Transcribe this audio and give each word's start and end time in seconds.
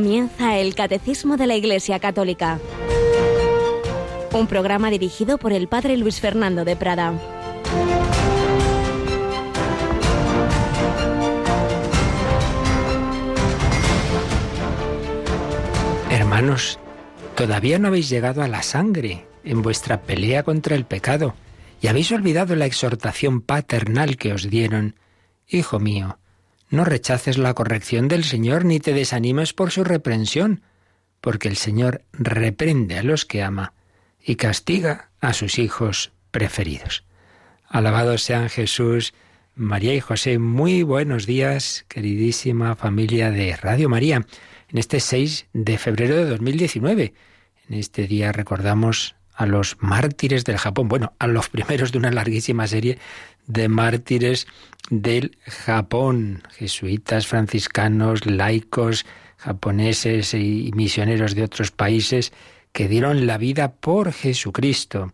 Comienza 0.00 0.56
el 0.56 0.74
Catecismo 0.74 1.36
de 1.36 1.46
la 1.46 1.56
Iglesia 1.56 1.98
Católica, 1.98 2.58
un 4.32 4.46
programa 4.46 4.88
dirigido 4.88 5.36
por 5.36 5.52
el 5.52 5.68
Padre 5.68 5.98
Luis 5.98 6.20
Fernando 6.20 6.64
de 6.64 6.74
Prada. 6.74 7.12
Hermanos, 16.10 16.78
todavía 17.34 17.78
no 17.78 17.88
habéis 17.88 18.08
llegado 18.08 18.40
a 18.40 18.48
la 18.48 18.62
sangre 18.62 19.26
en 19.44 19.60
vuestra 19.60 20.00
pelea 20.00 20.44
contra 20.44 20.76
el 20.76 20.86
pecado 20.86 21.34
y 21.82 21.88
habéis 21.88 22.10
olvidado 22.10 22.56
la 22.56 22.64
exhortación 22.64 23.42
paternal 23.42 24.16
que 24.16 24.32
os 24.32 24.48
dieron. 24.48 24.94
Hijo 25.46 25.78
mío, 25.78 26.16
no 26.70 26.84
rechaces 26.84 27.36
la 27.36 27.52
corrección 27.54 28.08
del 28.08 28.24
Señor 28.24 28.64
ni 28.64 28.80
te 28.80 28.94
desanimes 28.94 29.52
por 29.52 29.70
su 29.70 29.84
reprensión, 29.84 30.62
porque 31.20 31.48
el 31.48 31.56
Señor 31.56 32.02
reprende 32.12 32.98
a 32.98 33.02
los 33.02 33.26
que 33.26 33.42
ama 33.42 33.74
y 34.24 34.36
castiga 34.36 35.10
a 35.20 35.32
sus 35.32 35.58
hijos 35.58 36.12
preferidos. 36.30 37.04
Alabados 37.68 38.22
sean 38.22 38.48
Jesús, 38.48 39.14
María 39.54 39.94
y 39.94 40.00
José. 40.00 40.38
Muy 40.38 40.82
buenos 40.82 41.26
días, 41.26 41.84
queridísima 41.88 42.76
familia 42.76 43.30
de 43.30 43.56
Radio 43.56 43.88
María. 43.88 44.24
En 44.68 44.78
este 44.78 45.00
6 45.00 45.46
de 45.52 45.76
febrero 45.76 46.16
de 46.16 46.24
2019, 46.26 47.14
en 47.68 47.74
este 47.74 48.06
día 48.06 48.32
recordamos 48.32 49.16
a 49.34 49.46
los 49.46 49.76
mártires 49.80 50.44
del 50.44 50.58
Japón, 50.58 50.88
bueno, 50.88 51.14
a 51.18 51.26
los 51.26 51.48
primeros 51.48 51.92
de 51.92 51.98
una 51.98 52.10
larguísima 52.10 52.66
serie 52.66 52.98
de 53.50 53.68
mártires 53.68 54.46
del 54.90 55.38
Japón, 55.46 56.42
jesuitas, 56.52 57.26
franciscanos, 57.26 58.26
laicos, 58.26 59.06
japoneses 59.36 60.34
y 60.34 60.70
misioneros 60.74 61.34
de 61.34 61.44
otros 61.44 61.70
países 61.70 62.32
que 62.72 62.88
dieron 62.88 63.26
la 63.26 63.38
vida 63.38 63.72
por 63.72 64.12
Jesucristo. 64.12 65.12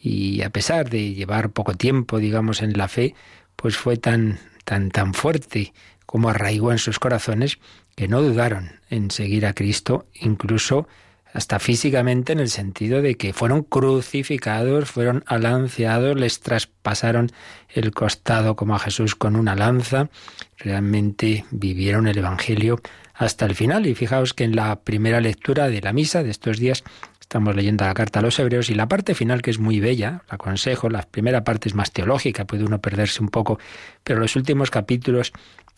Y 0.00 0.42
a 0.42 0.50
pesar 0.50 0.88
de 0.88 1.14
llevar 1.14 1.50
poco 1.50 1.74
tiempo, 1.74 2.18
digamos, 2.18 2.62
en 2.62 2.76
la 2.78 2.88
fe, 2.88 3.14
pues 3.56 3.76
fue 3.76 3.96
tan, 3.96 4.38
tan, 4.64 4.90
tan 4.90 5.14
fuerte 5.14 5.72
como 6.06 6.30
arraigó 6.30 6.72
en 6.72 6.78
sus 6.78 6.98
corazones 6.98 7.58
que 7.94 8.08
no 8.08 8.22
dudaron 8.22 8.80
en 8.90 9.10
seguir 9.10 9.44
a 9.44 9.54
Cristo, 9.54 10.06
incluso 10.14 10.88
hasta 11.32 11.58
físicamente 11.58 12.32
en 12.32 12.40
el 12.40 12.48
sentido 12.48 13.02
de 13.02 13.16
que 13.16 13.32
fueron 13.32 13.62
crucificados, 13.62 14.90
fueron 14.90 15.24
alanceados, 15.26 16.18
les 16.18 16.40
traspasaron 16.40 17.30
el 17.68 17.92
costado 17.92 18.56
como 18.56 18.74
a 18.74 18.78
Jesús 18.78 19.14
con 19.14 19.36
una 19.36 19.54
lanza, 19.54 20.08
realmente 20.56 21.44
vivieron 21.50 22.08
el 22.08 22.18
Evangelio 22.18 22.80
hasta 23.14 23.46
el 23.46 23.54
final. 23.54 23.86
Y 23.86 23.94
fijaos 23.94 24.32
que 24.32 24.44
en 24.44 24.56
la 24.56 24.80
primera 24.80 25.20
lectura 25.20 25.68
de 25.68 25.80
la 25.80 25.92
misa 25.92 26.22
de 26.22 26.30
estos 26.30 26.58
días 26.58 26.82
estamos 27.20 27.54
leyendo 27.54 27.84
la 27.84 27.92
carta 27.92 28.20
a 28.20 28.22
los 28.22 28.38
hebreos 28.38 28.70
y 28.70 28.74
la 28.74 28.88
parte 28.88 29.14
final 29.14 29.42
que 29.42 29.50
es 29.50 29.58
muy 29.58 29.80
bella, 29.80 30.22
la 30.28 30.36
aconsejo, 30.36 30.88
la 30.88 31.02
primera 31.02 31.44
parte 31.44 31.68
es 31.68 31.74
más 31.74 31.92
teológica, 31.92 32.46
puede 32.46 32.64
uno 32.64 32.80
perderse 32.80 33.22
un 33.22 33.28
poco, 33.28 33.58
pero 34.02 34.18
los 34.18 34.34
últimos 34.34 34.70
capítulos 34.70 35.32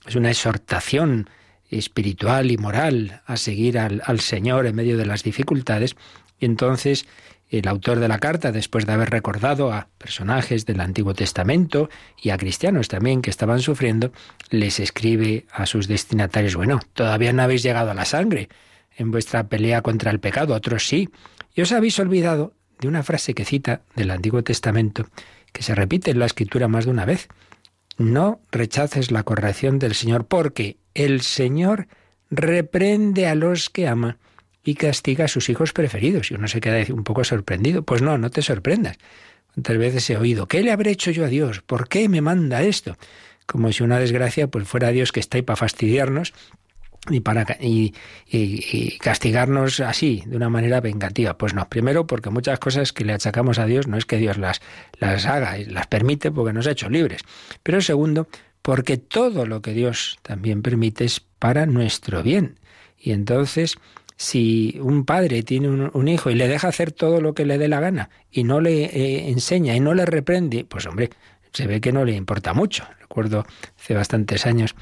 es 0.07 0.15
una 0.15 0.31
exhortación 0.31 1.29
espiritual 1.71 2.51
y 2.51 2.57
moral 2.57 3.23
a 3.27 3.37
seguir 3.37 3.79
al, 3.79 4.21
Señor 4.21 4.67
en 4.67 4.75
medio 4.75 4.97
de 4.97 5.07
las 5.07 5.23
dificultades. 5.23 5.97
Y 6.39 6.47
entonces 6.47 7.07
el 7.49 7.67
autor 7.69 7.99
de 7.99 8.09
la 8.09 8.19
carta, 8.19 8.53
después 8.53 8.87
de 8.87 8.93
haber 8.93 9.11
recordado 9.11 9.73
a 9.73 9.89
personajes 9.99 10.67
del 10.67 10.81
Antiguo 10.81 11.15
Testamento 11.15 11.91
y 12.21 12.31
a 12.31 12.39
cristianos 12.39 12.89
también 12.89 13.23
que 13.23 13.31
estaban 13.31 13.61
sufriendo, 13.61 14.13
les 14.51 14.79
escribe 14.79 15.47
a 15.53 15.67
sus 15.67 15.89
destinatarios, 15.89 16.55
bueno, 16.55 16.81
todavía 16.93 17.33
no 17.33 17.43
habéis 17.43 17.63
llegado 17.63 17.91
a 17.91 17.95
la 17.95 18.05
sangre 18.05 18.49
en 18.97 19.11
vuestra 19.11 19.49
pelea 19.49 19.83
contra 19.83 20.11
el 20.11 20.21
pecado, 20.21 20.55
otros 20.55 20.87
sí. 20.87 21.09
Y 21.55 21.63
os 21.63 21.73
habéis 21.73 21.99
olvidado 21.99 22.53
de 22.81 22.89
una 22.89 23.03
frase 23.03 23.35
que 23.35 23.45
cita 23.45 23.83
del 23.97 24.11
Antiguo 24.11 24.43
Testamento, 24.43 25.07
que 25.53 25.63
se 25.63 25.75
repite 25.75 26.11
en 26.11 26.19
la 26.19 26.27
Escritura 26.27 26.69
más 26.69 26.85
de 26.85 26.91
una 26.91 27.05
vez. 27.05 27.29
No 28.01 28.41
rechaces 28.51 29.11
la 29.11 29.25
corrección 29.25 29.79
del 29.79 29.95
Señor, 29.95 30.25
porque 30.25 30.79
el 30.95 31.21
Señor 31.21 31.87
reprende 32.31 33.27
a 33.27 33.35
los 33.35 33.69
que 33.69 33.87
ama 33.89 34.17
y 34.65 34.77
castiga 34.77 35.27
a 35.27 35.29
sus 35.29 35.51
hijos 35.51 35.75
preferidos. 35.75 36.31
Y 36.31 36.35
uno 36.35 36.49
se 36.49 36.63
queda 36.63 36.83
un 36.95 37.05
poco 37.05 37.25
sorprendido. 37.25 37.83
Pues 37.83 38.01
no, 38.01 38.17
no 38.17 38.31
te 38.31 38.41
sorprendas. 38.41 38.97
¿Cuántas 39.53 39.77
veces 39.77 40.09
he 40.09 40.17
oído, 40.17 40.49
¿qué 40.49 40.63
le 40.63 40.73
habré 40.73 40.93
hecho 40.93 41.11
yo 41.11 41.27
a 41.27 41.29
Dios? 41.29 41.61
¿Por 41.61 41.89
qué 41.89 42.09
me 42.09 42.23
manda 42.23 42.63
esto? 42.63 42.97
Como 43.45 43.71
si 43.71 43.83
una 43.83 43.99
desgracia 43.99 44.47
pues 44.47 44.67
fuera 44.67 44.93
Dios 44.93 45.13
que 45.13 45.21
está 45.21 45.37
ahí 45.37 45.43
para 45.43 45.59
fastidiarnos 45.59 46.33
y 47.09 48.99
castigarnos 48.99 49.81
así, 49.81 50.23
de 50.27 50.37
una 50.37 50.49
manera 50.49 50.81
vengativa. 50.81 51.37
Pues 51.39 51.55
no, 51.55 51.69
primero 51.69 52.07
porque 52.07 52.31
muchas 52.31 52.59
cosas 52.59 52.93
que 52.93 53.05
le 53.05 53.13
achacamos 53.13 53.59
a 53.59 53.67
Dios 53.67 53.87
no 53.87 53.97
es 53.97 54.05
que 54.05 54.19
Dios 54.19 54.37
las, 54.37 54.61
las 54.99 55.27
haga 55.27 55.59
y 55.59 55.65
las 55.65 55.87
permite 55.87 56.31
porque 56.31 56.53
nos 56.53 56.67
ha 56.67 56.73
hecho 56.73 56.91
libres. 56.91 57.23
Pero 57.63 57.81
segundo, 57.81 58.29
porque 58.63 58.99
todo 58.99 59.47
lo 59.47 59.63
que 59.63 59.73
Dios 59.73 60.19
también 60.23 60.63
permite 60.63 61.05
es 61.05 61.21
para 61.21 61.67
nuestro 61.67 62.23
bien. 62.23 62.59
Y 62.99 63.13
entonces, 63.13 63.79
si 64.17 64.79
un 64.83 65.05
padre 65.07 65.43
tiene 65.43 65.69
un, 65.69 66.09
hijo 66.09 66.31
y 66.31 66.35
le 66.35 66.49
deja 66.49 66.69
hacer 66.69 66.93
todo 66.93 67.21
lo 67.21 67.33
que 67.33 67.47
le 67.47 67.57
dé 67.57 67.69
la 67.69 67.81
gana 67.81 68.11
y 68.31 68.45
no 68.45 68.61
le 68.61 68.85
eh, 68.85 69.31
enseña 69.31 69.75
y 69.75 69.81
no 69.81 69.95
le 69.95 70.05
reprende, 70.05 70.65
pues 70.65 70.87
hombre, 70.87 71.11
se 71.53 71.67
ve 71.67 71.81
que 71.81 71.93
no 71.93 72.05
le 72.05 72.15
importa 72.15 72.53
mucho. 72.53 72.85
Recuerdo 73.01 73.47
hace 73.79 73.95
bastantes 73.95 74.45
años 74.45 74.75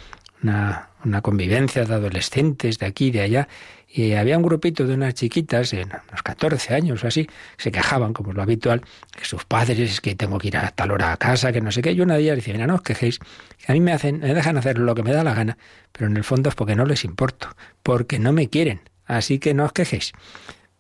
una, 0.43 0.88
una 1.05 1.23
convivencia 1.23 1.85
de 1.85 1.95
adolescentes 1.95 2.79
de 2.79 2.87
aquí 2.87 3.07
y 3.07 3.11
de 3.11 3.21
allá 3.21 3.49
y 3.91 4.13
había 4.13 4.37
un 4.37 4.43
grupito 4.43 4.87
de 4.87 4.95
unas 4.95 5.15
chiquitas, 5.15 5.71
de 5.71 5.85
unos 5.85 6.23
14 6.23 6.75
años 6.75 7.03
o 7.03 7.07
así, 7.07 7.27
se 7.57 7.73
quejaban, 7.73 8.13
como 8.13 8.31
es 8.31 8.37
lo 8.37 8.43
habitual, 8.43 8.83
que 9.17 9.25
sus 9.25 9.45
padres, 9.47 10.01
que 10.03 10.15
tengo 10.15 10.39
que 10.39 10.49
ir 10.49 10.57
a 10.59 10.71
tal 10.71 10.91
hora 10.91 11.13
a 11.13 11.17
casa, 11.17 11.53
que 11.53 11.63
no 11.63 11.73
sé 11.73 11.81
qué. 11.81 11.93
Y 11.93 12.01
una 12.03 12.15
de 12.15 12.21
ellas 12.21 12.37
decía, 12.37 12.53
mira, 12.53 12.67
no 12.67 12.75
os 12.75 12.83
quejéis, 12.83 13.19
que 13.19 13.73
a 13.73 13.73
mí 13.73 13.81
me, 13.81 13.93
hacen, 13.93 14.21
me 14.21 14.35
dejan 14.35 14.59
hacer 14.59 14.79
lo 14.79 14.95
que 14.95 15.03
me 15.03 15.13
da 15.13 15.25
la 15.25 15.33
gana, 15.33 15.57
pero 15.91 16.07
en 16.07 16.17
el 16.19 16.25
fondo 16.25 16.51
es 16.51 16.55
porque 16.55 16.77
no 16.77 16.85
les 16.85 17.05
importo, 17.05 17.49
porque 17.83 18.19
no 18.19 18.33
me 18.33 18.49
quieren. 18.49 18.81
Así 19.07 19.39
que 19.39 19.55
no 19.55 19.65
os 19.65 19.73
quejéis. 19.73 20.13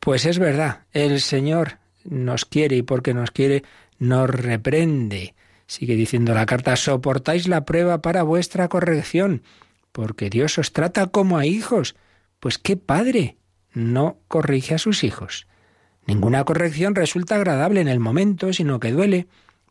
Pues 0.00 0.27
es 0.27 0.39
verdad, 0.39 0.81
el 0.93 1.23
Señor 1.23 1.79
nos 2.05 2.45
quiere 2.45 2.77
y 2.77 2.83
porque 2.83 3.15
nos 3.15 3.31
quiere 3.31 3.65
nos 3.99 4.29
reprende. 4.29 5.35
Sigue 5.67 5.97
diciendo 5.97 6.35
la 6.35 6.47
carta, 6.47 6.77
soportáis 6.77 7.49
la 7.49 7.65
prueba 7.65 8.00
para 8.00 8.23
vuestra 8.23 8.69
corrección, 8.69 9.43
porque 9.99 10.31
Dios 10.31 10.59
os 10.59 10.73
trata 10.73 11.09
como 11.09 11.39
a 11.39 11.45
hijos. 11.45 11.97
Pues 12.39 12.57
qué 12.57 12.77
padre 12.77 13.37
no 13.73 14.21
corrige 14.29 14.77
a 14.77 14.79
sus 14.79 15.03
hijos. 15.03 15.49
Ninguna 16.07 16.45
corrección 16.45 16.95
resulta 16.95 17.35
agradable 17.35 17.81
en 17.81 17.89
el 17.89 17.99
momento, 17.99 18.53
sino 18.53 18.79
que 18.79 18.93
duele, 18.93 19.27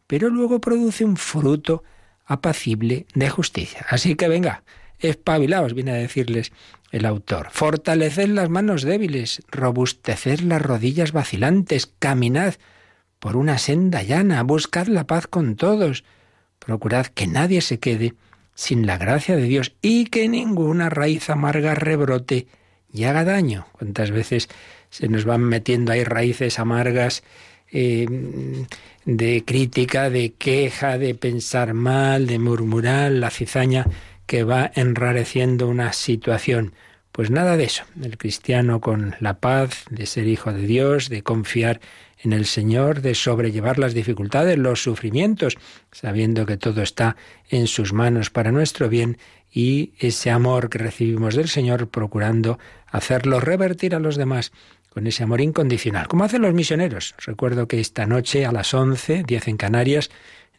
pero 0.06 0.30
luego 0.30 0.60
produce 0.60 1.06
un 1.06 1.16
fruto 1.16 1.86
apacible 2.26 3.06
de 3.16 3.30
justicia. 3.30 3.86
Así 3.90 4.16
que 4.16 4.28
venga, 4.28 4.64
espabilaos, 5.00 5.74
viene 5.74 5.92
a 5.92 5.96
decirles 5.96 6.52
el 6.92 7.06
autor. 7.06 7.48
Fortaleced 7.52 8.28
las 8.28 8.50
manos 8.50 8.82
débiles, 8.82 9.44
robusteced 9.50 10.42
las 10.42 10.62
rodillas 10.62 11.14
vacilantes, 11.14 11.94
caminad 12.00 12.56
por 13.20 13.38
una 13.38 13.59
senda 13.59 14.04
llana, 14.04 14.44
buscad 14.44 14.88
la 14.88 15.08
paz 15.08 15.26
con 15.26 15.56
todos, 15.56 16.04
procurad 16.59 17.06
que 17.06 17.28
nadie 17.28 17.62
se 17.62 17.80
quede 17.80 18.14
sin 18.57 18.88
la 18.88 18.97
gracia 18.97 19.35
de 19.35 19.44
Dios 19.44 19.73
y 19.84 20.06
que 20.06 20.28
ninguna 20.28 20.90
raíz 20.90 21.29
amarga 21.29 21.75
rebrote 21.75 22.47
y 22.91 23.03
haga 23.03 23.23
daño. 23.23 23.68
¿Cuántas 23.72 24.09
veces 24.09 24.50
se 24.90 25.07
nos 25.07 25.25
van 25.25 25.44
metiendo 25.44 25.91
ahí 25.91 26.03
raíces 26.03 26.58
amargas 26.58 27.23
eh, 27.72 28.08
de 29.05 29.43
crítica, 29.46 30.09
de 30.09 30.34
queja, 30.34 30.97
de 30.97 31.14
pensar 31.14 31.76
mal, 31.76 32.26
de 32.26 32.40
murmurar, 32.40 33.11
la 33.11 33.29
cizaña 33.29 33.85
que 34.26 34.43
va 34.43 34.72
enrareciendo 34.73 35.67
una 35.67 35.93
situación? 35.93 36.73
Pues 37.11 37.29
nada 37.29 37.58
de 37.58 37.66
eso. 37.66 37.84
El 38.02 38.17
cristiano 38.17 38.82
con 38.82 39.16
la 39.20 39.40
paz 39.40 39.85
de 39.91 40.08
ser 40.08 40.28
hijo 40.28 40.52
de 40.52 40.66
Dios, 40.66 41.09
de 41.09 41.22
confiar 41.22 41.79
en 42.19 42.34
el 42.34 42.46
Señor, 42.46 43.02
de 43.02 43.16
sobrellevar 43.16 43.78
las 43.79 43.93
dificultades, 43.93 44.58
los 44.58 44.81
sufrimientos, 44.81 45.58
sabiendo 45.91 46.46
que 46.46 46.58
todo 46.58 46.81
está 46.81 47.16
en 47.49 47.67
sus 47.67 47.93
manos 47.93 48.29
para 48.29 48.52
nuestro 48.52 48.90
bien 48.90 49.17
y 49.52 49.93
ese 49.99 50.31
amor 50.31 50.69
que 50.69 50.78
recibimos 50.78 51.35
del 51.35 51.47
Señor 51.47 51.90
procurando 51.90 52.59
hacerlo 52.87 53.40
revertir 53.40 53.96
a 53.96 53.99
los 53.99 54.16
demás 54.16 54.52
con 54.90 55.05
ese 55.05 55.23
amor 55.23 55.41
incondicional, 55.41 56.08
como 56.08 56.23
hacen 56.23 56.41
los 56.41 56.53
misioneros. 56.53 57.16
Recuerdo 57.25 57.67
que 57.67 57.79
esta 57.79 58.05
noche 58.05 58.46
a 58.46 58.52
las 58.52 58.73
11, 58.73 59.23
10 59.28 59.47
en 59.47 59.58
Canarias, 59.58 60.09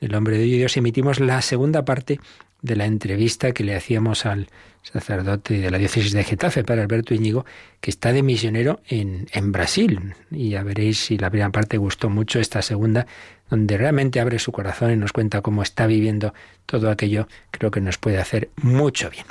en 0.01 0.11
el 0.11 0.15
Hombre 0.15 0.39
de 0.39 0.45
Dios 0.45 0.77
emitimos 0.77 1.19
la 1.19 1.43
segunda 1.43 1.85
parte 1.85 2.21
de 2.63 2.77
la 2.77 2.87
entrevista 2.87 3.53
que 3.53 3.65
le 3.65 3.75
hacíamos 3.75 4.27
al 4.27 4.49
sacerdote 4.93 5.59
de 5.59 5.71
la 5.71 5.79
diócesis 5.79 6.13
de 6.13 6.25
Getafe, 6.25 6.65
para 6.65 6.83
Alberto 6.83 7.15
Íñigo, 7.15 7.45
que 7.81 7.91
está 7.91 8.13
de 8.13 8.23
misionero 8.23 8.81
en, 8.89 9.27
en 9.33 9.53
Brasil. 9.53 10.15
Y 10.31 10.51
ya 10.51 10.63
veréis 10.63 10.99
si 10.99 11.19
la 11.19 11.31
primera 11.31 11.51
parte 11.51 11.77
gustó 11.77 12.09
mucho, 12.09 12.41
esta 12.41 12.63
segunda, 12.63 13.07
donde 13.51 13.77
realmente 13.77 14.21
abre 14.21 14.39
su 14.39 14.53
corazón 14.53 14.93
y 14.93 14.97
nos 14.97 15.13
cuenta 15.13 15.43
cómo 15.43 15.63
está 15.63 15.87
viviendo 15.87 16.35
todo 16.67 16.91
aquello, 16.91 17.29
creo 17.51 17.71
que 17.71 17.81
nos 17.81 17.99
puede 17.99 18.19
hacer 18.19 18.51
mucho 18.57 19.11
bien. 19.11 19.25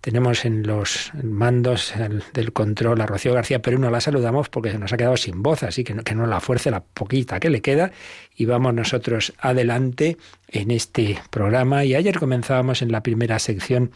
tenemos 0.00 0.46
en 0.46 0.66
los 0.66 1.12
mandos 1.22 1.92
del 2.32 2.52
control 2.52 3.00
a 3.00 3.06
Rocío 3.06 3.34
García, 3.34 3.60
pero 3.60 3.78
no 3.78 3.90
la 3.90 4.00
saludamos 4.00 4.48
porque 4.48 4.70
se 4.70 4.78
nos 4.78 4.92
ha 4.92 4.96
quedado 4.96 5.16
sin 5.16 5.42
voz, 5.42 5.62
así 5.62 5.84
que 5.84 5.94
no, 5.94 6.02
que 6.02 6.14
no 6.14 6.26
la 6.26 6.40
fuerce 6.40 6.70
la 6.70 6.80
poquita 6.80 7.38
que 7.38 7.50
le 7.50 7.60
queda 7.60 7.92
y 8.34 8.46
vamos 8.46 8.72
nosotros 8.72 9.34
adelante 9.38 10.16
en 10.48 10.70
este 10.70 11.18
programa. 11.30 11.84
Y 11.84 11.94
ayer 11.94 12.18
comenzábamos 12.18 12.80
en 12.80 12.92
la 12.92 13.02
primera 13.02 13.38
sección 13.38 13.90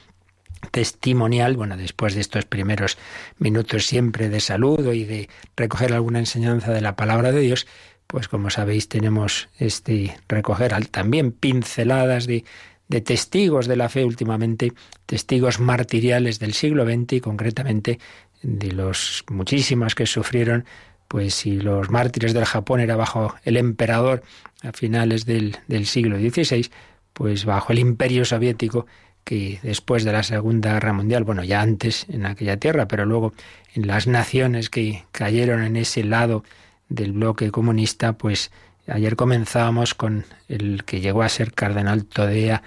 testimonial, 0.67 1.57
bueno, 1.57 1.77
después 1.77 2.15
de 2.15 2.21
estos 2.21 2.45
primeros 2.45 2.99
minutos 3.39 3.87
siempre 3.87 4.29
de 4.29 4.41
saludo 4.41 4.93
y 4.93 5.05
de 5.05 5.29
recoger 5.57 5.93
alguna 5.93 6.19
enseñanza 6.19 6.73
de 6.73 6.81
la 6.81 6.97
palabra 6.97 7.33
de 7.33 7.41
Dios, 7.41 7.67
pues 8.07 8.29
como 8.29 8.51
sabéis 8.51 8.89
tenemos 8.89 9.49
este 9.59 10.17
recoger 10.29 10.75
también 10.89 11.33
pinceladas 11.33 12.27
de, 12.27 12.45
de 12.89 13.01
testigos 13.01 13.67
de 13.67 13.77
la 13.77 13.89
fe 13.89 14.05
últimamente, 14.05 14.73
testigos 15.07 15.61
martiriales 15.61 16.39
del 16.39 16.55
siglo 16.55 16.85
XX 16.85 17.15
y 17.15 17.21
concretamente 17.21 17.99
de 18.43 18.73
los 18.73 19.25
muchísimas 19.31 19.95
que 19.95 20.07
sufrieron, 20.07 20.65
pues 21.09 21.35
si 21.35 21.61
los 21.61 21.91
mártires 21.91 22.35
del 22.35 22.45
Japón 22.45 22.81
era 22.81 22.97
bajo 22.97 23.35
el 23.45 23.57
emperador 23.57 24.23
a 24.63 24.73
finales 24.73 25.25
del, 25.25 25.57
del 25.67 25.87
siglo 25.87 26.19
XVI, 26.19 26.71
pues 27.13 27.45
bajo 27.45 27.73
el 27.73 27.79
imperio 27.79 28.25
soviético 28.25 28.87
que 29.25 29.59
después 29.63 30.05
de 30.05 30.13
la 30.13 30.23
Segunda 30.23 30.75
Guerra 30.75 30.93
Mundial, 30.93 31.25
bueno, 31.25 31.43
ya 31.43 31.61
antes 31.61 32.07
en 32.09 32.27
aquella 32.27 32.59
tierra, 32.59 32.87
pero 32.87 33.07
luego 33.07 33.33
en 33.75 33.87
las 33.87 34.07
naciones 34.07 34.71
que 34.71 35.05
cayeron 35.13 35.63
en 35.63 35.77
ese 35.77 36.05
lado 36.05 36.45
del 36.89 37.13
bloque 37.13 37.51
comunista, 37.51 38.13
pues 38.13 38.53
ayer 38.87 39.17
comenzábamos 39.17 39.95
con 39.95 40.25
el 40.49 40.85
que 40.85 41.01
llegó 41.01 41.23
a 41.23 41.29
ser 41.29 41.53
cardenal 41.53 42.05
Todea, 42.05 42.63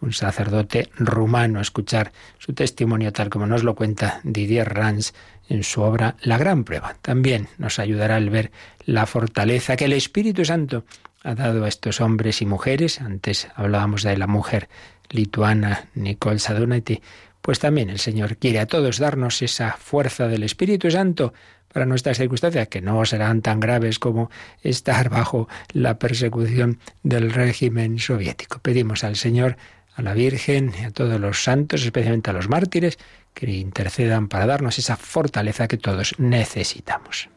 un 0.00 0.12
sacerdote 0.12 0.90
rumano, 0.96 1.60
escuchar 1.60 2.12
su 2.38 2.52
testimonio 2.52 3.12
tal 3.12 3.30
como 3.30 3.46
nos 3.46 3.62
lo 3.62 3.74
cuenta 3.74 4.20
Didier 4.24 4.68
Rans 4.68 5.14
en 5.48 5.62
su 5.62 5.80
obra 5.82 6.16
La 6.22 6.38
Gran 6.38 6.64
Prueba. 6.64 6.96
También 7.02 7.48
nos 7.56 7.78
ayudará 7.78 8.18
el 8.18 8.28
ver 8.28 8.50
la 8.84 9.06
fortaleza 9.06 9.76
que 9.76 9.84
el 9.84 9.92
Espíritu 9.92 10.44
Santo 10.44 10.84
ha 11.22 11.34
dado 11.34 11.64
a 11.64 11.68
estos 11.68 12.00
hombres 12.00 12.42
y 12.42 12.46
mujeres. 12.46 13.00
Antes 13.00 13.48
hablábamos 13.54 14.02
de 14.02 14.16
la 14.16 14.26
mujer 14.26 14.68
lituana 15.12 15.88
Nicole 15.94 16.38
Sadonetti. 16.38 17.00
Pues 17.40 17.58
también 17.58 17.90
el 17.90 17.98
Señor 17.98 18.36
quiere 18.36 18.60
a 18.60 18.66
todos 18.66 18.98
darnos 18.98 19.42
esa 19.42 19.72
fuerza 19.72 20.28
del 20.28 20.42
Espíritu 20.42 20.90
Santo 20.90 21.32
para 21.72 21.86
nuestras 21.86 22.18
circunstancias, 22.18 22.68
que 22.68 22.82
no 22.82 23.04
serán 23.04 23.40
tan 23.40 23.60
graves 23.60 23.98
como 23.98 24.30
estar 24.62 25.08
bajo 25.08 25.48
la 25.72 25.98
persecución 25.98 26.78
del 27.02 27.32
régimen 27.32 27.98
soviético. 27.98 28.58
Pedimos 28.60 29.04
al 29.04 29.16
Señor, 29.16 29.56
a 29.94 30.02
la 30.02 30.14
Virgen 30.14 30.72
y 30.80 30.84
a 30.84 30.90
todos 30.90 31.20
los 31.20 31.42
santos, 31.42 31.82
especialmente 31.84 32.30
a 32.30 32.34
los 32.34 32.48
mártires, 32.48 32.98
que 33.34 33.50
intercedan 33.50 34.28
para 34.28 34.46
darnos 34.46 34.78
esa 34.78 34.96
fortaleza 34.96 35.68
que 35.68 35.78
todos 35.78 36.14
necesitamos. 36.18 37.28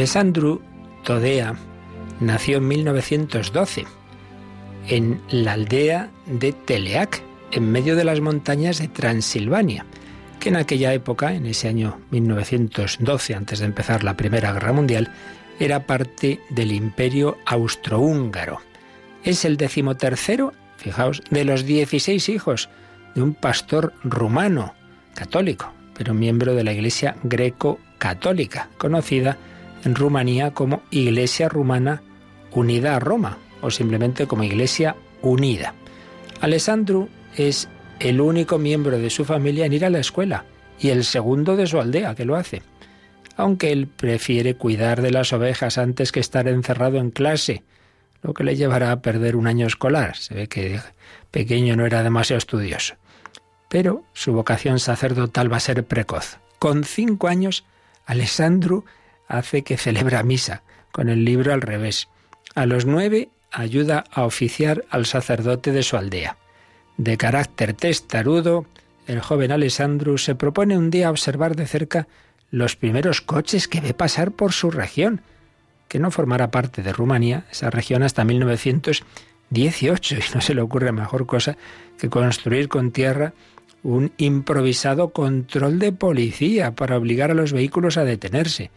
Alessandro 0.00 0.62
Todea 1.04 1.56
nació 2.20 2.56
en 2.56 2.68
1912 2.68 3.84
en 4.88 5.20
la 5.28 5.52
aldea 5.52 6.08
de 6.24 6.54
Teleac, 6.54 7.22
en 7.52 7.70
medio 7.70 7.96
de 7.96 8.04
las 8.04 8.18
montañas 8.22 8.78
de 8.78 8.88
Transilvania, 8.88 9.84
que 10.38 10.48
en 10.48 10.56
aquella 10.56 10.94
época, 10.94 11.34
en 11.34 11.44
ese 11.44 11.68
año 11.68 12.00
1912, 12.12 13.34
antes 13.34 13.58
de 13.58 13.66
empezar 13.66 14.02
la 14.02 14.16
Primera 14.16 14.54
Guerra 14.54 14.72
Mundial, 14.72 15.12
era 15.58 15.86
parte 15.86 16.40
del 16.48 16.72
Imperio 16.72 17.36
Austrohúngaro. 17.44 18.58
Es 19.22 19.44
el 19.44 19.58
decimotercero, 19.58 20.54
fijaos, 20.78 21.22
de 21.28 21.44
los 21.44 21.66
16 21.66 22.26
hijos 22.30 22.70
de 23.14 23.20
un 23.20 23.34
pastor 23.34 23.92
rumano, 24.02 24.72
católico, 25.12 25.74
pero 25.94 26.14
miembro 26.14 26.54
de 26.54 26.64
la 26.64 26.72
Iglesia 26.72 27.16
greco-católica, 27.22 28.70
conocida 28.78 29.36
en 29.84 29.94
Rumanía 29.94 30.52
como 30.52 30.82
Iglesia 30.90 31.48
Rumana 31.48 32.02
Unida 32.52 32.96
a 32.96 32.98
Roma 32.98 33.38
o 33.60 33.70
simplemente 33.70 34.26
como 34.26 34.44
Iglesia 34.44 34.96
Unida. 35.22 35.74
Alessandro 36.40 37.08
es 37.36 37.68
el 37.98 38.20
único 38.20 38.58
miembro 38.58 38.98
de 38.98 39.10
su 39.10 39.24
familia 39.24 39.66
en 39.66 39.72
ir 39.72 39.84
a 39.84 39.90
la 39.90 39.98
escuela 40.00 40.44
y 40.78 40.88
el 40.88 41.04
segundo 41.04 41.56
de 41.56 41.66
su 41.66 41.78
aldea 41.78 42.14
que 42.14 42.24
lo 42.24 42.36
hace. 42.36 42.62
Aunque 43.36 43.72
él 43.72 43.86
prefiere 43.86 44.56
cuidar 44.56 45.02
de 45.02 45.10
las 45.10 45.32
ovejas 45.32 45.78
antes 45.78 46.12
que 46.12 46.20
estar 46.20 46.48
encerrado 46.48 46.98
en 46.98 47.10
clase, 47.10 47.62
lo 48.22 48.34
que 48.34 48.44
le 48.44 48.56
llevará 48.56 48.90
a 48.92 49.00
perder 49.00 49.36
un 49.36 49.46
año 49.46 49.66
escolar. 49.66 50.16
Se 50.16 50.34
ve 50.34 50.48
que 50.48 50.80
pequeño 51.30 51.76
no 51.76 51.86
era 51.86 52.02
demasiado 52.02 52.38
estudioso. 52.38 52.94
Pero 53.68 54.04
su 54.12 54.32
vocación 54.32 54.78
sacerdotal 54.78 55.52
va 55.52 55.58
a 55.58 55.60
ser 55.60 55.84
precoz. 55.84 56.38
Con 56.58 56.84
cinco 56.84 57.28
años, 57.28 57.64
Alessandro 58.04 58.84
hace 59.30 59.62
que 59.62 59.78
celebra 59.78 60.22
misa, 60.22 60.62
con 60.92 61.08
el 61.08 61.24
libro 61.24 61.54
al 61.54 61.62
revés. 61.62 62.08
A 62.54 62.66
los 62.66 62.84
nueve 62.84 63.30
ayuda 63.50 64.04
a 64.10 64.24
oficiar 64.24 64.84
al 64.90 65.06
sacerdote 65.06 65.72
de 65.72 65.82
su 65.82 65.96
aldea. 65.96 66.36
De 66.96 67.16
carácter 67.16 67.72
testarudo, 67.72 68.66
el 69.06 69.20
joven 69.20 69.52
Alessandro 69.52 70.18
se 70.18 70.34
propone 70.34 70.76
un 70.76 70.90
día 70.90 71.10
observar 71.10 71.56
de 71.56 71.66
cerca 71.66 72.06
los 72.50 72.76
primeros 72.76 73.20
coches 73.20 73.68
que 73.68 73.80
ve 73.80 73.94
pasar 73.94 74.32
por 74.32 74.52
su 74.52 74.70
región, 74.70 75.22
que 75.88 75.98
no 75.98 76.10
formará 76.10 76.50
parte 76.50 76.82
de 76.82 76.92
Rumanía, 76.92 77.44
esa 77.50 77.70
región 77.70 78.02
hasta 78.02 78.24
1918, 78.24 80.14
y 80.16 80.34
no 80.34 80.40
se 80.40 80.54
le 80.54 80.60
ocurre 80.60 80.92
mejor 80.92 81.26
cosa 81.26 81.56
que 81.98 82.10
construir 82.10 82.68
con 82.68 82.90
tierra 82.90 83.32
un 83.82 84.12
improvisado 84.18 85.10
control 85.10 85.78
de 85.78 85.92
policía 85.92 86.72
para 86.74 86.96
obligar 86.96 87.30
a 87.30 87.34
los 87.34 87.52
vehículos 87.52 87.96
a 87.96 88.04
detenerse. 88.04 88.70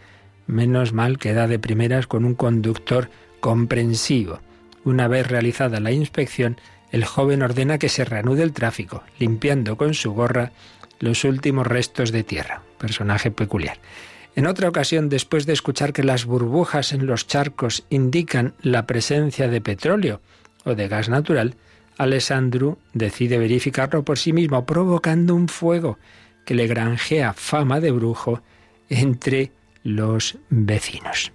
Menos 0.48 0.94
mal 0.94 1.18
que 1.18 1.34
da 1.34 1.48
de 1.48 1.60
primeras 1.60 2.08
con 2.08 2.26
un 2.26 2.36
conductor 2.36 3.10
comprensivo. 3.40 4.40
Una 4.84 5.08
vez 5.08 5.28
realizada 5.28 5.80
la 5.80 5.92
inspección, 5.92 6.58
el 6.92 7.06
joven 7.06 7.42
ordena 7.42 7.78
que 7.78 7.90
se 7.90 8.06
reanude 8.06 8.44
el 8.44 8.54
tráfico, 8.54 9.04
limpiando 9.18 9.78
con 9.78 9.94
su 9.94 10.14
gorra 10.14 10.52
los 11.00 11.24
últimos 11.24 11.66
restos 11.68 12.12
de 12.12 12.24
tierra. 12.24 12.62
Personaje 12.78 13.32
peculiar. 13.32 13.78
En 14.36 14.48
otra 14.48 14.68
ocasión, 14.68 15.10
después 15.10 15.46
de 15.46 15.54
escuchar 15.54 15.94
que 15.94 16.04
las 16.04 16.26
burbujas 16.26 16.92
en 16.92 17.06
los 17.06 17.28
charcos 17.28 17.86
indican 17.90 18.54
la 18.62 18.86
presencia 18.86 19.48
de 19.48 19.62
petróleo 19.62 20.22
o 20.66 20.76
de 20.76 20.88
gas 20.88 21.10
natural, 21.10 21.56
Alessandro 21.98 22.80
decide 22.94 23.38
verificarlo 23.38 24.04
por 24.04 24.18
sí 24.18 24.34
mismo, 24.34 24.66
provocando 24.66 25.36
un 25.36 25.48
fuego 25.48 26.00
que 26.46 26.56
le 26.56 26.68
granjea 26.68 27.34
fama 27.34 27.80
de 27.80 27.92
brujo 27.92 28.42
entre 28.90 29.52
los 29.84 30.38
vecinos. 30.50 31.32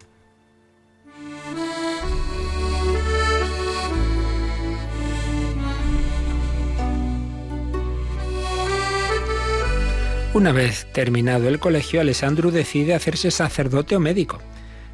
Una 10.35 10.53
vez 10.53 10.87
terminado 10.93 11.49
el 11.49 11.59
colegio, 11.59 12.01
Alessandro 12.01 12.51
decide 12.51 12.95
hacerse 12.95 13.31
sacerdote 13.31 13.97
o 13.97 14.01
médico, 14.01 14.39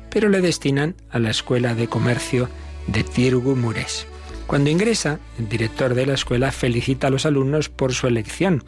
pero 0.08 0.28
le 0.28 0.40
destinan 0.40 0.94
a 1.10 1.18
la 1.18 1.30
Escuela 1.30 1.74
de 1.74 1.88
Comercio 1.88 2.48
de 2.86 3.04
Tirgu 3.04 3.54
Mures. 3.56 4.06
Cuando 4.46 4.70
ingresa, 4.70 5.18
el 5.38 5.48
director 5.48 5.94
de 5.94 6.06
la 6.06 6.14
escuela 6.14 6.52
felicita 6.52 7.08
a 7.08 7.10
los 7.10 7.26
alumnos 7.26 7.68
por 7.68 7.94
su 7.94 8.06
elección, 8.06 8.62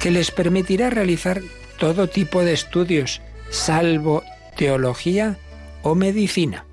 que 0.00 0.10
les 0.10 0.30
permitirá 0.30 0.90
realizar 0.90 1.40
todo 1.78 2.08
tipo 2.08 2.42
de 2.42 2.52
estudios, 2.52 3.20
salvo 3.50 4.22
teología 4.56 5.38
o 5.82 5.94
medicina. 5.94 6.64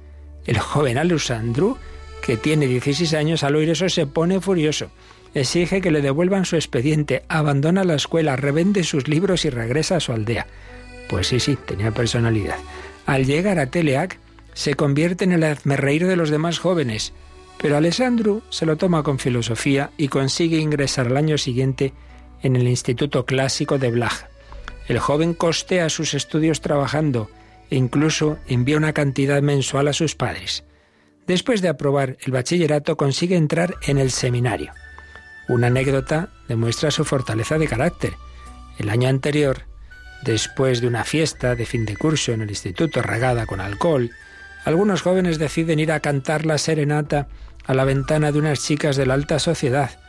El 0.46 0.60
joven 0.60 0.98
Alessandro, 0.98 1.77
que 2.22 2.38
tiene 2.38 2.67
16 2.67 3.13
años, 3.13 3.44
al 3.44 3.55
oír 3.55 3.70
eso 3.70 3.88
se 3.89 4.08
pone 4.08 4.41
furioso. 4.41 4.89
Exige 5.34 5.82
que 5.82 5.91
le 5.91 6.01
devuelvan 6.01 6.46
su 6.46 6.55
expediente, 6.55 7.24
abandona 7.27 7.84
la 7.84 7.96
escuela, 7.96 8.36
revende 8.36 8.84
sus 8.84 9.08
libros 9.08 9.46
y 9.46 9.50
regresa 9.50 9.98
a 9.98 10.00
su 10.00 10.13
aldea. 10.13 10.48
Pues 11.10 11.27
sí, 11.27 11.39
sí, 11.39 11.58
tenía 11.58 11.91
personalidad. 11.91 12.58
Al 13.05 13.25
llegar 13.25 13.60
a 13.60 13.67
Teleac, 13.67 14.17
se 14.53 14.74
convierte 14.75 15.25
en 15.25 15.34
el 15.34 15.44
hazmerreír 15.44 16.08
de 16.08 16.15
los 16.15 16.29
demás 16.29 16.60
jóvenes. 16.60 17.13
Pero 17.62 17.77
Alessandro 17.77 18.41
se 18.50 18.65
lo 18.65 18.77
toma 18.77 19.03
con 19.03 19.20
filosofía 19.20 19.91
y 19.98 20.08
consigue 20.08 20.58
ingresar 20.58 21.08
al 21.08 21.17
año 21.17 21.38
siguiente 21.38 21.94
en 22.41 22.55
el 22.55 22.67
Instituto 22.67 23.25
Clásico 23.25 23.77
de 23.77 23.91
Blaj. 23.91 24.34
El 24.87 24.99
joven 24.99 25.33
costea 25.33 25.89
sus 25.89 26.13
estudios 26.13 26.61
trabajando 26.61 27.29
e 27.69 27.75
incluso 27.75 28.37
envía 28.47 28.77
una 28.77 28.93
cantidad 28.93 29.41
mensual 29.41 29.87
a 29.87 29.93
sus 29.93 30.15
padres. 30.15 30.63
Después 31.25 31.61
de 31.61 31.69
aprobar 31.69 32.17
el 32.21 32.31
bachillerato 32.31 32.97
consigue 32.97 33.35
entrar 33.35 33.75
en 33.81 33.97
el 33.97 34.11
seminario. 34.11 34.71
Una 35.47 35.67
anécdota 35.67 36.29
demuestra 36.47 36.91
su 36.91 37.03
fortaleza 37.03 37.57
de 37.57 37.67
carácter. 37.67 38.13
El 38.77 38.89
año 38.89 39.09
anterior, 39.09 39.63
después 40.23 40.81
de 40.81 40.87
una 40.87 41.03
fiesta 41.03 41.55
de 41.55 41.65
fin 41.65 41.85
de 41.85 41.97
curso 41.97 42.31
en 42.31 42.41
el 42.41 42.49
instituto 42.49 43.01
regada 43.01 43.45
con 43.47 43.59
alcohol, 43.59 44.11
algunos 44.65 45.01
jóvenes 45.01 45.39
deciden 45.39 45.79
ir 45.79 45.91
a 45.91 45.99
cantar 45.99 46.45
la 46.45 46.57
serenata 46.57 47.27
a 47.65 47.73
la 47.73 47.85
ventana 47.85 48.31
de 48.31 48.39
unas 48.39 48.61
chicas 48.61 48.95
de 48.95 49.05
la 49.05 49.15
alta 49.15 49.39
sociedad. 49.39 49.99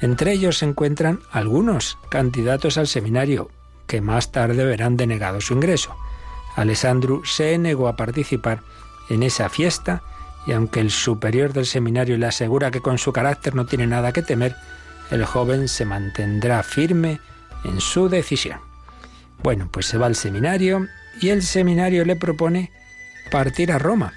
Entre 0.00 0.32
ellos 0.32 0.58
se 0.58 0.66
encuentran 0.66 1.20
algunos 1.30 1.98
candidatos 2.10 2.78
al 2.78 2.86
seminario, 2.86 3.50
que 3.90 4.00
más 4.00 4.30
tarde 4.30 4.64
verán 4.64 4.96
denegado 4.96 5.40
su 5.40 5.52
ingreso. 5.52 5.96
Alessandro 6.54 7.22
se 7.24 7.58
negó 7.58 7.88
a 7.88 7.96
participar 7.96 8.62
en 9.08 9.24
esa 9.24 9.48
fiesta 9.48 10.04
y 10.46 10.52
aunque 10.52 10.78
el 10.78 10.92
superior 10.92 11.52
del 11.52 11.66
seminario 11.66 12.16
le 12.16 12.26
asegura 12.26 12.70
que 12.70 12.80
con 12.80 12.98
su 12.98 13.12
carácter 13.12 13.56
no 13.56 13.66
tiene 13.66 13.88
nada 13.88 14.12
que 14.12 14.22
temer, 14.22 14.54
el 15.10 15.24
joven 15.24 15.66
se 15.66 15.86
mantendrá 15.86 16.62
firme 16.62 17.18
en 17.64 17.80
su 17.80 18.08
decisión. 18.08 18.60
Bueno, 19.42 19.68
pues 19.72 19.86
se 19.86 19.98
va 19.98 20.06
al 20.06 20.14
seminario 20.14 20.86
y 21.20 21.30
el 21.30 21.42
seminario 21.42 22.04
le 22.04 22.14
propone 22.14 22.70
partir 23.32 23.72
a 23.72 23.78
Roma, 23.80 24.12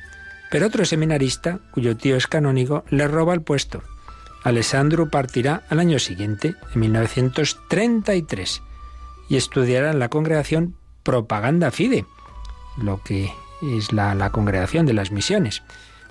pero 0.52 0.68
otro 0.68 0.86
seminarista, 0.86 1.62
cuyo 1.72 1.98
tío 1.98 2.16
es 2.16 2.28
canónigo, 2.28 2.86
le 2.92 3.08
roba 3.08 3.34
el 3.34 3.42
puesto. 3.42 3.82
Alessandro 4.44 5.10
partirá 5.10 5.64
al 5.70 5.80
año 5.80 5.98
siguiente, 5.98 6.54
en 6.76 6.80
1933, 6.80 8.62
y 9.30 9.38
estudiará 9.38 9.92
en 9.92 10.00
la 10.00 10.10
congregación 10.10 10.76
Propaganda 11.04 11.72
Fide, 11.72 12.06
lo 12.78 13.02
que 13.04 13.32
es 13.62 13.94
la, 13.94 14.30
congregación 14.32 14.86
de 14.86 14.94
las 14.94 15.12
misiones 15.12 15.64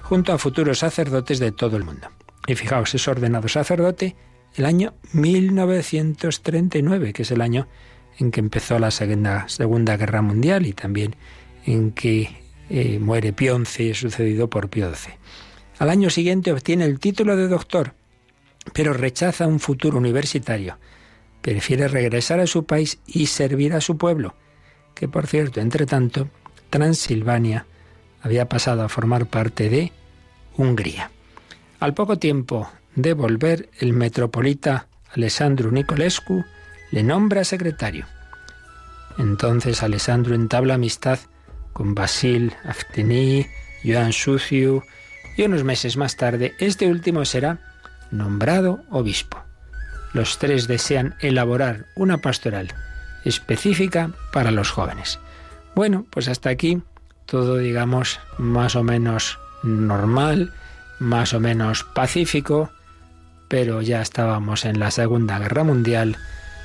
junto 0.02 0.32
a 0.32 0.38
futuros 0.38 0.80
sacerdotes 0.80 1.38
de 1.38 1.52
todo 1.52 1.76
el 1.76 1.84
mundo. 1.84 2.08
Y 2.46 2.54
fijaos, 2.54 2.94
es 2.94 3.06
ordenado 3.08 3.48
sacerdote 3.48 4.16
el 4.56 4.66
año 4.66 4.94
1939, 5.12 7.12
que 7.12 7.22
es 7.22 7.30
el 7.30 7.40
año 7.40 7.68
en 8.18 8.30
que 8.30 8.40
empezó 8.40 8.78
la 8.78 8.90
Segunda, 8.90 9.48
segunda 9.48 9.96
Guerra 9.96 10.20
Mundial 10.20 10.66
y 10.66 10.72
también 10.72 11.16
en 11.64 11.92
que 11.92 12.42
eh, 12.68 12.98
muere 12.98 13.32
Pío 13.32 13.58
XI, 13.64 13.94
sucedido 13.94 14.50
por 14.50 14.68
Pío 14.68 14.94
XII. 14.94 15.14
Al 15.78 15.90
año 15.90 16.10
siguiente 16.10 16.52
obtiene 16.52 16.84
el 16.84 17.00
título 17.00 17.36
de 17.36 17.48
doctor, 17.48 17.94
pero 18.72 18.92
rechaza 18.92 19.46
un 19.46 19.60
futuro 19.60 19.98
universitario. 19.98 20.78
Prefiere 21.42 21.88
regresar 21.88 22.40
a 22.40 22.46
su 22.46 22.64
país 22.64 22.98
y 23.06 23.26
servir 23.26 23.74
a 23.74 23.80
su 23.80 23.98
pueblo, 23.98 24.34
que 24.94 25.08
por 25.08 25.26
cierto, 25.26 25.60
entre 25.60 25.86
tanto, 25.86 26.28
Transilvania 26.70 27.66
había 28.22 28.48
pasado 28.48 28.82
a 28.82 28.88
formar 28.88 29.26
parte 29.26 29.68
de 29.68 29.92
Hungría. 30.56 31.10
Al 31.80 31.94
poco 31.94 32.18
tiempo 32.18 32.70
de 32.94 33.12
volver, 33.12 33.68
el 33.78 33.92
metropolita 33.92 34.86
Alessandro 35.12 35.70
Nicolescu 35.70 36.44
le 36.90 37.02
nombra 37.02 37.44
secretario. 37.44 38.06
Entonces 39.18 39.82
Alessandro 39.82 40.34
entabla 40.34 40.74
amistad 40.74 41.18
con 41.72 41.94
Basil 41.94 42.54
Afteni, 42.64 43.46
Joan 43.84 44.12
Suciu, 44.12 44.82
y 45.36 45.42
unos 45.42 45.64
meses 45.64 45.96
más 45.96 46.16
tarde 46.16 46.54
este 46.58 46.86
último 46.86 47.24
será 47.24 47.58
nombrado 48.10 48.84
obispo. 48.90 49.38
Los 50.12 50.38
tres 50.38 50.66
desean 50.68 51.14
elaborar 51.20 51.86
una 51.94 52.18
pastoral 52.18 52.74
específica 53.24 54.10
para 54.32 54.50
los 54.50 54.70
jóvenes. 54.70 55.18
Bueno, 55.74 56.06
pues 56.10 56.28
hasta 56.28 56.50
aquí 56.50 56.82
todo, 57.26 57.56
digamos, 57.56 58.20
más 58.38 58.76
o 58.76 58.82
menos 58.82 59.38
normal, 59.62 60.52
más 60.98 61.32
o 61.32 61.40
menos 61.40 61.84
pacífico, 61.84 62.70
pero 63.48 63.80
ya 63.80 64.00
estábamos 64.02 64.64
en 64.64 64.78
la 64.78 64.90
Segunda 64.90 65.38
Guerra 65.38 65.64
Mundial 65.64 66.16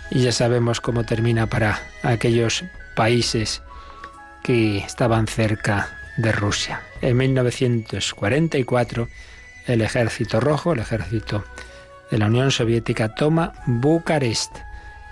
y 0.10 0.22
ya 0.22 0.32
sabemos 0.32 0.82
cómo 0.82 1.04
termina 1.04 1.48
para 1.48 1.80
aquellos 2.04 2.64
países 2.96 3.62
que 4.44 4.78
estaban 4.80 5.28
cerca 5.28 5.90
de 6.18 6.32
Rusia. 6.32 6.82
En 7.02 7.18
1944, 7.18 9.08
el 9.68 9.82
Ejército 9.82 10.40
Rojo, 10.40 10.74
el 10.74 10.80
ejército 10.80 11.44
de 12.12 12.18
la 12.18 12.28
Unión 12.28 12.52
Soviética, 12.52 13.16
toma 13.16 13.54
Bucarest. 13.66 14.56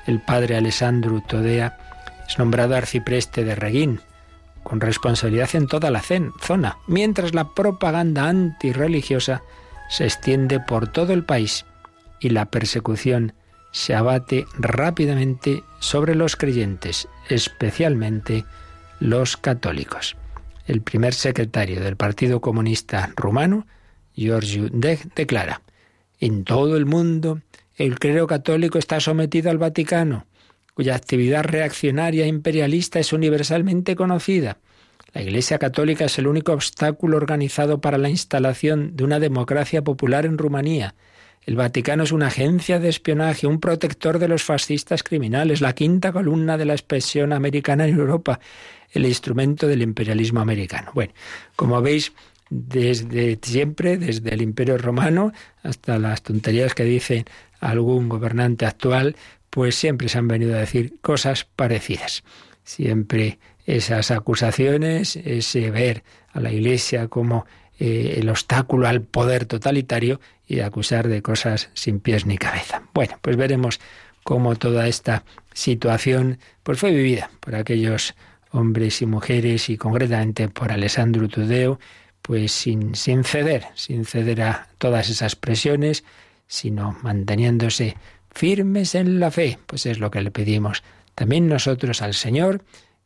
El 0.05 0.19
padre 0.19 0.55
Alessandro 0.57 1.21
Todea 1.21 1.77
es 2.27 2.37
nombrado 2.37 2.75
arcipreste 2.75 3.43
de 3.43 3.55
Regín 3.55 4.01
con 4.63 4.81
responsabilidad 4.81 5.49
en 5.53 5.67
toda 5.67 5.91
la 5.91 6.01
zona, 6.01 6.77
mientras 6.87 7.35
la 7.35 7.53
propaganda 7.53 8.27
antirreligiosa 8.27 9.43
se 9.89 10.05
extiende 10.05 10.59
por 10.59 10.87
todo 10.87 11.13
el 11.13 11.23
país 11.23 11.65
y 12.19 12.29
la 12.29 12.45
persecución 12.45 13.33
se 13.71 13.93
abate 13.93 14.47
rápidamente 14.57 15.63
sobre 15.79 16.15
los 16.15 16.35
creyentes, 16.35 17.07
especialmente 17.29 18.45
los 18.99 19.37
católicos. 19.37 20.15
El 20.65 20.81
primer 20.81 21.13
secretario 21.13 21.81
del 21.81 21.95
Partido 21.95 22.41
Comunista 22.41 23.11
Rumano, 23.15 23.67
Georgiu 24.15 24.69
Deg, 24.71 25.13
declara, 25.13 25.61
en 26.25 26.43
todo 26.43 26.75
el 26.75 26.85
mundo 26.85 27.41
el 27.75 27.99
clero 27.99 28.25
católico 28.25 28.79
está 28.79 28.99
sometido 28.99 29.51
al 29.51 29.57
Vaticano 29.57 30.25
cuya 30.73 30.95
actividad 30.95 31.43
reaccionaria 31.43 32.25
e 32.25 32.27
imperialista 32.27 32.99
es 32.99 33.13
universalmente 33.13 33.95
conocida. 33.95 34.57
La 35.13 35.21
Iglesia 35.21 35.57
Católica 35.57 36.05
es 36.05 36.19
el 36.19 36.27
único 36.27 36.51
obstáculo 36.51 37.15
organizado 37.15 37.79
para 37.79 37.97
la 37.97 38.09
instalación 38.09 38.97
de 38.97 39.05
una 39.05 39.21
democracia 39.21 39.81
popular 39.83 40.25
en 40.25 40.37
Rumanía. 40.37 40.93
El 41.45 41.55
Vaticano 41.55 42.03
es 42.03 42.11
una 42.11 42.27
agencia 42.27 42.79
de 42.79 42.89
espionaje, 42.89 43.47
un 43.47 43.61
protector 43.61 44.19
de 44.19 44.27
los 44.27 44.43
fascistas 44.43 45.01
criminales, 45.01 45.61
la 45.61 45.73
quinta 45.73 46.11
columna 46.11 46.57
de 46.57 46.65
la 46.65 46.73
expresión 46.73 47.31
americana 47.31 47.87
en 47.87 47.97
Europa, 47.97 48.41
el 48.91 49.05
instrumento 49.05 49.67
del 49.67 49.81
imperialismo 49.81 50.41
americano. 50.41 50.91
Bueno, 50.93 51.13
como 51.55 51.81
veis, 51.81 52.11
desde 52.55 53.37
siempre, 53.41 53.97
desde 53.97 54.33
el 54.33 54.41
Imperio 54.41 54.77
Romano 54.77 55.33
hasta 55.63 55.99
las 55.99 56.23
tonterías 56.23 56.73
que 56.73 56.83
dice 56.83 57.25
algún 57.59 58.07
gobernante 58.09 58.65
actual, 58.65 59.15
pues 59.49 59.75
siempre 59.75 60.09
se 60.09 60.17
han 60.17 60.27
venido 60.27 60.55
a 60.55 60.59
decir 60.59 60.99
cosas 61.01 61.45
parecidas. 61.55 62.23
Siempre 62.63 63.39
esas 63.65 64.11
acusaciones, 64.11 65.15
ese 65.17 65.69
ver 65.71 66.03
a 66.31 66.39
la 66.39 66.51
Iglesia 66.51 67.07
como 67.07 67.45
eh, 67.79 68.15
el 68.17 68.29
obstáculo 68.29 68.87
al 68.87 69.01
poder 69.01 69.45
totalitario 69.45 70.21
y 70.47 70.61
acusar 70.61 71.07
de 71.07 71.21
cosas 71.21 71.69
sin 71.73 71.99
pies 71.99 72.25
ni 72.25 72.37
cabeza. 72.37 72.83
Bueno, 72.93 73.17
pues 73.21 73.35
veremos 73.35 73.79
cómo 74.23 74.55
toda 74.55 74.87
esta 74.87 75.23
situación 75.53 76.39
pues 76.63 76.79
fue 76.79 76.91
vivida 76.91 77.29
por 77.39 77.55
aquellos 77.55 78.15
hombres 78.51 79.01
y 79.01 79.05
mujeres 79.05 79.69
y 79.69 79.77
concretamente 79.77 80.47
por 80.47 80.71
Alessandro 80.71 81.27
Tudeo, 81.27 81.79
pues 82.25 82.51
sin, 82.51 82.95
sin 82.95 83.23
ceder, 83.23 83.67
sin 83.75 84.03
ceder 84.03 84.41
a 84.41 84.67
todas 84.79 85.11
esas 85.11 85.35
presiones, 85.35 86.03
sino 86.47 86.97
manteniéndose 87.03 87.97
firmes 88.31 88.95
en 88.95 89.19
la 89.19 89.29
fe, 89.29 89.59
pues 89.67 89.85
es 89.85 89.99
lo 89.99 90.09
que 90.09 90.21
le 90.21 90.31
pedimos 90.31 90.81
también 91.13 91.47
nosotros 91.47 92.01
al 92.01 92.15
Señor, 92.15 92.63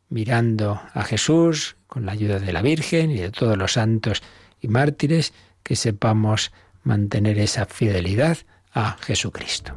mirando 0.07 0.81
a 0.93 1.03
Jesús 1.03 1.75
con 1.87 2.05
la 2.05 2.13
ayuda 2.13 2.39
de 2.39 2.53
la 2.53 2.61
Virgen 2.61 3.11
y 3.11 3.17
de 3.17 3.29
todos 3.29 3.57
los 3.57 3.73
santos 3.73 4.23
y 4.61 4.69
mártires, 4.69 5.33
que 5.63 5.75
sepamos 5.75 6.53
mantener 6.83 7.37
esa 7.39 7.65
fidelidad 7.65 8.37
a 8.73 8.97
Jesucristo. 9.01 9.75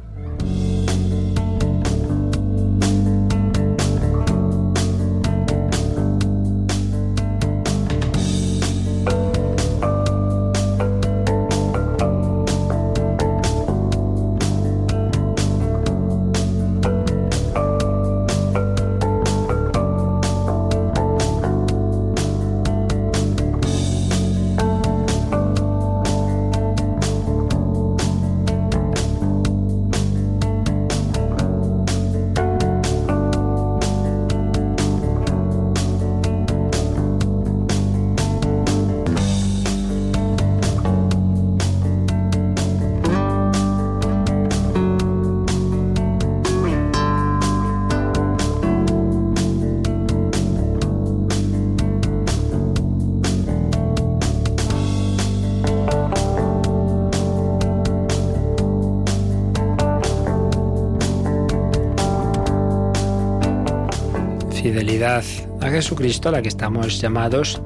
Jesucristo 65.83 66.29
a 66.29 66.31
la 66.31 66.41
que 66.41 66.47
estamos 66.47 67.01
llamados 67.01 67.61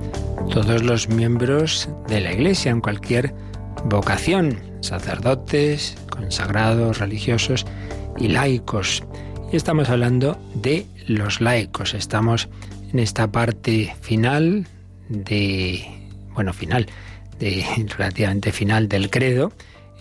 todos 0.51 0.81
los 0.81 1.07
miembros 1.07 1.87
de 2.07 2.19
la 2.19 2.33
Iglesia 2.33 2.71
en 2.71 2.81
cualquier 2.81 3.31
vocación, 3.85 4.57
sacerdotes, 4.81 5.95
consagrados, 6.09 6.97
religiosos 6.97 7.67
y 8.17 8.29
laicos. 8.29 9.03
Y 9.51 9.55
estamos 9.55 9.89
hablando 9.89 10.35
de 10.55 10.87
los 11.05 11.41
laicos. 11.41 11.93
Estamos 11.93 12.49
en 12.91 12.97
esta 12.97 13.31
parte 13.31 13.95
final 14.01 14.65
de, 15.09 15.85
bueno, 16.33 16.53
final, 16.53 16.87
de 17.37 17.63
relativamente 17.99 18.51
final 18.51 18.89
del 18.89 19.11
credo, 19.11 19.51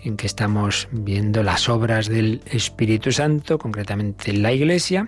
en 0.03 0.17
que 0.17 0.25
estamos 0.25 0.87
viendo 0.91 1.43
las 1.43 1.69
obras 1.69 2.07
del 2.07 2.41
Espíritu 2.47 3.11
Santo, 3.11 3.59
concretamente 3.59 4.31
en 4.31 4.41
la 4.41 4.53
Iglesia, 4.53 5.07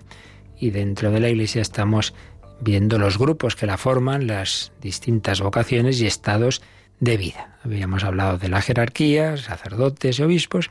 y 0.59 0.69
dentro 0.69 1.09
de 1.09 1.21
la 1.21 1.29
Iglesia 1.29 1.63
estamos 1.63 2.13
viendo 2.61 2.97
los 2.97 3.17
grupos 3.17 3.55
que 3.55 3.65
la 3.65 3.77
forman, 3.77 4.27
las 4.27 4.71
distintas 4.81 5.41
vocaciones 5.41 5.99
y 6.01 6.07
estados 6.07 6.61
de 6.99 7.17
vida. 7.17 7.57
Habíamos 7.63 8.03
hablado 8.03 8.37
de 8.37 8.49
la 8.49 8.61
jerarquía, 8.61 9.37
sacerdotes 9.37 10.19
y 10.19 10.23
obispos, 10.23 10.69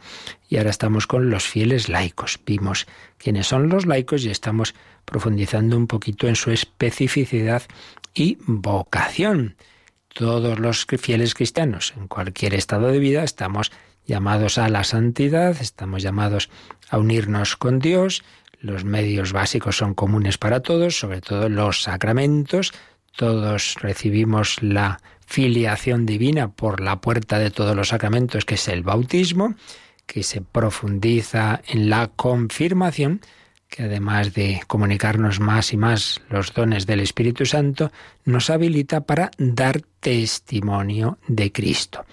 y 0.49 0.57
ahora 0.57 0.71
estamos 0.71 1.07
con 1.07 1.30
los 1.30 1.45
fieles 1.45 1.88
laicos. 1.88 2.40
Vimos 2.45 2.87
quiénes 3.18 3.47
son 3.47 3.68
los 3.68 3.87
laicos 3.87 4.25
y 4.25 4.30
estamos 4.30 4.75
profundizando 5.04 5.76
un 5.76 5.87
poquito 5.87 6.28
en 6.28 6.37
su 6.37 6.50
especificidad 6.50 7.62
y 8.14 8.38
vocación. 8.47 9.57
Todos 10.09 10.59
los 10.59 10.87
fieles 10.99 11.35
cristianos, 11.35 11.95
en 11.97 12.09
cualquier 12.09 12.54
estado 12.54 12.88
de 12.88 12.99
vida, 12.99 13.23
estamos 13.23 13.71
llamados 14.07 14.59
a 14.59 14.68
la 14.68 14.85
santidad, 14.85 15.57
estamos 15.61 16.02
llamados 16.02 16.49
a 16.88 16.99
unirnos 16.99 17.57
con 17.57 17.78
Dios, 17.78 18.25
los 18.61 18.85
medios 18.85 19.33
básicos 19.33 19.77
son 19.77 19.95
comunes 19.95 20.38
para 20.38 20.61
todos, 20.61 20.99
sobre 20.99 21.21
todo 21.21 21.49
los 21.49 21.83
sacramentos. 21.83 22.73
Todos 23.17 23.77
recibimos 23.81 24.62
la 24.62 25.00
filiación 25.27 26.07
divina 26.07 26.49
por 26.49 26.81
la 26.81 27.00
puerta 27.00 27.38
de 27.38 27.50
todos 27.50 27.77
los 27.77 27.88
sacramentos, 27.88 28.45
que 28.45 28.55
es 28.55 28.69
el 28.69 28.83
bautismo, 28.83 29.55
que 30.07 30.23
se 30.23 30.41
profundiza 30.41 31.61
en 31.67 31.91
la 31.91 32.09
confirmación, 32.09 33.21
que 33.69 33.83
además 33.83 34.33
de 34.33 34.62
comunicarnos 34.67 35.38
más 35.38 35.73
y 35.75 35.77
más 35.77 36.23
los 36.31 36.55
dones 36.55 36.87
del 36.87 37.00
Espíritu 37.00 37.45
Santo, 37.45 37.93
nos 38.25 38.49
habilita 38.49 39.03
para 39.03 39.31
dar 39.37 39.83
testimonio 40.00 41.19
de 41.29 41.53
Cristo. 41.53 42.07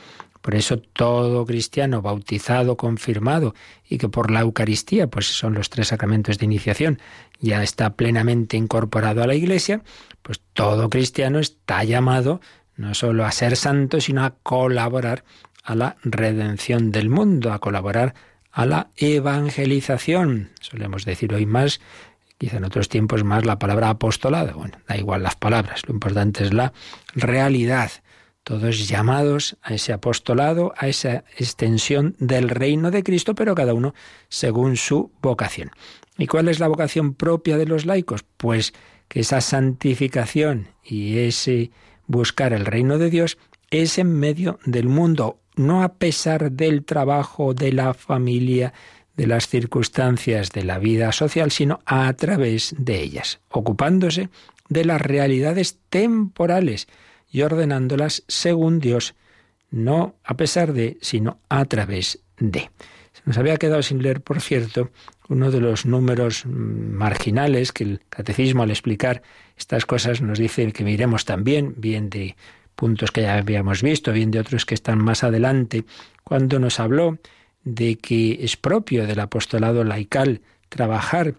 Por 0.45 0.53
eso 0.53 0.77
todo 0.77 1.43
cristiano 1.43 2.03
bautizado, 2.03 2.77
confirmado 2.77 3.55
y 3.89 3.97
que 3.97 4.09
por 4.09 4.29
la 4.29 4.41
Eucaristía, 4.41 5.07
pues 5.07 5.25
son 5.25 5.55
los 5.55 5.71
tres 5.71 5.87
sacramentos 5.87 6.37
de 6.37 6.45
iniciación, 6.45 6.99
ya 7.39 7.63
está 7.63 7.95
plenamente 7.95 8.55
incorporado 8.55 9.23
a 9.23 9.27
la 9.27 9.33
Iglesia, 9.33 9.81
pues 10.21 10.39
todo 10.53 10.91
cristiano 10.91 11.39
está 11.39 11.83
llamado 11.83 12.41
no 12.75 12.93
solo 12.93 13.25
a 13.25 13.31
ser 13.31 13.57
santo, 13.57 13.99
sino 13.99 14.23
a 14.23 14.35
colaborar 14.43 15.23
a 15.63 15.73
la 15.73 15.95
redención 16.03 16.91
del 16.91 17.09
mundo, 17.09 17.51
a 17.51 17.57
colaborar 17.57 18.13
a 18.51 18.67
la 18.67 18.89
evangelización. 18.97 20.51
Solemos 20.61 21.05
decir 21.05 21.33
hoy 21.33 21.47
más, 21.47 21.81
quizá 22.37 22.57
en 22.57 22.65
otros 22.65 22.87
tiempos 22.87 23.23
más, 23.23 23.45
la 23.45 23.57
palabra 23.57 23.89
apostolado. 23.89 24.53
Bueno, 24.59 24.77
da 24.87 24.95
igual 24.95 25.23
las 25.23 25.37
palabras, 25.37 25.81
lo 25.87 25.95
importante 25.95 26.43
es 26.43 26.53
la 26.53 26.71
realidad 27.15 27.89
todos 28.45 28.87
llamados 28.87 29.57
a 29.63 29.73
ese 29.73 29.91
apostolado, 29.91 30.71
a 30.77 30.87
esa 30.87 31.25
extensión 31.35 32.15
del 32.19 32.47
reino 32.47 32.91
de 32.91 33.01
Cristo, 33.01 33.33
pero 33.33 33.55
cada 33.55 33.73
uno 33.73 33.95
según 34.29 34.77
su 34.77 35.11
vocación. 35.19 35.71
¿Y 36.15 36.27
cuál 36.27 36.47
es 36.47 36.59
la 36.59 36.67
vocación 36.67 37.15
propia 37.15 37.57
de 37.57 37.65
los 37.65 37.87
laicos? 37.87 38.23
Pues 38.37 38.73
que 39.07 39.21
esa 39.21 39.41
santificación 39.41 40.67
y 40.83 41.17
ese 41.17 41.71
buscar 42.05 42.53
el 42.53 42.67
reino 42.67 42.99
de 42.99 43.09
Dios 43.09 43.39
es 43.71 43.97
en 43.97 44.13
medio 44.13 44.59
del 44.63 44.89
mundo, 44.89 45.39
no 45.55 45.81
a 45.81 45.95
pesar 45.95 46.51
del 46.51 46.85
trabajo, 46.85 47.55
de 47.55 47.73
la 47.73 47.95
familia, 47.95 48.73
de 49.17 49.25
las 49.25 49.47
circunstancias 49.47 50.51
de 50.51 50.63
la 50.63 50.77
vida 50.77 51.11
social, 51.13 51.49
sino 51.49 51.79
a 51.87 52.13
través 52.13 52.75
de 52.77 53.01
ellas, 53.01 53.39
ocupándose 53.49 54.29
de 54.69 54.85
las 54.85 55.01
realidades 55.01 55.79
temporales 55.89 56.87
y 57.35 57.41
ordenándolas 57.41 58.23
según 58.29 58.79
Dios, 58.79 59.13
no 59.69 60.15
a 60.23 60.37
pesar 60.37 60.71
de, 60.71 60.97
sino 61.01 61.39
a 61.49 61.65
través 61.65 62.19
de. 62.39 62.69
Se 63.11 63.21
nos 63.25 63.37
había 63.37 63.57
quedado 63.57 63.83
sin 63.83 64.01
leer, 64.01 64.21
por 64.21 64.39
cierto, 64.39 64.89
uno 65.27 65.51
de 65.51 65.59
los 65.59 65.85
números 65.85 66.45
marginales 66.45 67.73
que 67.73 67.83
el 67.83 68.01
catecismo 68.07 68.63
al 68.63 68.69
explicar 68.69 69.21
estas 69.57 69.85
cosas 69.85 70.21
nos 70.21 70.39
dice 70.39 70.71
que 70.71 70.85
miremos 70.85 71.25
también, 71.25 71.73
bien 71.75 72.09
de 72.09 72.37
puntos 72.73 73.11
que 73.11 73.23
ya 73.23 73.35
habíamos 73.35 73.81
visto, 73.81 74.13
bien 74.13 74.31
de 74.31 74.39
otros 74.39 74.65
que 74.65 74.73
están 74.73 74.99
más 74.99 75.25
adelante, 75.25 75.83
cuando 76.23 76.57
nos 76.57 76.79
habló 76.79 77.17
de 77.65 77.97
que 77.97 78.45
es 78.45 78.55
propio 78.55 79.05
del 79.07 79.19
apostolado 79.19 79.83
laical 79.83 80.39
trabajar 80.69 81.33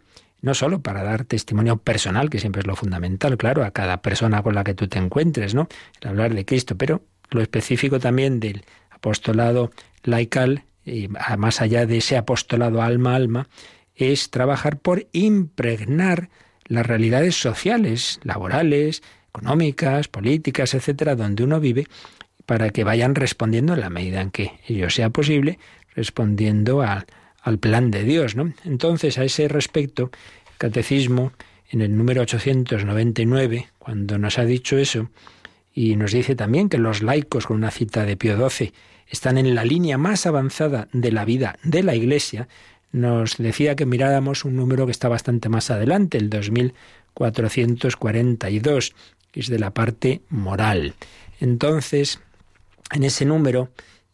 no 0.47 0.55
solo 0.55 0.81
para 0.81 1.03
dar 1.03 1.25
testimonio 1.25 1.77
personal, 1.79 2.31
que 2.31 2.39
siempre 2.39 2.61
es 2.61 2.69
lo 2.69 2.77
fundamental, 2.77 3.37
claro, 3.37 3.65
a 3.65 3.73
cada 3.73 4.01
persona 4.01 4.45
con 4.45 4.55
la 4.55 4.63
que 4.63 4.75
tú 4.75 4.87
te 4.87 4.97
encuentres, 4.97 5.57
¿no? 5.57 5.67
El 6.01 6.09
hablar 6.11 6.35
de 6.35 6.45
Cristo, 6.45 6.77
pero 6.77 7.03
lo 7.31 7.43
específico 7.43 7.99
también 7.99 8.39
del 8.39 8.65
apostolado 8.91 9.73
laical, 10.05 10.63
y 10.85 11.09
más 11.09 11.61
allá 11.61 11.85
de 11.85 11.97
ese 11.97 12.17
apostolado 12.17 12.81
alma 12.81 13.17
alma, 13.17 13.49
es 13.97 14.31
trabajar 14.31 14.79
por 14.79 15.09
impregnar 15.11 16.31
las 16.67 16.87
realidades 16.87 17.35
sociales, 17.35 18.21
laborales, 18.23 19.03
económicas, 19.31 20.07
políticas, 20.07 20.75
etcétera, 20.75 21.17
donde 21.17 21.43
uno 21.43 21.59
vive, 21.59 21.89
para 22.47 22.71
que 22.71 22.85
vayan 22.85 23.17
respondiendo 23.17 23.75
en 23.75 23.81
la 23.81 23.91
medida 23.91 24.21
en 24.21 24.31
que 24.31 24.53
ello 24.69 24.91
sea 24.91 25.11
posible, 25.11 25.59
respondiendo 25.97 26.83
a, 26.83 27.05
al 27.47 27.59
plan 27.59 27.91
de 27.93 28.03
Dios. 28.03 28.35
¿no? 28.35 28.53
Entonces, 28.65 29.19
a 29.19 29.25
ese 29.25 29.47
respecto, 29.49 30.11
el 30.51 30.57
Catecismo, 30.59 31.33
en 31.71 31.81
el 31.81 31.97
número 31.97 32.23
899, 32.23 33.69
cuando 33.79 34.19
nos 34.19 34.39
ha 34.39 34.45
dicho 34.45 34.77
eso, 34.77 35.11
y 35.73 35.95
nos 35.95 36.11
dice 36.11 36.35
también 36.35 36.69
que 36.69 36.79
los 36.79 37.03
laicos, 37.03 37.47
con 37.47 37.59
una 37.59 37.71
cita 37.71 38.05
de 38.05 38.17
Pío 38.17 38.37
XII, 38.37 38.73
están 39.09 39.39
en 39.39 39.55
la 39.55 39.65
línea 39.65 39.97
más 39.97 40.27
avanzada 40.27 40.89
de 40.93 41.13
la 41.13 41.25
vida 41.25 41.57
de 41.63 41.85
la 41.85 41.95
Iglesia, 41.95 42.49
nos 42.91 43.37
decía 43.37 43.77
que 43.77 43.87
miráramos 43.87 44.45
un 44.45 44.57
número 44.57 44.87
que 44.87 44.93
está 44.93 45.09
bastante 45.09 45.49
más 45.49 45.71
adelante, 45.71 46.19
el 46.19 46.29
2442, 46.31 48.93
que 49.31 49.41
es 49.41 49.47
de 49.47 49.61
la 49.61 49.71
parte 49.71 50.23
moral. 50.31 50.95
Entonces, 51.39 52.19
en 52.91 53.05
ese 53.05 53.25
número 53.25 53.69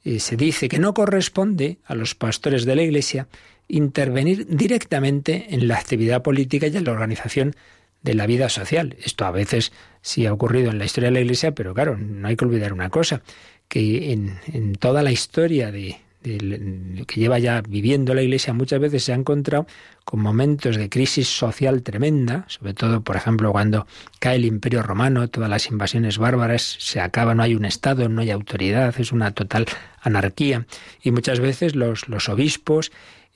eh, 0.05 0.21
se 0.21 0.37
dice 0.37 0.69
que 0.69 0.79
no 0.79 0.95
corresponde 0.95 1.79
a 1.85 1.95
los 1.95 2.15
pastores 2.15 2.65
de 2.65 2.77
la 2.77 2.83
Iglesia 2.83 3.29
intervenir 3.69 4.47
directamente 4.49 5.47
en 5.51 5.69
la 5.69 5.77
actividad 5.77 6.23
política 6.23 6.67
y 6.67 6.77
en 6.77 6.85
la 6.85 6.93
organización 6.93 7.55
de 8.03 8.15
la 8.15 8.27
vida 8.27 8.49
social. 8.49 8.97
Esto 9.03 9.25
a 9.25 9.31
veces 9.31 9.73
sí 10.01 10.27
ha 10.27 10.33
ocurrido 10.33 10.71
en 10.71 10.79
la 10.79 10.85
historia 10.85 11.09
de 11.09 11.15
la 11.15 11.21
Iglesia, 11.21 11.53
pero 11.53 11.73
claro, 11.73 11.97
no 11.97 12.29
hay 12.29 12.37
que 12.37 12.45
olvidar 12.45 12.73
una 12.73 12.91
cosa, 12.91 13.23
que 13.69 14.13
en, 14.13 14.39
en 14.53 14.75
toda 14.75 15.03
la 15.03 15.13
historia 15.13 15.71
de, 15.71 15.99
que 16.23 17.21
lleva 17.21 17.39
ya 17.39 17.63
viviendo 17.63 18.15
la 18.15 18.23
Iglesia 18.23 18.53
muchas 18.53 18.81
veces 18.81 19.05
se 19.05 19.13
ha 19.13 19.17
encontrado 19.17 19.67
con 20.05 20.21
momentos 20.21 20.77
de 20.77 20.89
crisis 20.89 21.29
social 21.29 21.83
tremenda, 21.83 22.45
sobre 22.49 22.75
todo, 22.75 23.03
por 23.03 23.17
ejemplo, 23.17 23.53
cuando 23.53 23.87
cae 24.19 24.37
el 24.37 24.45
Imperio 24.45 24.83
Romano, 24.83 25.29
todas 25.29 25.49
las 25.49 25.69
invasiones 25.69 26.19
bárbaras 26.19 26.77
se 26.79 27.01
acaban, 27.01 27.37
no 27.37 27.43
hay 27.43 27.55
un 27.55 27.65
Estado, 27.65 28.09
no 28.09 28.21
hay 28.21 28.31
autoridad, 28.31 28.95
es 28.99 29.13
una 29.13 29.33
total 29.33 29.67
anarquía. 30.01 30.67
Y 31.03 31.11
muchas 31.13 31.41
veces 31.41 31.77
los, 31.77 32.09
los 32.09 32.29
obispos 32.29 32.91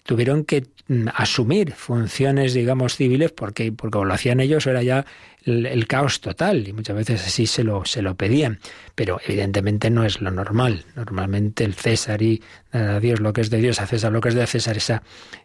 tuvieron 0.06 0.44
que 0.44 0.66
mm, 0.88 1.08
asumir 1.14 1.72
funciones, 1.72 2.54
digamos, 2.54 2.96
civiles, 2.96 3.32
porque, 3.32 3.72
porque 3.72 3.98
lo 3.98 4.14
hacían 4.14 4.40
ellos, 4.40 4.66
era 4.66 4.82
ya 4.82 5.04
el, 5.44 5.86
caos 5.86 6.20
total, 6.20 6.66
y 6.66 6.72
muchas 6.72 6.96
veces 6.96 7.24
así 7.24 7.46
se 7.46 7.62
lo, 7.62 7.84
se 7.84 8.02
lo 8.02 8.14
pedían. 8.14 8.58
Pero 8.94 9.20
evidentemente 9.24 9.90
no 9.90 10.04
es 10.04 10.20
lo 10.20 10.30
normal. 10.30 10.84
Normalmente 10.96 11.64
el 11.64 11.74
César 11.74 12.22
y 12.22 12.42
a 12.72 12.98
Dios 13.00 13.20
lo 13.20 13.32
que 13.32 13.42
es 13.42 13.50
de 13.50 13.58
Dios, 13.58 13.80
a 13.80 13.86
César 13.86 14.12
lo 14.12 14.20
que 14.20 14.30
es 14.30 14.34
de 14.34 14.46
César, 14.46 14.76
esa, 14.76 15.02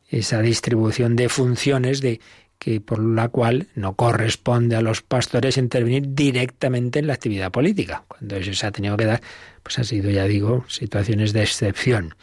esa 0.10 0.42
distribución 0.42 1.16
de 1.16 1.30
funciones 1.30 2.02
de 2.02 2.20
que 2.58 2.80
por 2.80 3.04
la 3.04 3.28
cual 3.30 3.68
no 3.74 3.96
corresponde 3.96 4.76
a 4.76 4.82
los 4.82 5.02
pastores 5.02 5.58
intervenir 5.58 6.14
directamente 6.14 7.00
en 7.00 7.08
la 7.08 7.14
actividad 7.14 7.52
política. 7.52 8.04
Cuando 8.08 8.36
eso 8.36 8.54
se 8.54 8.68
ha 8.68 8.72
tenido 8.72 8.96
que 8.98 9.06
dar, 9.06 9.22
pues 9.64 9.80
ha 9.80 9.84
sido, 9.84 10.12
ya 10.12 10.26
digo, 10.26 10.64
situaciones 10.68 11.34
de 11.34 11.42
excepción. 11.42 12.14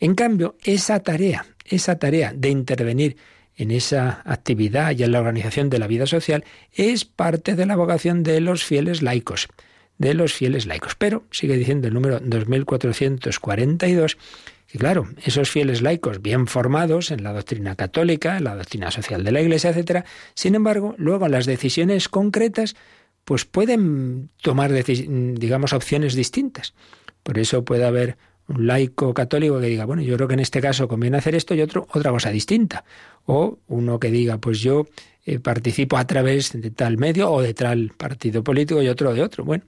En 0.00 0.14
cambio, 0.14 0.56
esa 0.64 1.00
tarea, 1.00 1.46
esa 1.64 1.98
tarea 1.98 2.32
de 2.34 2.48
intervenir 2.48 3.18
en 3.54 3.70
esa 3.70 4.22
actividad 4.24 4.96
y 4.96 5.02
en 5.02 5.12
la 5.12 5.20
organización 5.20 5.68
de 5.68 5.78
la 5.78 5.86
vida 5.86 6.06
social 6.06 6.44
es 6.72 7.04
parte 7.04 7.54
de 7.54 7.66
la 7.66 7.76
vocación 7.76 8.22
de 8.22 8.40
los 8.40 8.64
fieles 8.64 9.02
laicos, 9.02 9.48
de 9.98 10.14
los 10.14 10.32
fieles 10.32 10.64
laicos. 10.64 10.94
Pero, 10.94 11.24
sigue 11.30 11.58
diciendo 11.58 11.86
el 11.86 11.94
número 11.94 12.18
2442, 12.20 14.16
Y 14.72 14.78
claro, 14.78 15.08
esos 15.22 15.50
fieles 15.50 15.82
laicos 15.82 16.22
bien 16.22 16.46
formados 16.46 17.10
en 17.10 17.22
la 17.22 17.34
doctrina 17.34 17.74
católica, 17.76 18.38
en 18.38 18.44
la 18.44 18.54
doctrina 18.54 18.90
social 18.90 19.22
de 19.22 19.32
la 19.32 19.42
Iglesia, 19.42 19.68
etcétera, 19.70 20.06
sin 20.32 20.54
embargo, 20.54 20.94
luego 20.96 21.28
las 21.28 21.44
decisiones 21.44 22.08
concretas 22.08 22.74
pues 23.26 23.44
pueden 23.44 24.30
tomar 24.40 24.72
digamos 24.72 25.74
opciones 25.74 26.14
distintas. 26.14 26.72
Por 27.22 27.38
eso 27.38 27.64
puede 27.66 27.84
haber 27.84 28.16
un 28.50 28.66
laico 28.66 29.14
católico 29.14 29.60
que 29.60 29.66
diga, 29.66 29.84
bueno, 29.84 30.02
yo 30.02 30.16
creo 30.16 30.28
que 30.28 30.34
en 30.34 30.40
este 30.40 30.60
caso 30.60 30.88
conviene 30.88 31.18
hacer 31.18 31.34
esto 31.34 31.54
y 31.54 31.62
otro 31.62 31.86
otra 31.92 32.10
cosa 32.10 32.30
distinta. 32.30 32.84
O 33.26 33.58
uno 33.68 33.98
que 34.00 34.10
diga, 34.10 34.38
pues 34.38 34.60
yo 34.60 34.86
eh, 35.24 35.38
participo 35.38 35.96
a 35.96 36.06
través 36.06 36.52
de 36.52 36.70
tal 36.70 36.96
medio 36.98 37.30
o 37.30 37.42
de 37.42 37.54
tal 37.54 37.92
partido 37.96 38.42
político 38.42 38.82
y 38.82 38.88
otro 38.88 39.14
de 39.14 39.22
otro. 39.22 39.44
Bueno, 39.44 39.64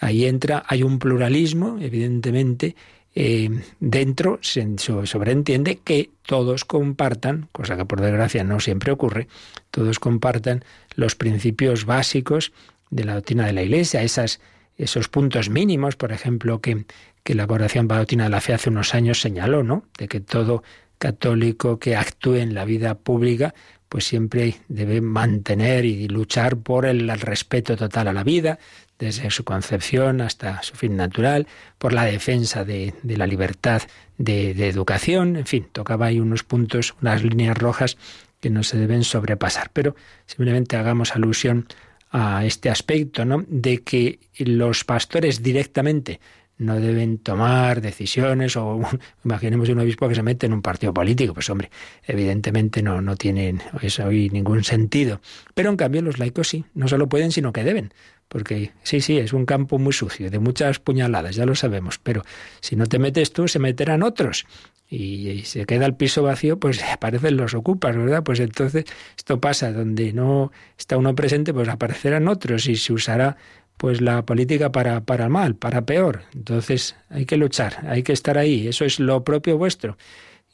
ahí 0.00 0.24
entra, 0.26 0.62
hay 0.66 0.82
un 0.82 0.98
pluralismo, 0.98 1.78
evidentemente, 1.80 2.76
eh, 3.14 3.50
dentro 3.80 4.38
se 4.40 4.66
sobreentiende 4.78 5.80
que 5.82 6.10
todos 6.24 6.64
compartan, 6.64 7.48
cosa 7.50 7.76
que 7.76 7.84
por 7.84 8.00
desgracia 8.00 8.44
no 8.44 8.60
siempre 8.60 8.92
ocurre, 8.92 9.26
todos 9.72 9.98
compartan 9.98 10.64
los 10.94 11.16
principios 11.16 11.84
básicos 11.84 12.52
de 12.90 13.04
la 13.04 13.14
doctrina 13.14 13.46
de 13.46 13.52
la 13.52 13.62
Iglesia, 13.62 14.02
esas, 14.02 14.40
esos 14.76 15.08
puntos 15.08 15.50
mínimos, 15.50 15.96
por 15.96 16.12
ejemplo, 16.12 16.60
que, 16.60 16.84
que 17.30 17.36
la 17.36 17.46
Corporación 17.46 17.86
para 17.86 18.04
de 18.04 18.28
la 18.28 18.40
Fe 18.40 18.54
hace 18.54 18.70
unos 18.70 18.92
años 18.92 19.20
señaló, 19.20 19.62
¿no? 19.62 19.84
De 19.96 20.08
que 20.08 20.18
todo 20.18 20.64
católico 20.98 21.78
que 21.78 21.94
actúe 21.94 22.38
en 22.38 22.54
la 22.54 22.64
vida 22.64 22.96
pública 22.96 23.54
pues 23.88 24.04
siempre 24.04 24.56
debe 24.66 25.00
mantener 25.00 25.84
y 25.84 26.08
luchar 26.08 26.56
por 26.56 26.86
el, 26.86 27.08
respeto 27.20 27.76
total 27.76 28.08
a 28.08 28.12
la 28.12 28.24
vida, 28.24 28.58
desde 28.98 29.30
su 29.30 29.44
concepción 29.44 30.20
hasta 30.20 30.60
su 30.64 30.74
fin 30.74 30.96
natural, 30.96 31.46
por 31.78 31.92
la 31.92 32.02
defensa 32.04 32.64
de, 32.64 32.94
la 33.04 33.28
libertad 33.28 33.82
de, 34.18 34.50
educación, 34.68 35.36
en 35.36 35.46
fin, 35.46 35.68
tocaba 35.70 36.06
ahí 36.06 36.18
unos 36.18 36.42
puntos, 36.42 36.96
unas 37.00 37.22
líneas 37.22 37.56
rojas 37.56 37.96
que 38.40 38.50
no 38.50 38.64
se 38.64 38.76
deben 38.76 39.04
sobrepasar. 39.04 39.70
Pero 39.72 39.94
simplemente 40.26 40.76
hagamos 40.76 41.14
alusión 41.14 41.68
a 42.10 42.44
este 42.44 42.70
aspecto, 42.70 43.24
¿no? 43.24 43.44
De 43.46 43.84
que 43.84 44.18
los 44.36 44.82
pastores 44.84 45.44
directamente 45.44 46.18
no 46.60 46.78
deben 46.78 47.18
tomar 47.18 47.80
decisiones 47.80 48.56
o 48.56 48.80
imaginemos 49.24 49.68
un 49.70 49.80
obispo 49.80 50.08
que 50.08 50.14
se 50.14 50.22
mete 50.22 50.46
en 50.46 50.52
un 50.52 50.60
partido 50.60 50.92
político, 50.92 51.32
pues 51.32 51.48
hombre, 51.48 51.70
evidentemente 52.06 52.82
no, 52.82 53.00
no 53.00 53.16
tienen 53.16 53.62
eso 53.80 54.06
ningún 54.10 54.62
sentido. 54.62 55.20
Pero 55.54 55.70
en 55.70 55.76
cambio 55.76 56.02
los 56.02 56.18
laicos 56.18 56.48
sí, 56.48 56.66
no 56.74 56.86
solo 56.86 57.08
pueden, 57.08 57.32
sino 57.32 57.52
que 57.52 57.64
deben. 57.64 57.92
Porque 58.28 58.72
sí, 58.84 59.00
sí, 59.00 59.18
es 59.18 59.32
un 59.32 59.46
campo 59.46 59.78
muy 59.78 59.92
sucio, 59.92 60.30
de 60.30 60.38
muchas 60.38 60.78
puñaladas, 60.78 61.34
ya 61.34 61.46
lo 61.46 61.54
sabemos, 61.54 61.98
pero 61.98 62.22
si 62.60 62.76
no 62.76 62.86
te 62.86 62.98
metes 62.98 63.32
tú, 63.32 63.48
se 63.48 63.58
meterán 63.58 64.02
otros. 64.02 64.46
Y, 64.88 65.28
y 65.28 65.42
se 65.44 65.64
queda 65.66 65.86
el 65.86 65.94
piso 65.94 66.22
vacío, 66.22 66.58
pues 66.58 66.82
aparecen 66.92 67.38
los 67.38 67.54
ocupas, 67.54 67.96
¿verdad? 67.96 68.22
Pues 68.22 68.38
entonces 68.38 68.84
esto 69.16 69.40
pasa, 69.40 69.72
donde 69.72 70.12
no 70.12 70.52
está 70.78 70.98
uno 70.98 71.14
presente, 71.14 71.54
pues 71.54 71.68
aparecerán 71.68 72.28
otros 72.28 72.68
y 72.68 72.76
se 72.76 72.92
usará 72.92 73.36
pues 73.80 74.02
la 74.02 74.26
política 74.26 74.70
para, 74.70 75.00
para 75.06 75.30
mal, 75.30 75.56
para 75.56 75.86
peor. 75.86 76.24
Entonces 76.34 76.96
hay 77.08 77.24
que 77.24 77.38
luchar, 77.38 77.86
hay 77.88 78.02
que 78.02 78.12
estar 78.12 78.36
ahí, 78.36 78.68
eso 78.68 78.84
es 78.84 79.00
lo 79.00 79.24
propio 79.24 79.56
vuestro. 79.56 79.96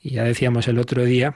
Y 0.01 0.11
ya 0.11 0.23
decíamos 0.23 0.69
el 0.69 0.79
otro 0.79 1.05
día 1.05 1.35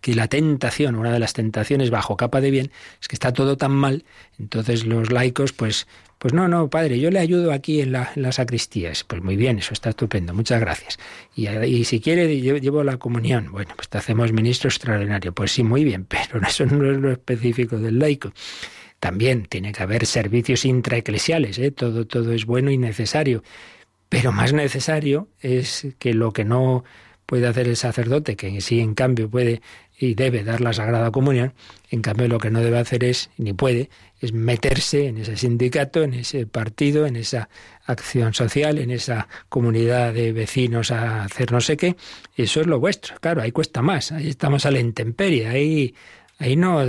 que 0.00 0.14
la 0.14 0.28
tentación, 0.28 0.94
una 0.94 1.10
de 1.10 1.18
las 1.18 1.32
tentaciones 1.32 1.90
bajo 1.90 2.16
capa 2.16 2.40
de 2.40 2.52
bien, 2.52 2.70
es 3.00 3.08
que 3.08 3.16
está 3.16 3.32
todo 3.32 3.56
tan 3.56 3.72
mal, 3.72 4.04
entonces 4.38 4.86
los 4.86 5.10
laicos, 5.10 5.52
pues, 5.52 5.88
pues 6.20 6.34
no, 6.34 6.46
no, 6.46 6.70
padre, 6.70 7.00
yo 7.00 7.10
le 7.10 7.18
ayudo 7.18 7.50
aquí 7.50 7.80
en 7.80 7.90
la, 7.90 8.30
sacristía. 8.30 8.92
Pues 9.08 9.24
muy 9.24 9.34
bien, 9.34 9.58
eso 9.58 9.72
está 9.72 9.90
estupendo, 9.90 10.34
muchas 10.34 10.60
gracias. 10.60 11.00
Y, 11.34 11.48
y 11.48 11.84
si 11.84 11.98
quiere, 11.98 12.40
llevo 12.40 12.84
la 12.84 12.98
comunión. 12.98 13.50
Bueno, 13.50 13.72
pues 13.74 13.88
te 13.88 13.98
hacemos 13.98 14.32
ministro 14.32 14.68
extraordinario. 14.68 15.32
Pues 15.32 15.50
sí, 15.50 15.64
muy 15.64 15.82
bien, 15.82 16.04
pero 16.08 16.40
eso 16.46 16.64
no 16.64 16.88
es 16.88 16.98
lo 16.98 17.10
específico 17.10 17.78
del 17.78 17.98
laico. 17.98 18.32
También 19.02 19.46
tiene 19.46 19.72
que 19.72 19.82
haber 19.82 20.06
servicios 20.06 20.64
intraeclesiales, 20.64 21.58
¿eh? 21.58 21.72
todo, 21.72 22.06
todo 22.06 22.32
es 22.32 22.46
bueno 22.46 22.70
y 22.70 22.78
necesario. 22.78 23.42
Pero 24.08 24.30
más 24.30 24.52
necesario 24.52 25.26
es 25.40 25.88
que 25.98 26.14
lo 26.14 26.32
que 26.32 26.44
no 26.44 26.84
puede 27.26 27.48
hacer 27.48 27.66
el 27.66 27.76
sacerdote, 27.76 28.36
que 28.36 28.60
sí 28.60 28.78
en 28.78 28.94
cambio 28.94 29.28
puede 29.28 29.60
y 29.98 30.14
debe 30.14 30.44
dar 30.44 30.60
la 30.60 30.72
Sagrada 30.72 31.10
Comunión, 31.10 31.52
en 31.90 32.00
cambio 32.00 32.28
lo 32.28 32.38
que 32.38 32.52
no 32.52 32.60
debe 32.60 32.78
hacer 32.78 33.02
es, 33.02 33.28
ni 33.38 33.52
puede, 33.52 33.90
es 34.20 34.32
meterse 34.32 35.08
en 35.08 35.18
ese 35.18 35.36
sindicato, 35.36 36.04
en 36.04 36.14
ese 36.14 36.46
partido, 36.46 37.04
en 37.04 37.16
esa 37.16 37.48
acción 37.86 38.34
social, 38.34 38.78
en 38.78 38.92
esa 38.92 39.26
comunidad 39.48 40.14
de 40.14 40.32
vecinos 40.32 40.92
a 40.92 41.24
hacer 41.24 41.50
no 41.50 41.60
sé 41.60 41.76
qué. 41.76 41.96
Eso 42.36 42.60
es 42.60 42.68
lo 42.68 42.78
vuestro. 42.78 43.16
Claro, 43.18 43.42
ahí 43.42 43.50
cuesta 43.50 43.82
más, 43.82 44.12
ahí 44.12 44.28
estamos 44.28 44.64
a 44.64 44.70
la 44.70 44.78
intemperie, 44.78 45.48
ahí, 45.48 45.92
ahí 46.38 46.54
no 46.54 46.86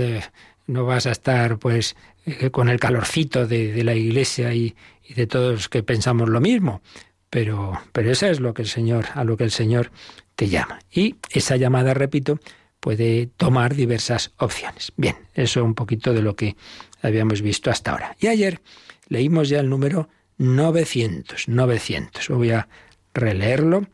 no 0.66 0.84
vas 0.84 1.06
a 1.06 1.12
estar 1.12 1.58
pues 1.58 1.96
eh, 2.26 2.50
con 2.50 2.68
el 2.68 2.80
calorcito 2.80 3.46
de, 3.46 3.82
la 3.84 3.94
iglesia 3.94 4.54
y, 4.54 4.74
de 5.14 5.26
todos 5.26 5.68
que 5.68 5.82
pensamos 5.82 6.28
lo 6.28 6.40
mismo. 6.40 6.82
Pero, 7.30 7.80
pero 7.92 8.10
eso 8.10 8.26
es 8.26 8.40
lo 8.40 8.54
que 8.54 8.62
el 8.62 8.68
Señor, 8.68 9.06
a 9.14 9.24
lo 9.24 9.36
que 9.36 9.44
el 9.44 9.50
Señor 9.50 9.90
te 10.36 10.48
llama. 10.48 10.78
Y 10.90 11.16
esa 11.30 11.56
llamada, 11.56 11.92
repito, 11.92 12.38
puede 12.80 13.28
tomar 13.36 13.74
diversas 13.74 14.32
opciones. 14.38 14.92
Bien, 14.96 15.16
eso 15.34 15.60
es 15.60 15.64
un 15.64 15.74
poquito 15.74 16.12
de 16.12 16.22
lo 16.22 16.36
que 16.36 16.56
habíamos 17.02 17.42
visto 17.42 17.70
hasta 17.70 17.92
ahora. 17.92 18.16
Y 18.20 18.28
ayer 18.28 18.60
leímos 19.08 19.48
ya 19.48 19.60
el 19.60 19.68
número 19.68 20.08
900, 20.38 21.48
900. 21.48 22.28
Voy 22.28 22.50
a 22.50 22.68
releerlo. 23.12 23.86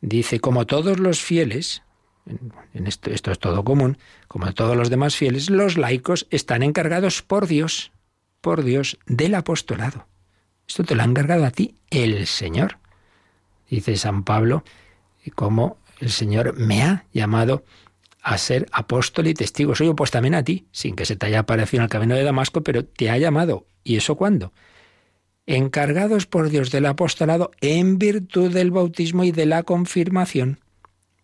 Dice, 0.00 0.40
como 0.40 0.66
todos 0.66 0.98
los 0.98 1.20
fieles, 1.20 1.82
en 2.74 2.86
esto, 2.86 3.10
esto 3.10 3.32
es 3.32 3.38
todo 3.38 3.64
común, 3.64 3.98
como 4.26 4.52
todos 4.52 4.76
los 4.76 4.90
demás 4.90 5.16
fieles, 5.16 5.50
los 5.50 5.76
laicos 5.76 6.26
están 6.30 6.62
encargados 6.62 7.22
por 7.22 7.46
Dios, 7.46 7.92
por 8.40 8.62
Dios, 8.62 8.98
del 9.06 9.34
apostolado. 9.34 10.06
Esto 10.66 10.84
te 10.84 10.94
lo 10.94 11.02
ha 11.02 11.06
encargado 11.06 11.44
a 11.44 11.50
ti 11.50 11.74
el 11.90 12.26
Señor. 12.26 12.78
Dice 13.70 13.96
San 13.96 14.24
Pablo, 14.24 14.64
como 15.34 15.78
el 16.00 16.10
Señor 16.10 16.56
me 16.56 16.82
ha 16.82 17.04
llamado 17.12 17.64
a 18.22 18.36
ser 18.38 18.66
apóstol 18.72 19.26
y 19.28 19.34
testigo 19.34 19.74
Soy 19.74 19.92
pues 19.94 20.10
también 20.10 20.34
a 20.34 20.44
ti, 20.44 20.66
sin 20.72 20.96
que 20.96 21.06
se 21.06 21.16
te 21.16 21.26
haya 21.26 21.40
aparecido 21.40 21.80
en 21.80 21.84
el 21.84 21.90
camino 21.90 22.14
de 22.14 22.24
Damasco, 22.24 22.62
pero 22.62 22.84
te 22.84 23.10
ha 23.10 23.18
llamado. 23.18 23.66
¿Y 23.84 23.96
eso 23.96 24.16
cuándo? 24.16 24.52
Encargados 25.46 26.26
por 26.26 26.50
Dios 26.50 26.70
del 26.70 26.86
apostolado 26.86 27.50
en 27.60 27.98
virtud 27.98 28.52
del 28.52 28.70
bautismo 28.70 29.24
y 29.24 29.32
de 29.32 29.46
la 29.46 29.62
confirmación. 29.62 30.60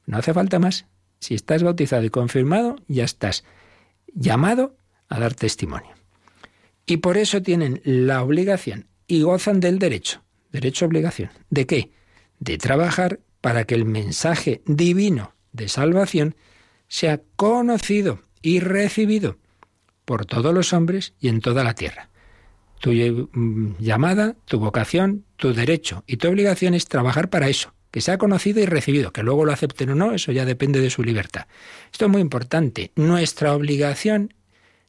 No 0.07 0.19
hace 0.19 0.33
falta 0.33 0.59
más. 0.59 0.87
Si 1.25 1.33
estás 1.33 1.63
bautizado 1.63 2.05
y 2.05 2.11
confirmado, 2.11 2.77
ya 2.87 3.05
estás 3.05 3.45
llamado 4.13 4.77
a 5.09 5.19
dar 5.19 5.33
testimonio. 5.33 5.95
Y 6.85 6.99
por 6.99 7.17
eso 7.17 7.41
tienen 7.41 7.81
la 7.83 8.23
obligación 8.23 8.89
y 9.07 9.23
gozan 9.23 9.59
del 9.59 9.79
derecho, 9.79 10.23
derecho-obligación. 10.53 11.31
¿De 11.49 11.67
qué? 11.67 11.93
De 12.41 12.59
trabajar 12.59 13.21
para 13.41 13.65
que 13.65 13.75
el 13.75 13.87
mensaje 13.87 14.61
divino 14.67 15.35
de 15.53 15.69
salvación 15.69 16.37
sea 16.89 17.23
conocido 17.37 18.21
y 18.43 18.61
recibido 18.61 19.39
por 20.05 20.27
todos 20.27 20.53
los 20.53 20.75
hombres 20.75 21.15
y 21.21 21.29
en 21.29 21.41
toda 21.41 21.65
la 21.65 21.73
tierra. 21.73 22.11
Tu 22.81 22.91
mm, 22.93 23.77
llamada, 23.79 24.37
tu 24.45 24.59
vocación, 24.59 25.25
tu 25.37 25.55
derecho 25.55 26.05
y 26.07 26.19
tu 26.19 26.29
obligación 26.29 26.75
es 26.75 26.85
trabajar 26.85 27.31
para 27.31 27.49
eso, 27.49 27.73
que 27.95 28.01
sea 28.01 28.19
conocido 28.19 28.61
y 28.61 28.67
recibido, 28.67 29.13
que 29.13 29.23
luego 29.23 29.45
lo 29.45 29.53
acepten 29.53 29.91
o 29.91 29.95
no, 29.95 30.15
eso 30.15 30.33
ya 30.33 30.45
depende 30.45 30.81
de 30.81 30.91
su 30.91 31.05
libertad. 31.05 31.47
Esto 31.93 32.07
es 32.07 32.11
muy 32.11 32.21
importante. 32.21 32.91
Nuestra 32.97 33.55
obligación 33.55 34.35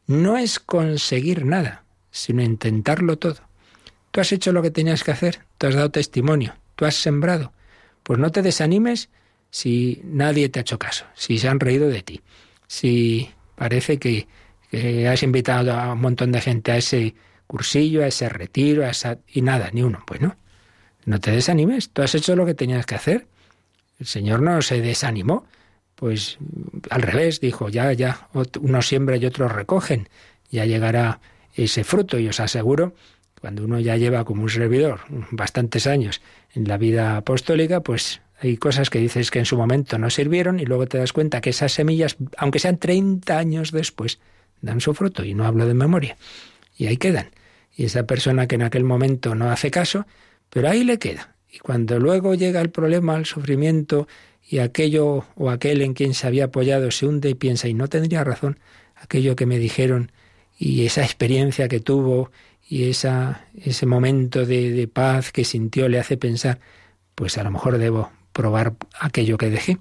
no 0.08 0.40
es 0.40 0.60
conseguir 0.60 1.46
nada, 1.46 1.84
sino 2.10 2.42
intentarlo 2.42 3.20
todo. 3.20 3.42
Tú 4.10 4.22
has 4.22 4.32
hecho 4.32 4.52
lo 4.54 4.64
que 4.64 4.72
tenías 4.72 5.04
que 5.04 5.12
hacer, 5.12 5.42
tú 5.60 5.68
has 5.68 5.76
dado 5.76 5.92
testimonio, 5.92 6.56
tú 6.76 6.86
has 6.86 6.96
sembrado. 6.96 7.54
Pues 8.02 8.18
no 8.18 8.32
te 8.32 8.42
desanimes 8.42 9.10
si 9.52 10.02
nadie 10.04 10.50
te 10.50 10.58
ha 10.58 10.62
hecho 10.62 10.80
caso, 10.80 11.06
si 11.14 11.38
se 11.38 11.48
han 11.48 11.60
reído 11.60 11.90
de 11.90 12.02
ti, 12.02 12.22
si 12.66 13.30
parece 13.54 14.00
que, 14.00 14.28
has 15.08 15.22
invitado 15.22 15.74
a 15.74 15.94
un 15.94 16.02
montón 16.02 16.32
de 16.32 16.42
gente 16.42 16.72
a 16.72 16.78
ese 16.78 17.14
cursillo, 17.46 18.04
a 18.04 18.08
ese 18.08 18.30
retiro, 18.30 18.84
a 18.84 18.90
esa, 18.90 19.20
y 19.32 19.44
nada, 19.44 19.70
ni 19.72 19.84
uno. 19.84 20.04
Pues 20.08 20.22
no, 20.22 20.36
no 21.06 21.20
te 21.20 21.32
desanimes, 21.32 21.90
tú 21.90 22.02
has 22.02 22.16
hecho 22.16 22.36
lo 22.36 22.46
que 22.46 22.54
tenías 22.54 22.86
que 22.86 22.96
hacer. 22.96 23.28
El 24.00 24.08
Señor 24.08 24.42
no 24.42 24.62
se 24.62 24.82
desanimó, 24.82 25.46
pues 25.96 26.38
al 26.90 27.02
revés, 27.02 27.40
dijo, 27.40 27.70
ya, 27.70 27.94
ya, 27.94 28.28
unos 28.60 28.88
siembra 28.88 29.16
y 29.18 29.26
otros 29.26 29.52
recogen, 29.52 30.10
ya 30.52 30.66
llegará 30.66 31.22
ese 31.54 31.84
fruto 31.84 32.20
y 32.20 32.28
os 32.28 32.40
aseguro, 32.40 32.94
cuando 33.40 33.64
uno 33.64 33.80
ya 33.80 33.96
lleva 33.96 34.26
como 34.26 34.44
un 34.44 34.50
servidor 34.50 35.02
bastantes 35.32 35.88
años 35.88 36.22
en 36.54 36.68
la 36.68 36.78
vida 36.78 37.18
apostólica, 37.18 37.82
pues 37.82 38.22
hay 38.40 38.58
cosas 38.58 38.90
que 38.90 39.00
dices 39.00 39.32
que 39.32 39.40
en 39.40 39.46
su 39.46 39.56
momento 39.56 39.98
no 39.98 40.10
sirvieron 40.10 40.60
y 40.60 40.66
luego 40.66 40.88
te 40.88 40.98
das 40.98 41.14
cuenta 41.14 41.42
que 41.42 41.52
esas 41.52 41.72
semillas, 41.72 42.18
aunque 42.38 42.60
sean 42.60 42.78
30 42.78 43.38
años 43.38 43.72
después, 43.72 44.20
dan 44.62 44.82
su 44.82 44.94
fruto 44.94 45.24
y 45.24 45.34
no 45.34 45.46
hablo 45.46 45.66
de 45.68 45.74
memoria. 45.74 46.18
Y 46.78 46.88
ahí 46.88 46.98
quedan. 46.98 47.30
Y 47.76 47.86
esa 47.86 48.04
persona 48.04 48.48
que 48.48 48.56
en 48.56 48.64
aquel 48.64 48.84
momento 48.84 49.36
no 49.36 49.52
hace 49.52 49.72
caso, 49.72 50.06
pero 50.56 50.70
ahí 50.70 50.86
le 50.86 51.00
queda. 51.00 51.36
Y 51.52 51.60
cuando 51.60 52.00
luego 52.00 52.34
llega 52.34 52.62
el 52.62 52.70
problema, 52.70 53.18
el 53.18 53.26
sufrimiento, 53.26 54.08
y 54.42 54.60
aquello 54.60 55.26
o 55.36 55.50
aquel 55.50 55.82
en 55.82 55.94
quien 55.94 56.14
se 56.14 56.28
había 56.28 56.46
apoyado 56.46 56.92
se 56.92 57.06
hunde 57.06 57.30
y 57.30 57.34
piensa, 57.34 57.68
y 57.68 57.74
no 57.74 57.90
tendría 57.90 58.24
razón 58.24 58.58
aquello 58.96 59.36
que 59.36 59.46
me 59.46 59.60
dijeron, 59.60 60.14
y 60.58 60.86
esa 60.86 61.04
experiencia 61.04 61.68
que 61.68 61.82
tuvo, 61.82 62.32
y 62.70 62.90
esa, 62.90 63.48
ese 63.54 63.86
momento 63.86 64.46
de, 64.46 64.72
de 64.72 64.88
paz 64.88 65.34
que 65.34 65.44
sintió 65.44 65.90
le 65.90 66.00
hace 66.00 66.16
pensar, 66.16 66.62
pues 67.16 67.38
a 67.38 67.44
lo 67.44 67.52
mejor 67.52 67.78
debo 67.78 68.14
probar 68.32 68.76
aquello 68.98 69.38
que 69.38 69.50
dejé. 69.50 69.78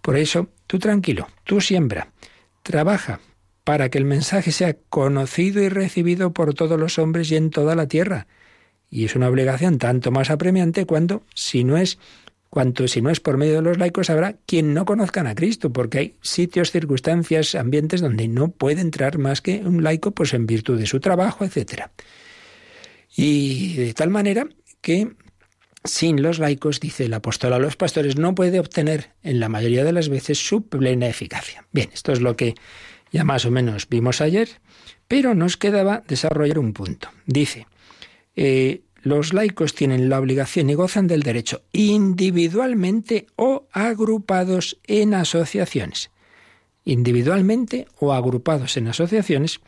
Por 0.00 0.16
eso, 0.16 0.46
tú 0.68 0.78
tranquilo, 0.78 1.26
tú 1.42 1.60
siembra, 1.60 2.12
trabaja 2.62 3.18
para 3.64 3.88
que 3.88 3.98
el 3.98 4.04
mensaje 4.04 4.52
sea 4.52 4.76
conocido 4.90 5.60
y 5.60 5.70
recibido 5.70 6.32
por 6.32 6.54
todos 6.54 6.78
los 6.78 7.00
hombres 7.00 7.32
y 7.32 7.36
en 7.36 7.50
toda 7.50 7.74
la 7.74 7.88
tierra. 7.88 8.28
Y 8.94 9.06
es 9.06 9.16
una 9.16 9.28
obligación 9.28 9.78
tanto 9.78 10.12
más 10.12 10.30
apremiante 10.30 10.86
cuando, 10.86 11.24
si 11.34 11.64
no 11.64 11.76
es 11.76 11.98
cuanto 12.48 12.86
si 12.86 13.02
no 13.02 13.10
es 13.10 13.18
por 13.18 13.36
medio 13.36 13.56
de 13.56 13.62
los 13.62 13.76
laicos, 13.76 14.08
habrá 14.08 14.36
quien 14.46 14.72
no 14.72 14.84
conozcan 14.84 15.26
a 15.26 15.34
Cristo, 15.34 15.72
porque 15.72 15.98
hay 15.98 16.16
sitios, 16.22 16.70
circunstancias, 16.70 17.56
ambientes 17.56 18.00
donde 18.00 18.28
no 18.28 18.52
puede 18.52 18.80
entrar 18.80 19.18
más 19.18 19.40
que 19.40 19.56
un 19.64 19.82
laico, 19.82 20.12
pues 20.12 20.32
en 20.32 20.46
virtud 20.46 20.78
de 20.78 20.86
su 20.86 21.00
trabajo, 21.00 21.44
etc. 21.44 21.88
Y 23.16 23.74
de 23.74 23.92
tal 23.94 24.10
manera 24.10 24.46
que 24.80 25.16
sin 25.82 26.22
los 26.22 26.38
laicos, 26.38 26.78
dice 26.78 27.06
el 27.06 27.14
apóstol 27.14 27.52
a 27.54 27.58
los 27.58 27.74
pastores, 27.74 28.16
no 28.16 28.36
puede 28.36 28.60
obtener 28.60 29.10
en 29.24 29.40
la 29.40 29.48
mayoría 29.48 29.82
de 29.82 29.92
las 29.92 30.08
veces 30.08 30.38
su 30.38 30.68
plena 30.68 31.08
eficacia. 31.08 31.66
Bien, 31.72 31.90
esto 31.92 32.12
es 32.12 32.20
lo 32.20 32.36
que 32.36 32.54
ya 33.10 33.24
más 33.24 33.44
o 33.44 33.50
menos 33.50 33.88
vimos 33.88 34.20
ayer, 34.20 34.48
pero 35.08 35.34
nos 35.34 35.56
quedaba 35.56 36.04
desarrollar 36.06 36.60
un 36.60 36.72
punto. 36.72 37.08
Dice, 37.26 37.66
eh, 38.36 38.83
los 39.04 39.34
laicos 39.34 39.74
tienen 39.74 40.08
la 40.08 40.18
obligación 40.18 40.70
y 40.70 40.74
gozan 40.74 41.06
del 41.06 41.22
derecho 41.22 41.62
individualmente 41.72 43.26
o 43.36 43.68
agrupados 43.70 44.78
en 44.86 45.12
asociaciones. 45.12 46.10
Individualmente 46.86 47.86
o 47.98 48.14
agrupados 48.14 48.76
en 48.78 48.88
asociaciones 48.88 49.60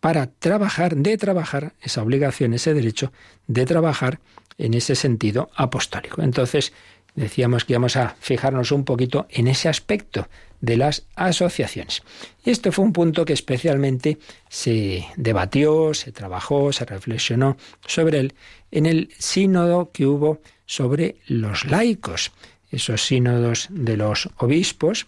para 0.00 0.26
trabajar, 0.26 0.96
de 0.96 1.16
trabajar 1.16 1.74
esa 1.80 2.02
obligación, 2.02 2.54
ese 2.54 2.74
derecho 2.74 3.12
de 3.46 3.64
trabajar 3.66 4.18
en 4.58 4.74
ese 4.74 4.96
sentido 4.96 5.50
apostólico. 5.54 6.20
Entonces, 6.20 6.72
decíamos 7.14 7.64
que 7.64 7.74
íbamos 7.74 7.96
a 7.96 8.16
fijarnos 8.18 8.72
un 8.72 8.84
poquito 8.84 9.26
en 9.30 9.46
ese 9.46 9.68
aspecto 9.68 10.28
de 10.60 10.76
las 10.76 11.06
asociaciones. 11.14 12.02
Y 12.44 12.50
este 12.50 12.72
fue 12.72 12.84
un 12.84 12.92
punto 12.92 13.24
que 13.24 13.32
especialmente 13.32 14.18
se 14.48 15.06
debatió, 15.16 15.94
se 15.94 16.10
trabajó, 16.10 16.72
se 16.72 16.84
reflexionó 16.84 17.56
sobre 17.86 18.18
él 18.18 18.34
en 18.72 18.86
el 18.86 19.10
sínodo 19.18 19.92
que 19.92 20.06
hubo 20.06 20.40
sobre 20.66 21.14
los 21.26 21.66
laicos, 21.66 22.32
esos 22.70 23.06
sínodos 23.06 23.68
de 23.70 23.96
los 23.96 24.28
obispos, 24.38 25.06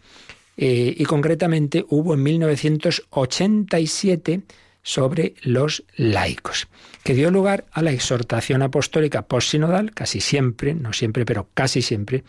eh, 0.57 0.95
y 0.97 1.05
concretamente 1.05 1.85
hubo 1.89 2.15
en 2.15 2.23
1987 2.23 4.43
sobre 4.83 5.35
los 5.43 5.83
laicos, 5.97 6.69
que 7.03 7.15
dio 7.15 7.29
lugar 7.31 7.65
a 7.73 7.83
la 7.83 7.91
exhortación 7.91 8.63
apostólica 8.63 9.23
postsinodal, 9.23 9.91
casi 9.93 10.21
siempre, 10.21 10.75
no 10.75 10.93
siempre, 10.93 11.25
pero 11.25 11.49
casi 11.55 11.83
siempre, 11.83 12.23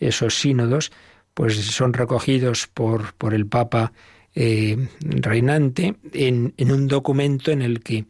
esos 0.00 0.34
sínodos 0.34 0.92
pues 1.34 1.54
son 1.56 1.92
recogidos 1.92 2.66
por, 2.66 3.14
por 3.14 3.32
el 3.32 3.46
Papa 3.46 3.92
eh, 4.34 4.88
reinante 5.00 5.94
en, 6.12 6.52
en, 6.56 6.72
un 6.72 6.88
documento 6.88 7.52
en 7.52 7.62
el 7.62 7.80
que 7.80 8.06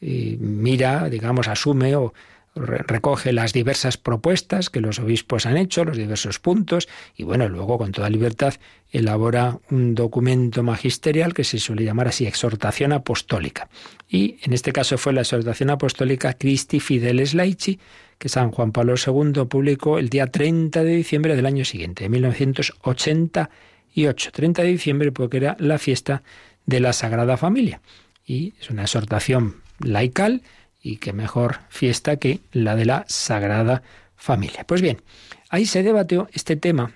mira, 0.00 1.08
digamos, 1.08 1.48
asume 1.48 1.96
o 1.96 2.12
recoge 2.54 3.32
las 3.32 3.52
diversas 3.52 3.96
propuestas 3.96 4.70
que 4.70 4.80
los 4.80 4.98
obispos 4.98 5.46
han 5.46 5.56
hecho, 5.56 5.84
los 5.84 5.96
diversos 5.96 6.40
puntos, 6.40 6.88
y 7.16 7.22
bueno, 7.22 7.48
luego 7.48 7.78
con 7.78 7.92
toda 7.92 8.10
libertad 8.10 8.54
elabora 8.90 9.60
un 9.70 9.94
documento 9.94 10.64
magisterial 10.64 11.32
que 11.32 11.44
se 11.44 11.58
suele 11.58 11.84
llamar 11.84 12.08
así 12.08 12.26
exhortación 12.26 12.92
apostólica. 12.92 13.68
Y 14.08 14.38
en 14.42 14.52
este 14.52 14.72
caso 14.72 14.98
fue 14.98 15.12
la 15.12 15.20
exhortación 15.20 15.70
apostólica 15.70 16.34
Christi 16.34 16.80
Fideles 16.80 17.34
Laici, 17.34 17.78
que 18.18 18.28
San 18.28 18.50
Juan 18.50 18.72
Pablo 18.72 18.94
II 18.94 19.44
publicó 19.48 19.98
el 19.98 20.08
día 20.08 20.26
30 20.26 20.82
de 20.82 20.96
diciembre 20.96 21.36
del 21.36 21.46
año 21.46 21.64
siguiente, 21.64 22.02
de 22.04 22.10
1988. 22.10 24.30
30 24.32 24.62
de 24.62 24.68
diciembre 24.68 25.12
porque 25.12 25.36
era 25.38 25.56
la 25.58 25.78
fiesta 25.78 26.22
de 26.66 26.80
la 26.80 26.92
Sagrada 26.92 27.36
Familia. 27.36 27.80
Y 28.26 28.54
es 28.60 28.70
una 28.70 28.82
exhortación 28.82 29.56
laical 29.80 30.42
y 30.82 30.96
qué 30.96 31.12
mejor 31.12 31.60
fiesta 31.68 32.16
que 32.16 32.40
la 32.52 32.76
de 32.76 32.84
la 32.84 33.04
Sagrada 33.08 33.82
Familia. 34.16 34.64
Pues 34.66 34.82
bien, 34.82 35.02
ahí 35.48 35.66
se 35.66 35.82
debatió 35.82 36.28
este 36.32 36.56
tema 36.56 36.92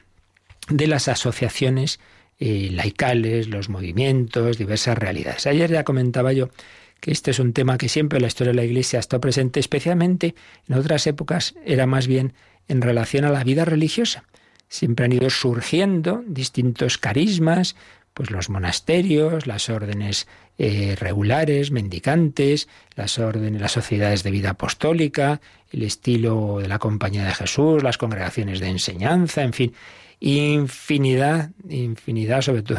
de 0.69 0.87
las 0.87 1.09
asociaciones 1.09 2.01
eh, 2.39 2.71
laicales, 2.73 3.49
los 3.49 3.69
movimientos, 3.69 4.59
diversas 4.59 4.99
realidades. 4.99 5.47
Ayer 5.47 5.71
ya 5.71 5.85
comentaba 5.85 6.33
yo 6.33 6.51
que 7.01 7.13
este 7.13 7.31
es 7.31 7.39
un 7.39 7.53
tema 7.53 7.79
que 7.79 7.89
siempre 7.89 8.17
en 8.17 8.23
la 8.23 8.29
historia 8.29 8.53
de 8.53 8.57
la 8.57 8.65
Iglesia 8.65 8.99
estado 8.99 9.21
presente, 9.21 9.61
especialmente 9.61 10.35
en 10.69 10.75
otras 10.75 11.07
épocas 11.07 11.55
era 11.65 11.87
más 11.87 12.07
bien 12.07 12.33
en 12.67 12.81
relación 12.81 13.25
a 13.25 13.31
la 13.31 13.45
vida 13.45 13.65
religiosa. 13.65 14.25
Siempre 14.69 15.05
han 15.05 15.13
ido 15.13 15.29
surgiendo 15.31 16.25
distintos 16.27 16.99
carismas, 16.99 17.77
pues 18.15 18.31
los 18.31 18.49
monasterios, 18.49 19.47
las 19.47 19.69
órdenes 19.69 20.29
eh, 20.57 20.97
regulares, 20.99 21.73
mendicantes, 21.73 22.69
las 22.95 23.19
órdenes, 23.19 23.61
las 23.61 23.73
sociedades 23.73 24.23
de 24.23 24.31
vida 24.31 24.51
apostólica, 24.51 25.41
el 25.73 25.83
estilo 25.83 26.59
de 26.61 26.69
la 26.69 26.79
Compañía 26.79 27.25
de 27.25 27.35
Jesús, 27.35 27.83
las 27.83 27.99
congregaciones 27.99 28.61
de 28.61 28.69
enseñanza, 28.69 29.43
en 29.43 29.53
fin, 29.53 29.75
infinidad, 30.25 31.51
infinidad, 31.69 32.41
sobre 32.41 32.63
todo 32.63 32.79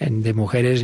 de 0.00 0.32
mujeres, 0.32 0.82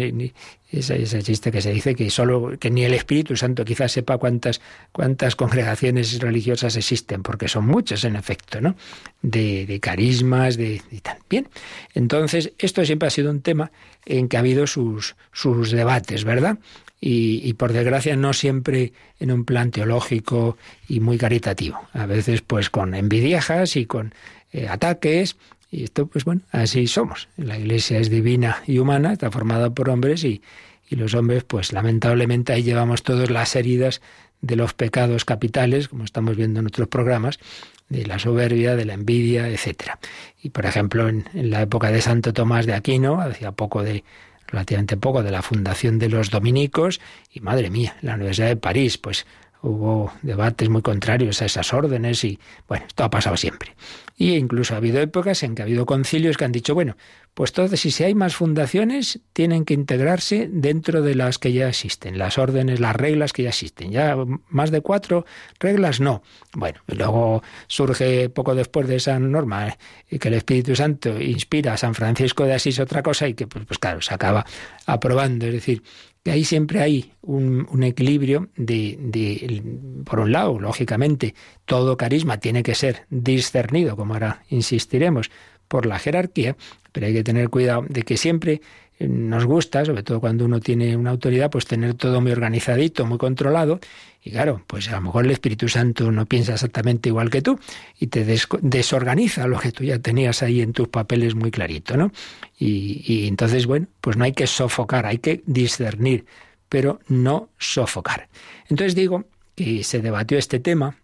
ese, 0.71 1.03
ese, 1.03 1.23
chiste 1.23 1.51
que 1.51 1.63
se 1.63 1.73
dice 1.73 1.95
que 1.95 2.11
solo, 2.11 2.59
que 2.59 2.71
ni 2.71 2.85
el 2.85 2.93
Espíritu 2.93 3.37
Santo 3.37 3.65
quizás 3.65 3.93
sepa 3.93 4.19
cuántas, 4.19 4.61
cuántas 4.93 5.35
congregaciones 5.35 6.21
religiosas 6.21 6.77
existen, 6.77 7.23
porque 7.23 7.49
son 7.49 7.67
muchas 7.67 8.05
en 8.05 8.17
efecto, 8.17 8.61
¿no? 8.61 8.77
De, 9.23 9.79
carismas, 9.81 10.59
de, 10.59 10.83
y 10.91 11.01
tal. 11.01 11.17
Bien, 11.31 11.49
entonces 11.95 12.53
esto 12.59 12.85
siempre 12.85 13.09
ha 13.09 13.11
sido 13.11 13.31
un 13.31 13.41
tema 13.41 13.73
en 14.05 14.29
que 14.29 14.37
ha 14.37 14.41
habido 14.41 14.67
sus, 14.67 15.17
sus 15.33 15.71
debates, 15.71 16.25
¿verdad? 16.25 16.59
Y, 17.01 17.41
y, 17.45 17.55
por 17.55 17.73
desgracia 17.73 18.15
no 18.15 18.35
siempre 18.35 18.93
en 19.21 19.31
un 19.31 19.45
plan 19.47 19.71
teológico 19.71 20.59
y 20.87 21.01
muy 21.01 21.17
caritativo. 21.17 21.81
A 21.93 22.05
veces 22.05 22.43
pues 22.43 22.69
con 22.69 22.95
envidiejas 22.95 23.77
y 23.77 23.87
con 23.87 24.15
eh, 24.53 24.69
ataques 24.69 25.37
y 25.75 25.85
esto, 25.85 26.07
pues 26.07 26.25
bueno, 26.25 26.43
así 26.53 26.87
somos. 26.87 27.29
La 27.37 27.59
Iglesia 27.59 27.99
es 27.99 28.09
divina 28.09 28.63
y 28.67 28.79
humana, 28.79 29.13
está 29.13 29.31
formada 29.31 29.71
por 29.71 29.91
hombres 29.91 30.23
y, 30.23 30.41
y 30.89 30.97
los 30.97 31.15
hombres, 31.15 31.43
pues 31.45 31.73
lamentablemente 31.73 32.53
ahí 32.53 32.63
llevamos 32.63 33.03
todas 33.03 33.29
las 33.31 33.57
heridas 33.57 34.01
de 34.41 34.55
los 34.55 34.73
pecados 34.75 35.25
capitales, 35.25 35.89
como 35.89 36.05
estamos 36.05 36.37
viendo 36.37 36.61
en 36.61 36.67
otros 36.67 36.87
programas, 36.87 37.41
de 37.89 38.07
la 38.07 38.19
soberbia, 38.19 38.77
de 38.77 38.85
la 38.85 38.95
envidia, 38.95 39.49
etcétera. 39.49 39.99
Y 40.41 40.51
por 40.51 40.65
ejemplo, 40.65 41.09
en, 41.09 41.29
en, 41.35 41.51
la 41.51 41.63
época 41.63 41.91
de 41.91 42.01
Santo 42.01 42.33
Tomás 42.33 42.67
de 42.67 42.75
Aquino, 42.75 43.21
hacía 43.21 43.53
poco 43.53 43.83
de 43.83 44.05
relativamente 44.47 44.97
poco 44.97 45.23
de 45.23 45.33
la 45.33 45.43
fundación 45.43 45.99
de 45.99 46.09
los 46.09 46.31
dominicos 46.31 47.01
y 47.33 47.41
madre 47.41 47.71
mía, 47.71 47.97
la 48.03 48.15
Universidad 48.15 48.49
de 48.49 48.57
París, 48.57 48.99
pues 48.99 49.27
hubo 49.65 50.13
debates 50.23 50.69
muy 50.69 50.83
contrarios 50.83 51.41
a 51.41 51.47
esas 51.47 51.73
órdenes 51.73 52.23
y 52.25 52.39
bueno, 52.69 52.85
esto 52.87 53.05
ha 53.05 53.11
pasado 53.11 53.37
siempre. 53.37 53.75
Y 54.17 54.35
incluso 54.37 54.75
ha 54.75 54.77
habido 54.77 55.01
épocas 55.01 55.43
en 55.43 55.55
que 55.55 55.63
ha 55.63 55.65
habido 55.65 55.87
concilios 55.87 56.37
que 56.37 56.45
han 56.45 56.53
dicho, 56.53 56.75
bueno, 56.75 56.97
pues 57.33 57.53
todas, 57.53 57.81
si 57.81 58.05
hay 58.05 58.15
más 58.15 58.37
fundaciones, 58.37 59.21
tienen 59.33 59.65
que 59.65 59.75
integrarse 59.75 60.49
dentro 60.53 61.03
de 61.03 61.17
las 61.17 61.39
que 61.39 61.53
ya 61.53 61.69
existen, 61.69 62.17
las 62.19 62.39
órdenes, 62.39 62.79
las 62.79 62.95
reglas 62.95 63.33
que 63.33 63.43
ya 63.43 63.49
existen. 63.49 63.91
Ya 63.91 64.17
más 64.49 64.71
de 64.71 64.83
cuatro 64.83 65.25
reglas, 65.59 65.99
no. 65.99 66.23
Bueno, 66.53 66.81
y 66.87 66.95
luego 66.95 67.43
surge 67.67 68.29
poco 68.29 68.55
después 68.55 68.87
de 68.87 68.97
esa 68.97 69.19
norma 69.19 69.77
eh, 70.09 70.19
que 70.19 70.29
el 70.29 70.35
Espíritu 70.35 70.77
Santo 70.77 71.21
inspira 71.21 71.73
a 71.73 71.77
San 71.77 71.95
Francisco 71.95 72.45
de 72.45 72.55
Asís 72.55 72.79
otra 72.79 73.03
cosa 73.03 73.27
y 73.27 73.35
que, 73.35 73.47
pues, 73.47 73.65
pues 73.65 73.79
claro, 73.79 74.01
se 74.01 74.15
acaba 74.15 74.45
aprobando. 74.87 75.47
Es 75.47 75.55
decir, 75.55 75.83
que 76.25 76.33
ahí 76.33 76.45
siempre 76.45 76.81
hay 76.81 77.13
un, 77.21 77.83
equilibrio 77.83 78.49
de, 78.57 79.63
por 80.07 80.21
un 80.21 80.33
lado, 80.33 80.59
lógicamente, 80.59 81.35
todo 81.67 81.99
carisma 81.99 82.41
tiene 82.41 82.63
que 82.63 82.75
ser 82.75 83.05
discernido, 83.11 83.95
como 83.95 84.15
ahora 84.15 84.43
insistiremos, 84.49 85.31
por 85.69 85.85
la 85.85 85.99
jerarquía, 85.99 86.57
pero 86.93 87.07
hay 87.07 87.13
que 87.13 87.25
tener 87.25 87.51
cuidado 87.51 87.85
de 87.89 88.03
que 88.05 88.17
siempre 88.17 88.63
nos 88.99 89.45
gusta, 89.45 89.85
sobre 89.85 90.03
todo 90.03 90.21
cuando 90.21 90.45
uno 90.45 90.61
tiene 90.61 90.97
una 90.97 91.11
autoridad, 91.11 91.51
pues 91.51 91.67
tener 91.67 91.95
todo 91.95 92.21
muy 92.21 92.33
organizadito, 92.33 93.07
muy 93.07 93.19
controlado. 93.19 93.81
Y 94.23 94.31
claro, 94.31 94.63
pues 94.67 94.89
a 94.89 94.93
lo 94.93 95.03
mejor 95.03 95.25
el 95.25 95.33
Espíritu 95.33 95.69
Santo 95.69 96.11
no 96.11 96.27
piensa 96.27 96.55
exactamente 96.55 97.09
igual 97.09 97.29
que 97.29 97.43
tú 97.43 97.59
y 97.99 98.07
te 98.07 98.25
desorganiza 98.63 99.47
lo 99.47 99.59
que 99.59 99.73
tú 99.73 99.85
ya 99.85 99.99
tenías 99.99 100.43
ahí 100.43 100.61
en 100.61 100.73
tus 100.73 100.89
papeles 100.89 101.35
muy 101.35 101.51
clarito, 101.51 101.97
¿no? 101.97 102.13
Y, 102.59 103.03
y 103.07 103.27
entonces, 103.27 103.67
bueno, 103.67 103.87
pues 104.01 104.17
no 104.17 104.25
hay 104.25 104.33
que 104.33 104.47
sofocar, 104.47 105.07
hay 105.07 105.19
que 105.19 105.43
discernir, 105.47 106.25
pero 106.69 107.01
no 107.09 107.51
sofocar. 107.59 108.29
Entonces 108.69 108.95
digo 108.95 109.25
que 109.55 109.85
se 109.85 110.01
debatió 110.01 110.39
este 110.39 110.59
tema 110.59 110.97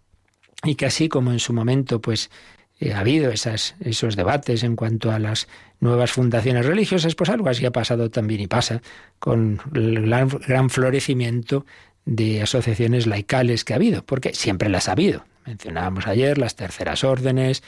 y 0.63 0.75
que 0.75 0.85
así 0.85 1.09
como 1.09 1.31
en 1.31 1.39
su 1.39 1.53
momento 1.53 2.01
pues 2.01 2.29
eh, 2.81 2.93
ha 2.93 2.99
habido 2.99 3.31
esas, 3.31 3.75
esos 3.79 4.15
debates 4.15 4.63
en 4.63 4.75
cuanto 4.75 5.11
a 5.11 5.19
las 5.19 5.47
nuevas 5.79 6.11
fundaciones 6.11 6.65
religiosas, 6.65 7.13
pues 7.13 7.29
algo 7.29 7.47
así 7.47 7.63
ha 7.65 7.71
pasado 7.71 8.09
también 8.09 8.41
y 8.41 8.47
pasa 8.47 8.81
con 9.19 9.61
el 9.75 10.01
gran, 10.07 10.27
gran 10.27 10.69
florecimiento 10.71 11.65
de 12.05 12.41
asociaciones 12.41 13.05
laicales 13.05 13.63
que 13.63 13.73
ha 13.73 13.75
habido, 13.75 14.03
porque 14.03 14.33
siempre 14.33 14.67
las 14.67 14.89
ha 14.89 14.93
habido. 14.93 15.23
Mencionábamos 15.45 16.07
ayer 16.07 16.39
las 16.39 16.55
terceras 16.55 17.03
órdenes, 17.03 17.61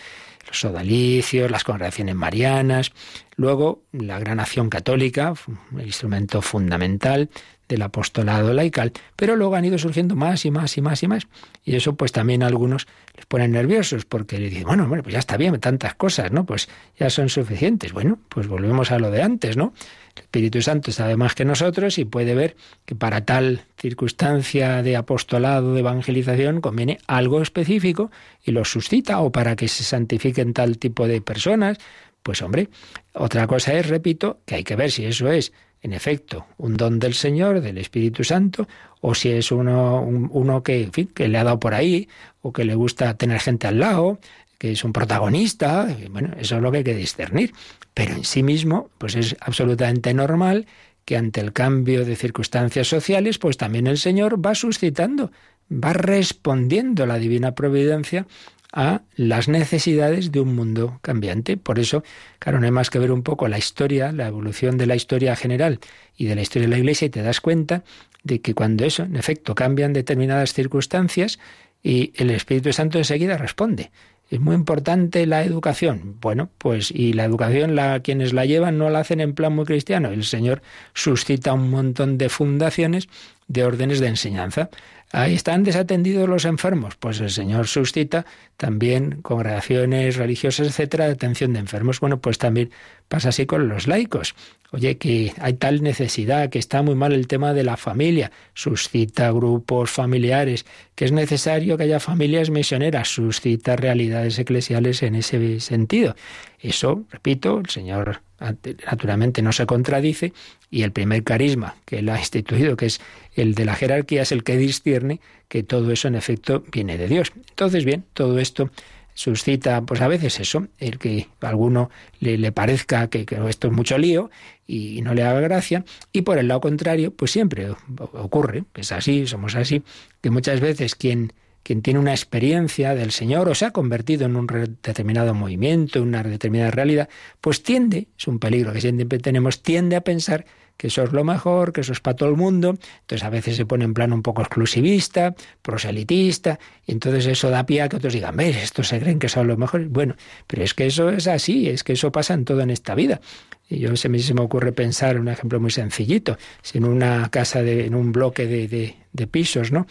los 0.47 0.59
sodalicios, 0.59 1.51
las 1.51 1.63
congregaciones 1.63 2.15
marianas, 2.15 2.91
luego 3.35 3.83
la 3.91 4.17
gran 4.19 4.39
acción 4.39 4.69
católica, 4.69 5.33
el 5.77 5.85
instrumento 5.85 6.41
fundamental 6.41 7.29
del 7.73 7.81
apostolado 7.81 8.53
laical, 8.53 8.91
pero 9.15 9.35
luego 9.35 9.55
han 9.55 9.65
ido 9.65 9.77
surgiendo 9.77 10.15
más 10.15 10.45
y 10.45 10.51
más 10.51 10.77
y 10.77 10.81
más 10.81 11.01
y 11.03 11.07
más. 11.07 11.27
Y 11.65 11.75
eso 11.75 11.95
pues 11.95 12.11
también 12.11 12.43
a 12.43 12.47
algunos 12.47 12.87
les 13.15 13.25
pone 13.25 13.47
nerviosos 13.47 14.05
porque 14.05 14.39
le 14.39 14.49
dicen, 14.49 14.65
bueno, 14.65 14.87
bueno, 14.87 15.03
pues 15.03 15.13
ya 15.13 15.19
está 15.19 15.37
bien, 15.37 15.59
tantas 15.59 15.95
cosas, 15.95 16.31
¿no? 16.31 16.45
Pues 16.45 16.69
ya 16.97 17.09
son 17.09 17.29
suficientes. 17.29 17.91
Bueno, 17.93 18.19
pues 18.29 18.47
volvemos 18.47 18.91
a 18.91 18.99
lo 18.99 19.11
de 19.11 19.21
antes, 19.23 19.57
¿no? 19.57 19.73
El 20.15 20.23
Espíritu 20.23 20.61
Santo 20.61 20.91
sabe 20.91 21.17
más 21.17 21.33
que 21.33 21.45
nosotros 21.45 21.97
y 21.97 22.05
puede 22.05 22.35
ver 22.35 22.55
que 22.85 22.95
para 22.95 23.25
tal 23.25 23.65
circunstancia 23.77 24.83
de 24.83 24.95
apostolado, 24.95 25.73
de 25.73 25.79
evangelización, 25.79 26.61
conviene 26.61 26.99
algo 27.07 27.41
específico 27.41 28.11
y 28.43 28.51
lo 28.51 28.63
suscita 28.65 29.19
o 29.19 29.31
para 29.31 29.55
que 29.55 29.67
se 29.67 29.83
santifiquen 29.83 30.53
tal 30.53 30.77
tipo 30.77 31.07
de 31.07 31.21
personas. 31.21 31.79
Pues 32.21 32.41
hombre, 32.41 32.69
otra 33.13 33.47
cosa 33.47 33.73
es, 33.73 33.89
repito, 33.89 34.39
que 34.45 34.55
hay 34.55 34.63
que 34.63 34.75
ver 34.75 34.91
si 34.91 35.05
eso 35.05 35.29
es 35.29 35.51
en 35.83 35.93
efecto, 35.93 36.47
un 36.57 36.75
don 36.75 36.97
del 36.97 37.13
Señor, 37.13 37.59
del 37.59 37.77
Espíritu 37.77 38.23
Santo, 38.23 38.67
o 39.01 39.13
si 39.13 39.29
es 39.29 39.51
uno, 39.51 40.63
que, 40.63 40.89
que 41.13 41.27
le 41.27 41.37
ha 41.37 41.43
dado 41.43 41.59
por 41.59 41.73
ahí, 41.73 42.07
o 42.41 42.53
que 42.53 42.63
le 42.63 42.73
gusta 42.73 43.13
tener 43.15 43.41
gente 43.41 43.67
al 43.67 43.79
lado, 43.79 44.17
que 44.57 44.71
es 44.71 44.83
un 44.85 44.93
protagonista, 44.93 45.93
bueno, 46.09 46.33
eso 46.39 46.55
es 46.55 46.61
lo 46.61 46.71
que 46.71 46.77
hay 46.79 46.83
que 46.85 46.95
discernir. 46.95 47.53
Pero 47.93 48.15
en 48.15 48.23
sí 48.23 48.43
mismo, 48.43 48.89
pues 48.97 49.15
es 49.15 49.35
absolutamente 49.41 50.13
normal 50.13 50.67
que 51.03 51.17
ante 51.17 51.41
el 51.41 51.51
cambio 51.51 52.05
de 52.05 52.15
circunstancias 52.15 52.87
sociales, 52.87 53.37
pues 53.37 53.57
también 53.57 53.85
el 53.87 53.97
Señor 53.97 54.43
va 54.43 54.55
suscitando, 54.55 55.31
va 55.69 55.91
respondiendo 55.91 57.05
la 57.05 57.19
divina 57.19 57.55
providencia 57.55 58.25
a 58.73 59.03
las 59.15 59.47
necesidades 59.47 60.31
de 60.31 60.39
un 60.39 60.55
mundo 60.55 60.99
cambiante. 61.01 61.55
Por 61.57 61.79
eso, 61.79 62.03
claro, 62.39 62.59
no 62.59 62.65
hay 62.65 62.71
más 62.71 62.89
que 62.89 62.99
ver 62.99 63.11
un 63.11 63.21
poco 63.21 63.47
la 63.47 63.59
historia, 63.59 64.11
la 64.11 64.27
evolución 64.27 64.77
de 64.77 64.87
la 64.87 64.95
historia 64.95 65.35
general 65.35 65.79
y 66.17 66.25
de 66.25 66.35
la 66.35 66.41
historia 66.41 66.67
de 66.67 66.71
la 66.71 66.79
Iglesia 66.79 67.05
y 67.05 67.09
te 67.09 67.21
das 67.21 67.39
cuenta 67.39 67.83
de 68.23 68.41
que 68.41 68.55
cuando 68.55 68.83
eso, 68.83 69.03
en 69.03 69.15
efecto, 69.15 69.53
cambian 69.53 69.93
determinadas 69.93 70.53
circunstancias 70.53 71.39
y 71.83 72.13
el 72.15 72.31
Espíritu 72.31 72.73
Santo 72.73 72.97
enseguida 72.97 73.37
responde. 73.37 73.91
Es 74.29 74.39
muy 74.39 74.55
importante 74.55 75.27
la 75.27 75.43
educación. 75.43 76.17
Bueno, 76.19 76.49
pues 76.57 76.89
y 76.89 77.13
la 77.13 77.25
educación 77.25 77.75
la 77.75 77.99
quienes 77.99 78.33
la 78.33 78.45
llevan 78.45 78.79
no 78.79 78.89
la 78.89 78.99
hacen 78.99 79.21
en 79.21 79.35
plan 79.35 79.53
muy 79.53 79.65
cristiano. 79.65 80.09
El 80.09 80.23
Señor 80.23 80.63
suscita 80.95 81.53
un 81.53 81.69
montón 81.69 82.17
de 82.17 82.29
fundaciones 82.29 83.09
de 83.47 83.63
órdenes 83.63 83.99
de 83.99 84.07
enseñanza. 84.07 84.69
Ahí 85.15 85.35
están 85.35 85.63
desatendidos 85.63 86.27
los 86.27 86.43
enfermos. 86.43 86.95
Pues 86.95 87.19
el 87.19 87.29
Señor 87.29 87.67
suscita 87.67 88.25
también 88.57 89.21
congregaciones 89.21 90.15
religiosas, 90.15 90.65
etcétera, 90.65 91.05
de 91.05 91.11
atención 91.11 91.53
de 91.53 91.59
enfermos. 91.59 91.99
Bueno, 91.99 92.19
pues 92.19 92.39
también 92.39 92.71
pasa 93.13 93.29
así 93.29 93.45
con 93.45 93.69
los 93.69 93.85
laicos. 93.85 94.33
Oye, 94.71 94.97
que 94.97 95.33
hay 95.39 95.53
tal 95.53 95.83
necesidad, 95.83 96.49
que 96.49 96.57
está 96.57 96.81
muy 96.81 96.95
mal 96.95 97.13
el 97.13 97.27
tema 97.27 97.53
de 97.53 97.63
la 97.63 97.77
familia, 97.77 98.31
suscita 98.55 99.29
grupos 99.29 99.91
familiares, 99.91 100.65
que 100.95 101.05
es 101.05 101.11
necesario 101.11 101.77
que 101.77 101.83
haya 101.83 101.99
familias 101.99 102.49
misioneras, 102.49 103.09
suscita 103.09 103.75
realidades 103.75 104.39
eclesiales 104.39 105.03
en 105.03 105.13
ese 105.13 105.59
sentido. 105.59 106.15
Eso, 106.59 107.03
repito, 107.11 107.59
el 107.59 107.69
Señor 107.69 108.23
naturalmente 108.39 109.43
no 109.43 109.51
se 109.51 109.67
contradice 109.67 110.33
y 110.71 110.81
el 110.81 110.91
primer 110.91 111.23
carisma 111.23 111.75
que 111.85 111.99
él 111.99 112.09
ha 112.09 112.17
instituido, 112.17 112.75
que 112.75 112.87
es 112.87 112.99
el 113.35 113.53
de 113.53 113.65
la 113.65 113.75
jerarquía, 113.75 114.23
es 114.23 114.31
el 114.31 114.43
que 114.43 114.57
discierne 114.57 115.19
que 115.49 115.61
todo 115.61 115.91
eso 115.91 116.07
en 116.07 116.15
efecto 116.15 116.63
viene 116.71 116.97
de 116.97 117.07
Dios. 117.07 117.31
Entonces, 117.49 117.85
bien, 117.85 118.05
todo 118.15 118.39
esto 118.39 118.71
suscita, 119.13 119.81
pues 119.81 120.01
a 120.01 120.07
veces 120.07 120.39
eso, 120.39 120.67
el 120.79 120.97
que 120.97 121.27
a 121.41 121.49
alguno 121.49 121.89
le, 122.19 122.51
parezca 122.51 123.09
que, 123.09 123.25
que, 123.25 123.37
esto 123.49 123.67
es 123.67 123.73
mucho 123.73 123.97
lío 123.97 124.29
y 124.67 125.01
no 125.01 125.13
le 125.13 125.23
haga 125.23 125.39
gracia, 125.41 125.85
y 126.11 126.21
por 126.21 126.37
el 126.37 126.47
lado 126.47 126.61
contrario, 126.61 127.11
pues 127.11 127.31
siempre 127.31 127.69
ocurre, 127.97 128.63
es 128.75 128.91
así, 128.91 129.27
somos 129.27 129.55
así, 129.55 129.83
que 130.21 130.29
muchas 130.29 130.59
veces 130.59 130.95
quien 130.95 131.33
quien 131.63 131.81
tiene 131.81 131.99
una 131.99 132.11
experiencia 132.11 132.93
del 132.93 133.11
Señor 133.11 133.47
o 133.47 133.55
se 133.55 133.65
ha 133.65 133.71
convertido 133.71 134.25
en 134.25 134.35
un 134.35 134.47
determinado 134.83 135.33
movimiento, 135.33 135.99
en 135.99 136.09
una 136.09 136.21
determinada 136.21 136.71
realidad, 136.71 137.09
pues 137.39 137.63
tiende, 137.63 138.09
es 138.19 138.27
un 138.27 138.39
peligro 138.39 138.73
que 138.73 138.81
siempre 138.81 139.17
tenemos, 139.19 139.63
tiende 139.63 139.95
a 139.95 140.01
pensar 140.01 140.45
que 140.77 140.87
eso 140.87 141.03
es 141.03 141.11
lo 141.11 141.23
mejor, 141.23 141.71
que 141.71 141.81
eso 141.81 141.93
es 141.93 141.99
para 141.99 142.15
todo 142.15 142.29
el 142.29 142.35
mundo, 142.35 142.75
entonces 143.01 143.23
a 143.23 143.29
veces 143.29 143.55
se 143.55 143.65
pone 143.65 143.85
en 143.85 143.93
plan 143.93 144.11
un 144.11 144.21
poco 144.21 144.41
exclusivista, 144.41 145.35
proselitista, 145.61 146.59
y 146.85 146.91
entonces 146.91 147.25
eso 147.27 147.49
da 147.49 147.65
pie 147.65 147.81
a 147.81 147.89
que 147.89 147.97
otros 147.97 148.13
digan, 148.13 148.35
ves, 148.35 148.57
estos 148.57 148.87
se 148.87 148.99
creen 148.99 149.19
que 149.19 149.29
son 149.29 149.47
lo 149.47 149.57
mejor. 149.57 149.85
Bueno, 149.87 150.15
pero 150.47 150.63
es 150.63 150.73
que 150.73 150.85
eso 150.85 151.09
es 151.09 151.27
así, 151.27 151.69
es 151.69 151.83
que 151.83 151.93
eso 151.93 152.11
pasa 152.11 152.33
en 152.33 152.45
todo 152.45 152.61
en 152.61 152.69
esta 152.69 152.95
vida. 152.95 153.21
Y 153.69 153.79
yo 153.79 153.95
se 153.95 154.09
me, 154.09 154.19
se 154.19 154.33
me 154.33 154.41
ocurre 154.41 154.71
pensar 154.71 155.19
un 155.19 155.29
ejemplo 155.29 155.59
muy 155.59 155.71
sencillito, 155.71 156.37
si 156.61 156.79
en 156.79 156.85
una 156.85 157.29
casa, 157.29 157.63
de, 157.63 157.85
en 157.85 157.95
un 157.95 158.11
bloque 158.11 158.45
de, 158.45 158.67
de, 158.67 158.97
de 159.13 159.27
pisos, 159.27 159.71
¿no? 159.71 159.87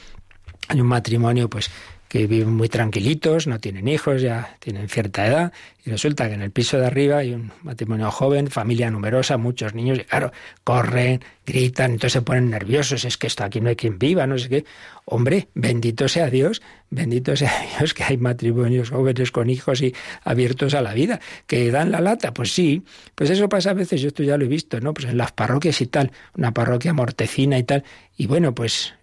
Hay 0.68 0.80
un 0.80 0.86
matrimonio 0.86 1.48
pues 1.48 1.70
que 2.12 2.26
viven 2.26 2.52
muy 2.52 2.68
tranquilitos, 2.68 3.46
no 3.46 3.58
tienen 3.58 3.88
hijos, 3.88 4.20
ya 4.20 4.58
tienen 4.58 4.86
cierta 4.90 5.26
edad, 5.26 5.52
y 5.82 5.88
resulta 5.88 6.28
que 6.28 6.34
en 6.34 6.42
el 6.42 6.50
piso 6.50 6.78
de 6.78 6.84
arriba 6.84 7.16
hay 7.16 7.32
un 7.32 7.52
matrimonio 7.62 8.10
joven, 8.10 8.50
familia 8.50 8.90
numerosa, 8.90 9.38
muchos 9.38 9.72
niños, 9.72 9.98
y 9.98 10.04
claro, 10.04 10.30
corren, 10.62 11.24
gritan, 11.46 11.92
entonces 11.92 12.12
se 12.12 12.20
ponen 12.20 12.50
nerviosos, 12.50 13.06
es 13.06 13.16
que 13.16 13.28
esto 13.28 13.44
aquí 13.44 13.62
no 13.62 13.70
hay 13.70 13.76
quien 13.76 13.98
viva, 13.98 14.26
no 14.26 14.36
sé 14.36 14.50
qué. 14.50 14.66
Hombre, 15.04 15.48
bendito 15.54 16.06
sea 16.06 16.30
Dios, 16.30 16.62
bendito 16.88 17.34
sea 17.34 17.52
Dios 17.78 17.92
que 17.92 18.04
hay 18.04 18.18
matrimonios 18.18 18.90
jóvenes 18.90 19.32
con 19.32 19.50
hijos 19.50 19.82
y 19.82 19.94
abiertos 20.22 20.74
a 20.74 20.80
la 20.80 20.94
vida, 20.94 21.20
que 21.46 21.70
dan 21.72 21.90
la 21.90 22.00
lata, 22.00 22.32
pues 22.32 22.52
sí, 22.52 22.84
pues 23.14 23.28
eso 23.30 23.48
pasa 23.48 23.70
a 23.70 23.74
veces, 23.74 24.00
yo 24.00 24.08
esto 24.08 24.22
ya 24.22 24.36
lo 24.36 24.44
he 24.44 24.48
visto, 24.48 24.80
¿no? 24.80 24.94
Pues 24.94 25.08
en 25.08 25.18
las 25.18 25.32
parroquias 25.32 25.80
y 25.80 25.86
tal, 25.86 26.12
una 26.36 26.52
parroquia 26.52 26.92
mortecina 26.92 27.58
y 27.58 27.64
tal, 27.64 27.82
y 28.16 28.26
bueno, 28.26 28.54
pues 28.54 28.94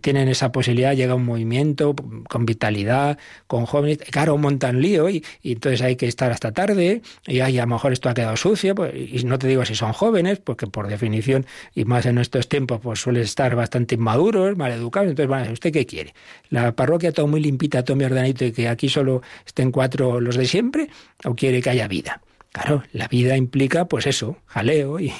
tienen 0.00 0.28
esa 0.28 0.52
posibilidad, 0.52 0.94
llega 0.94 1.14
un 1.14 1.24
movimiento 1.24 1.94
con 2.28 2.46
vitalidad, 2.46 3.18
con 3.46 3.66
jóvenes, 3.66 3.98
claro, 4.10 4.38
montan 4.38 4.80
lío 4.80 5.10
y, 5.10 5.24
entonces 5.42 5.82
hay 5.82 5.96
que 5.96 6.06
estar 6.06 6.30
hasta 6.30 6.52
tarde 6.52 7.02
y 7.26 7.40
ay, 7.40 7.58
a 7.58 7.62
lo 7.62 7.74
mejor 7.74 7.92
esto 7.92 8.08
ha 8.08 8.14
quedado 8.14 8.36
sucio, 8.36 8.74
pues, 8.74 8.94
y 8.94 9.24
no 9.24 9.38
te 9.38 9.48
digo 9.48 9.64
si 9.64 9.74
son 9.74 9.92
jóvenes, 9.92 10.38
porque 10.38 10.66
por 10.68 10.86
definición 10.86 11.44
y 11.74 11.84
más 11.84 12.06
en 12.06 12.18
estos 12.18 12.48
tiempos, 12.48 12.80
pues 12.80 13.00
suele 13.00 13.20
estar 13.20 13.54
bastante 13.56 13.96
inmaduros, 13.96 14.56
mal 14.56 14.72
educados. 14.72 15.10
Entonces, 15.10 15.28
¿usted 15.50 15.72
qué 15.72 15.86
quiere? 15.86 16.14
¿La 16.50 16.72
parroquia 16.72 17.12
todo 17.12 17.26
muy 17.26 17.40
limpita, 17.40 17.84
todo 17.84 17.96
muy 17.96 18.04
ordenadito 18.04 18.44
y 18.44 18.52
que 18.52 18.68
aquí 18.68 18.88
solo 18.88 19.22
estén 19.46 19.70
cuatro 19.70 20.20
los 20.20 20.36
de 20.36 20.46
siempre? 20.46 20.88
¿O 21.24 21.34
quiere 21.34 21.62
que 21.62 21.70
haya 21.70 21.88
vida? 21.88 22.20
Claro, 22.52 22.84
la 22.92 23.06
vida 23.06 23.36
implica, 23.36 23.84
pues 23.84 24.06
eso, 24.06 24.38
jaleo, 24.46 24.98
y, 24.98 25.12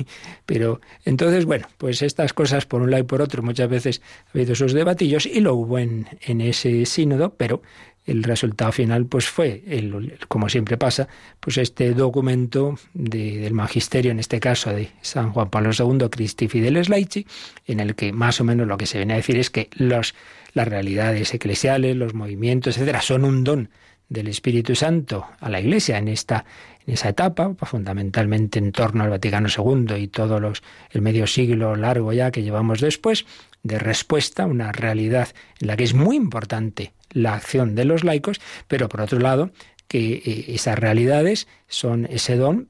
pero 0.47 0.81
entonces, 1.05 1.45
bueno, 1.45 1.69
pues 1.77 2.01
estas 2.01 2.33
cosas 2.33 2.65
por 2.65 2.81
un 2.81 2.91
lado 2.91 3.03
y 3.03 3.07
por 3.07 3.21
otro, 3.21 3.43
muchas 3.43 3.69
veces 3.69 4.01
ha 4.29 4.31
habido 4.31 4.55
esos 4.55 4.73
debatillos 4.73 5.27
y 5.27 5.41
lo 5.41 5.55
hubo 5.55 5.79
en, 5.79 6.09
en 6.23 6.41
ese 6.41 6.87
sínodo, 6.87 7.35
pero 7.37 7.61
el 8.07 8.23
resultado 8.23 8.73
final 8.73 9.07
pues 9.07 9.27
fue, 9.27 9.63
el, 9.67 10.19
como 10.29 10.49
siempre 10.49 10.77
pasa, 10.77 11.09
pues 11.41 11.59
este 11.59 11.93
documento 11.93 12.79
del 12.95 13.53
magisterio, 13.53 14.13
en 14.13 14.21
este 14.21 14.41
caso 14.41 14.71
de 14.71 14.91
San 15.03 15.33
Juan 15.33 15.51
Pablo 15.51 15.71
II, 15.77 16.09
Christi 16.11 16.49
Fideles 16.49 16.89
Laici, 16.89 17.27
en 17.67 17.81
el 17.81 17.95
que 17.95 18.13
más 18.13 18.41
o 18.41 18.45
menos 18.45 18.67
lo 18.67 18.79
que 18.79 18.87
se 18.87 18.99
viene 18.99 19.15
a 19.15 19.17
decir 19.17 19.37
es 19.37 19.51
que 19.51 19.69
los, 19.75 20.15
las 20.55 20.69
realidades 20.69 21.35
eclesiales, 21.35 21.97
los 21.97 22.15
movimientos, 22.15 22.77
etcétera, 22.77 23.03
son 23.03 23.25
un 23.25 23.45
don 23.45 23.71
del 24.09 24.29
Espíritu 24.29 24.77
Santo 24.77 25.27
a 25.41 25.51
la 25.51 25.61
Iglesia 25.61 25.99
en 25.99 26.07
esta 26.07 26.45
en 26.87 26.95
esa 26.95 27.09
etapa, 27.09 27.53
fundamentalmente 27.63 28.59
en 28.59 28.73
torno 28.73 29.05
al 29.05 29.11
Vaticano 29.11 29.49
II 29.49 29.97
y 29.97 30.09
todo 30.09 30.39
los, 30.39 30.63
el 30.91 31.03
medio 31.03 31.27
siglo 31.27 31.75
largo 31.75 32.13
ya 32.13 32.31
que 32.31 32.43
llevamos 32.43 32.81
después, 32.81 33.27
de 33.67 33.79
respuesta, 33.79 34.47
una 34.47 34.73
realidad 34.73 35.29
en 35.61 35.69
la 35.69 35.77
que 35.77 35.85
es 35.85 35.95
muy 35.95 36.17
importante 36.17 36.93
la 37.11 37.35
acción 37.35 37.75
de 37.75 37.85
los 37.85 38.05
laicos, 38.05 38.41
pero 38.69 38.89
por 38.89 39.01
otro 39.01 39.19
lado, 39.19 39.51
que 39.89 40.23
eh, 40.25 40.45
esas 40.49 40.79
realidades 40.79 41.47
son 41.69 42.07
ese 42.07 42.37
don 42.37 42.69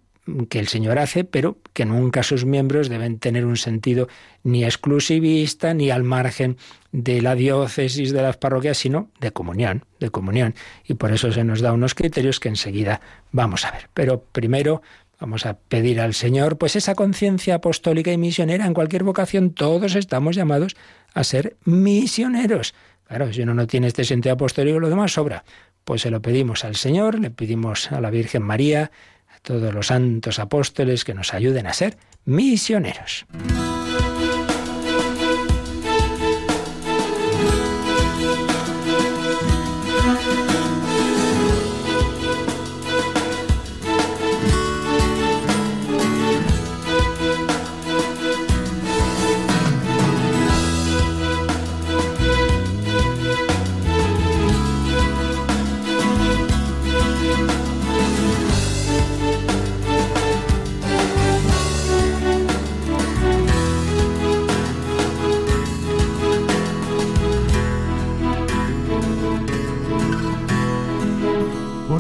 que 0.49 0.59
el 0.59 0.67
Señor 0.67 0.99
hace, 0.99 1.25
pero 1.25 1.59
que 1.73 1.85
nunca 1.85 2.23
sus 2.23 2.45
miembros 2.45 2.89
deben 2.89 3.19
tener 3.19 3.45
un 3.47 3.57
sentido 3.57 4.09
ni 4.43 4.65
exclusivista 4.65 5.73
ni 5.73 5.91
al 5.91 6.03
margen 6.03 6.57
de 6.91 7.23
la 7.23 7.35
diócesis 7.35 8.13
de 8.13 8.23
las 8.23 8.37
parroquias, 8.37 8.79
sino 8.79 9.11
de 9.21 9.31
comunión, 9.31 9.85
de 10.01 10.11
comunión. 10.11 10.55
Y 10.85 10.95
por 10.95 11.13
eso 11.13 11.31
se 11.31 11.45
nos 11.45 11.61
da 11.61 11.73
unos 11.73 11.95
criterios 11.95 12.41
que 12.41 12.49
enseguida 12.49 13.01
vamos 13.31 13.65
a 13.65 13.71
ver. 13.71 13.89
Pero 13.95 14.21
primero 14.21 14.83
vamos 15.21 15.47
a 15.47 15.59
pedir 15.59 16.01
al 16.01 16.15
Señor 16.15 16.59
pues 16.59 16.77
esa 16.77 16.95
conciencia 16.95 17.57
apostólica 17.57 18.13
y 18.13 18.19
misionera 18.19 18.67
en 18.67 18.75
cualquier 18.75 19.05
vocación 19.05 19.51
todos 19.51 19.95
estamos 19.95 20.37
llamados 20.37 20.77
a 21.15 21.25
ser 21.25 21.57
misioneros 21.65 22.75
Claro, 23.07 23.33
si 23.33 23.43
uno 23.43 23.55
no 23.55 23.67
tiene 23.67 23.87
este 23.87 24.05
sentido 24.05 24.35
apostólico, 24.35 24.81
lo 24.81 24.89
demás 24.89 25.13
sobra. 25.13 25.45
Pues 25.85 26.03
se 26.03 26.11
lo 26.11 26.21
pedimos 26.21 26.65
al 26.65 26.75
Señor, 26.75 27.19
le 27.21 27.31
pedimos 27.31 27.93
a 27.93 28.01
la 28.01 28.11
Virgen 28.11 28.43
María, 28.43 28.91
a 29.29 29.39
todos 29.41 29.73
los 29.73 29.89
santos 29.89 30.39
apóstoles 30.39 31.05
que 31.05 31.15
nos 31.15 31.33
ayuden 31.33 31.67
a 31.69 31.73
ser 31.73 31.97
misioneros. 32.25 33.27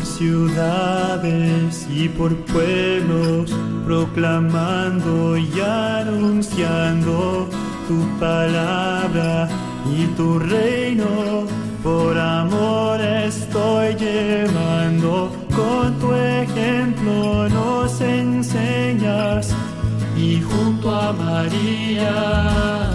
Ciudades 0.05 1.86
y 1.90 2.09
por 2.09 2.34
pueblos, 2.47 3.55
proclamando 3.84 5.36
y 5.36 5.61
anunciando 5.61 7.49
tu 7.88 8.18
palabra 8.18 9.49
y 9.97 10.07
tu 10.16 10.38
reino. 10.38 11.44
Por 11.82 12.18
amor 12.18 13.01
estoy 13.01 13.94
llevando, 13.94 15.30
con 15.55 15.94
tu 16.01 16.12
ejemplo 16.12 17.49
nos 17.49 18.01
enseñas 18.01 19.55
y 20.16 20.40
junto 20.40 20.94
a 20.94 21.12
María, 21.12 22.86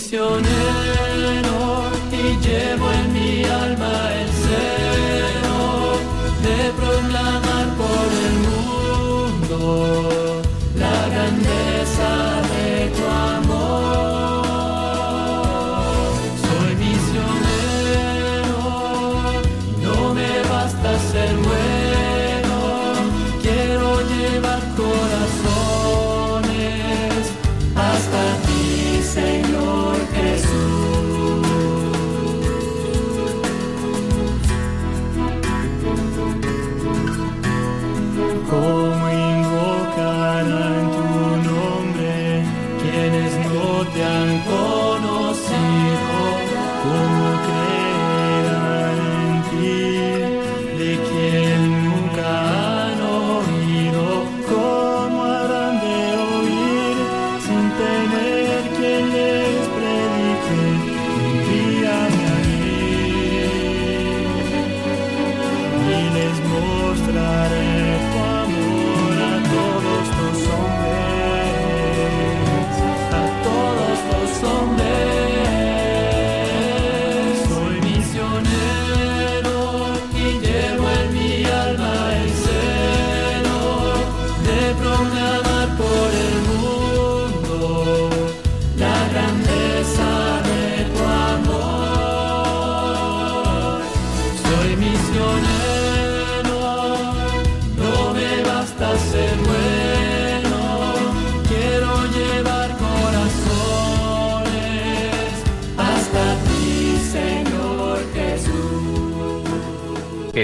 soy 0.00 0.83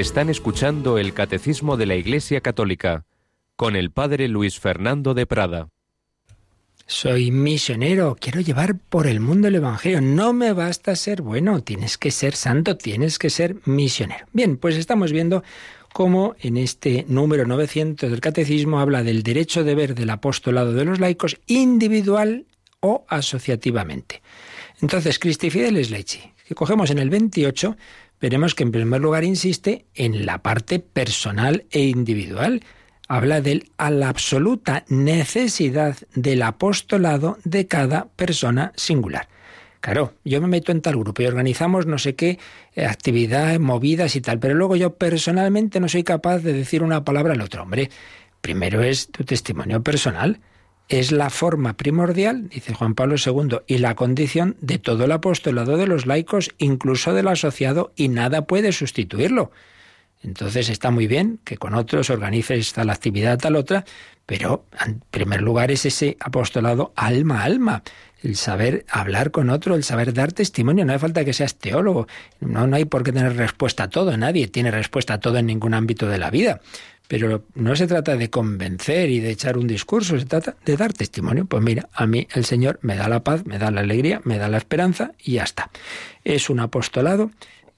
Están 0.00 0.30
escuchando 0.30 0.96
el 0.96 1.12
Catecismo 1.12 1.76
de 1.76 1.84
la 1.84 1.94
Iglesia 1.94 2.40
Católica 2.40 3.04
con 3.54 3.76
el 3.76 3.90
Padre 3.90 4.28
Luis 4.28 4.58
Fernando 4.58 5.12
de 5.12 5.26
Prada. 5.26 5.68
Soy 6.86 7.30
misionero, 7.30 8.16
quiero 8.18 8.40
llevar 8.40 8.78
por 8.78 9.06
el 9.06 9.20
mundo 9.20 9.48
el 9.48 9.56
Evangelio. 9.56 10.00
No 10.00 10.32
me 10.32 10.54
basta 10.54 10.96
ser 10.96 11.20
bueno, 11.20 11.62
tienes 11.62 11.98
que 11.98 12.10
ser 12.10 12.34
santo, 12.34 12.78
tienes 12.78 13.18
que 13.18 13.28
ser 13.28 13.56
misionero. 13.66 14.24
Bien, 14.32 14.56
pues 14.56 14.76
estamos 14.76 15.12
viendo 15.12 15.44
cómo 15.92 16.34
en 16.40 16.56
este 16.56 17.04
número 17.06 17.44
900 17.44 18.10
del 18.10 18.22
Catecismo 18.22 18.80
habla 18.80 19.02
del 19.02 19.22
derecho 19.22 19.64
de 19.64 19.74
ver 19.74 19.94
del 19.94 20.08
apostolado 20.08 20.72
de 20.72 20.86
los 20.86 20.98
laicos 20.98 21.36
individual 21.46 22.46
o 22.80 23.04
asociativamente. 23.06 24.22
Entonces, 24.80 25.18
Christi 25.18 25.50
Fideles 25.50 25.90
Leci, 25.90 26.22
que 26.48 26.54
cogemos 26.54 26.90
en 26.90 27.00
el 27.00 27.10
28, 27.10 27.76
veremos 28.20 28.54
que 28.54 28.62
en 28.62 28.72
primer 28.72 29.00
lugar 29.00 29.24
insiste 29.24 29.86
en 29.94 30.26
la 30.26 30.42
parte 30.42 30.78
personal 30.78 31.64
e 31.70 31.80
individual 31.84 32.62
habla 33.08 33.40
de 33.40 33.64
a 33.76 33.90
la 33.90 34.08
absoluta 34.08 34.84
necesidad 34.88 35.96
del 36.14 36.42
apostolado 36.42 37.38
de 37.44 37.66
cada 37.66 38.08
persona 38.14 38.72
singular. 38.76 39.28
Claro, 39.80 40.12
yo 40.24 40.40
me 40.42 40.46
meto 40.46 40.72
en 40.72 40.82
tal 40.82 40.96
grupo 40.96 41.22
y 41.22 41.26
organizamos 41.26 41.86
no 41.86 41.98
sé 41.98 42.14
qué 42.14 42.38
eh, 42.74 42.84
actividad, 42.84 43.58
movidas 43.58 44.14
y 44.14 44.20
tal, 44.20 44.38
pero 44.38 44.54
luego 44.54 44.76
yo 44.76 44.94
personalmente 44.94 45.80
no 45.80 45.88
soy 45.88 46.04
capaz 46.04 46.38
de 46.40 46.52
decir 46.52 46.82
una 46.82 47.02
palabra 47.02 47.32
al 47.32 47.40
otro. 47.40 47.62
Hombre, 47.62 47.90
primero 48.42 48.82
es 48.82 49.10
tu 49.10 49.24
testimonio 49.24 49.82
personal, 49.82 50.38
es 50.90 51.12
la 51.12 51.30
forma 51.30 51.76
primordial, 51.76 52.48
dice 52.48 52.74
Juan 52.74 52.94
Pablo 52.94 53.14
II, 53.24 53.60
y 53.68 53.78
la 53.78 53.94
condición 53.94 54.56
de 54.60 54.78
todo 54.78 55.04
el 55.04 55.12
apostolado 55.12 55.76
de 55.76 55.86
los 55.86 56.04
laicos, 56.04 56.50
incluso 56.58 57.14
del 57.14 57.28
asociado, 57.28 57.92
y 57.94 58.08
nada 58.08 58.46
puede 58.46 58.72
sustituirlo. 58.72 59.52
Entonces 60.22 60.68
está 60.68 60.90
muy 60.90 61.06
bien 61.06 61.38
que 61.44 61.56
con 61.56 61.74
otros 61.74 62.10
organices 62.10 62.72
tal 62.72 62.90
actividad, 62.90 63.38
tal 63.38 63.56
otra, 63.56 63.84
pero 64.26 64.66
en 64.84 65.02
primer 65.10 65.42
lugar 65.42 65.70
es 65.70 65.86
ese 65.86 66.16
apostolado 66.20 66.92
alma 66.96 67.40
a 67.40 67.44
alma, 67.44 67.82
el 68.22 68.36
saber 68.36 68.84
hablar 68.90 69.30
con 69.30 69.48
otro, 69.48 69.76
el 69.76 69.84
saber 69.84 70.12
dar 70.12 70.32
testimonio. 70.32 70.84
No 70.84 70.92
hace 70.92 71.00
falta 71.00 71.24
que 71.24 71.32
seas 71.32 71.54
teólogo, 71.54 72.08
no, 72.40 72.66
no 72.66 72.76
hay 72.76 72.84
por 72.84 73.04
qué 73.04 73.12
tener 73.12 73.36
respuesta 73.36 73.84
a 73.84 73.88
todo, 73.90 74.14
nadie 74.16 74.48
tiene 74.48 74.72
respuesta 74.72 75.14
a 75.14 75.20
todo 75.20 75.38
en 75.38 75.46
ningún 75.46 75.72
ámbito 75.72 76.08
de 76.08 76.18
la 76.18 76.30
vida. 76.30 76.60
Pero 77.10 77.42
no 77.56 77.74
se 77.74 77.88
trata 77.88 78.14
de 78.14 78.30
convencer 78.30 79.10
y 79.10 79.18
de 79.18 79.32
echar 79.32 79.58
un 79.58 79.66
discurso, 79.66 80.16
se 80.16 80.26
trata 80.26 80.54
de 80.64 80.76
dar 80.76 80.92
testimonio. 80.92 81.44
Pues 81.44 81.60
mira, 81.60 81.88
a 81.92 82.06
mí 82.06 82.28
el 82.32 82.44
Señor 82.44 82.78
me 82.82 82.94
da 82.94 83.08
la 83.08 83.24
paz, 83.24 83.44
me 83.44 83.58
da 83.58 83.72
la 83.72 83.80
alegría, 83.80 84.20
me 84.22 84.38
da 84.38 84.46
la 84.46 84.58
esperanza 84.58 85.10
y 85.18 85.32
ya 85.32 85.42
está. 85.42 85.72
Es 86.22 86.50
un 86.50 86.60
apostolado 86.60 87.32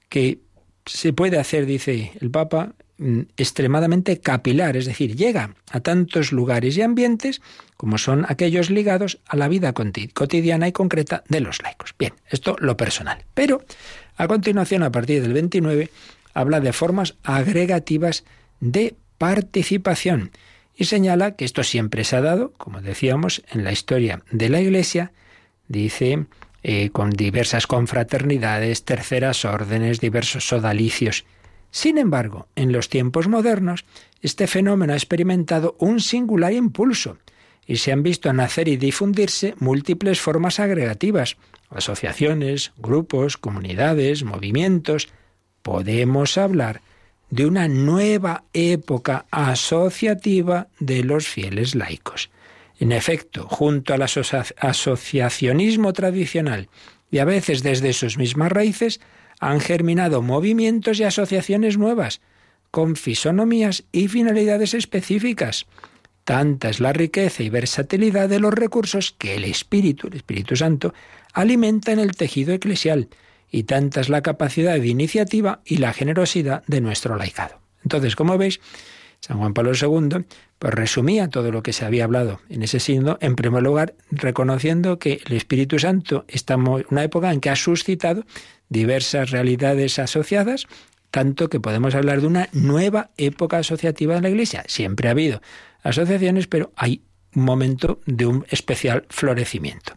que 0.07 0.37
se 0.85 1.13
puede 1.13 1.39
hacer, 1.39 1.65
dice 1.65 2.11
el 2.21 2.29
Papa, 2.29 2.73
mm, 2.99 3.21
extremadamente 3.35 4.19
capilar, 4.19 4.77
es 4.77 4.85
decir, 4.85 5.15
llega 5.15 5.55
a 5.71 5.79
tantos 5.79 6.31
lugares 6.31 6.77
y 6.77 6.83
ambientes 6.83 7.41
como 7.75 7.97
son 7.97 8.27
aquellos 8.29 8.69
ligados 8.69 9.19
a 9.25 9.35
la 9.35 9.47
vida 9.47 9.73
cotidiana 9.73 10.67
y 10.67 10.73
concreta 10.73 11.23
de 11.27 11.39
los 11.39 11.59
laicos. 11.63 11.95
Bien, 11.97 12.13
esto 12.29 12.55
lo 12.59 12.77
personal. 12.77 13.25
Pero 13.33 13.65
a 14.15 14.27
continuación, 14.27 14.83
a 14.83 14.91
partir 14.91 15.23
del 15.23 15.33
29, 15.33 15.89
habla 16.35 16.59
de 16.59 16.71
formas 16.71 17.15
agregativas 17.23 18.25
de 18.59 18.95
participación 19.23 20.31
y 20.75 20.83
señala 20.83 21.37
que 21.37 21.45
esto 21.45 21.63
siempre 21.63 22.03
se 22.03 22.17
ha 22.17 22.21
dado, 22.21 22.51
como 22.57 22.81
decíamos, 22.81 23.41
en 23.51 23.63
la 23.63 23.71
historia 23.71 24.21
de 24.31 24.49
la 24.49 24.59
Iglesia, 24.59 25.13
dice, 25.69 26.25
eh, 26.61 26.89
con 26.89 27.09
diversas 27.09 27.65
confraternidades, 27.65 28.83
terceras 28.83 29.45
órdenes, 29.45 30.01
diversos 30.01 30.45
sodalicios. 30.45 31.23
Sin 31.71 31.97
embargo, 31.97 32.49
en 32.57 32.73
los 32.73 32.89
tiempos 32.89 33.29
modernos, 33.29 33.85
este 34.21 34.45
fenómeno 34.45 34.91
ha 34.91 34.97
experimentado 34.97 35.77
un 35.79 36.01
singular 36.01 36.51
impulso 36.51 37.17
y 37.65 37.77
se 37.77 37.93
han 37.93 38.03
visto 38.03 38.33
nacer 38.33 38.67
y 38.67 38.75
difundirse 38.75 39.55
múltiples 39.57 40.19
formas 40.19 40.59
agregativas, 40.59 41.37
asociaciones, 41.69 42.73
grupos, 42.75 43.37
comunidades, 43.37 44.25
movimientos. 44.25 45.07
Podemos 45.61 46.37
hablar 46.37 46.81
de 47.33 47.47
una 47.47 47.67
nueva 47.67 48.43
época 48.53 49.25
asociativa 49.31 50.67
de 50.79 51.03
los 51.03 51.27
fieles 51.27 51.73
laicos. 51.73 52.29
En 52.77 52.91
efecto, 52.91 53.47
junto 53.47 53.95
al 53.95 54.03
asociacionismo 54.03 55.93
tradicional 55.93 56.69
y 57.09 57.17
a 57.17 57.25
veces 57.25 57.63
desde 57.63 57.93
sus 57.93 58.19
mismas 58.19 58.51
raíces, 58.51 59.01
han 59.39 59.61
germinado 59.61 60.21
movimientos 60.21 60.99
y 60.99 61.05
asociaciones 61.05 61.79
nuevas, 61.79 62.21
con 62.69 62.95
fisonomías 62.95 63.83
y 63.91 64.09
finalidades 64.09 64.75
específicas. 64.75 65.65
Tanta 66.25 66.69
es 66.69 66.79
la 66.79 66.93
riqueza 66.93 67.41
y 67.41 67.49
versatilidad 67.49 68.29
de 68.29 68.39
los 68.39 68.53
recursos 68.53 69.15
que 69.17 69.33
el 69.37 69.45
Espíritu, 69.45 70.05
el 70.05 70.17
Espíritu 70.17 70.55
Santo, 70.55 70.93
alimenta 71.33 71.93
en 71.93 71.99
el 71.99 72.15
tejido 72.15 72.53
eclesial, 72.53 73.09
y 73.53 73.63
tanta 73.63 74.01
es 74.01 74.09
la 74.09 74.23
capacidad 74.23 74.73
de 74.73 74.87
iniciativa 74.87 75.61
y 75.63 75.77
la 75.77 75.93
generosidad 75.93 76.63
de 76.65 76.81
nuestro 76.81 77.15
laicado. 77.15 77.61
Entonces, 77.83 78.15
como 78.15 78.37
veis, 78.37 78.59
San 79.19 79.37
Juan 79.37 79.53
Pablo 79.53 79.71
II 79.79 80.25
pues 80.57 80.73
resumía 80.73 81.29
todo 81.29 81.51
lo 81.51 81.61
que 81.61 81.71
se 81.71 81.85
había 81.85 82.05
hablado 82.05 82.41
en 82.49 82.63
ese 82.63 82.79
signo, 82.79 83.17
en 83.21 83.35
primer 83.35 83.61
lugar, 83.61 83.93
reconociendo 84.09 84.97
que 84.97 85.21
el 85.25 85.33
Espíritu 85.33 85.77
Santo 85.77 86.25
está 86.27 86.55
en 86.55 86.67
una 86.89 87.03
época 87.03 87.31
en 87.31 87.39
que 87.39 87.51
ha 87.51 87.55
suscitado 87.55 88.25
diversas 88.69 89.29
realidades 89.29 89.99
asociadas, 89.99 90.65
tanto 91.11 91.47
que 91.47 91.59
podemos 91.59 91.93
hablar 91.93 92.21
de 92.21 92.27
una 92.27 92.49
nueva 92.53 93.11
época 93.17 93.59
asociativa 93.59 94.15
de 94.15 94.21
la 94.21 94.29
Iglesia. 94.29 94.63
Siempre 94.67 95.09
ha 95.09 95.11
habido 95.11 95.41
asociaciones, 95.83 96.47
pero 96.47 96.73
hay 96.75 97.03
un 97.35 97.43
momento 97.43 97.99
de 98.07 98.25
un 98.25 98.45
especial 98.49 99.05
florecimiento. 99.09 99.93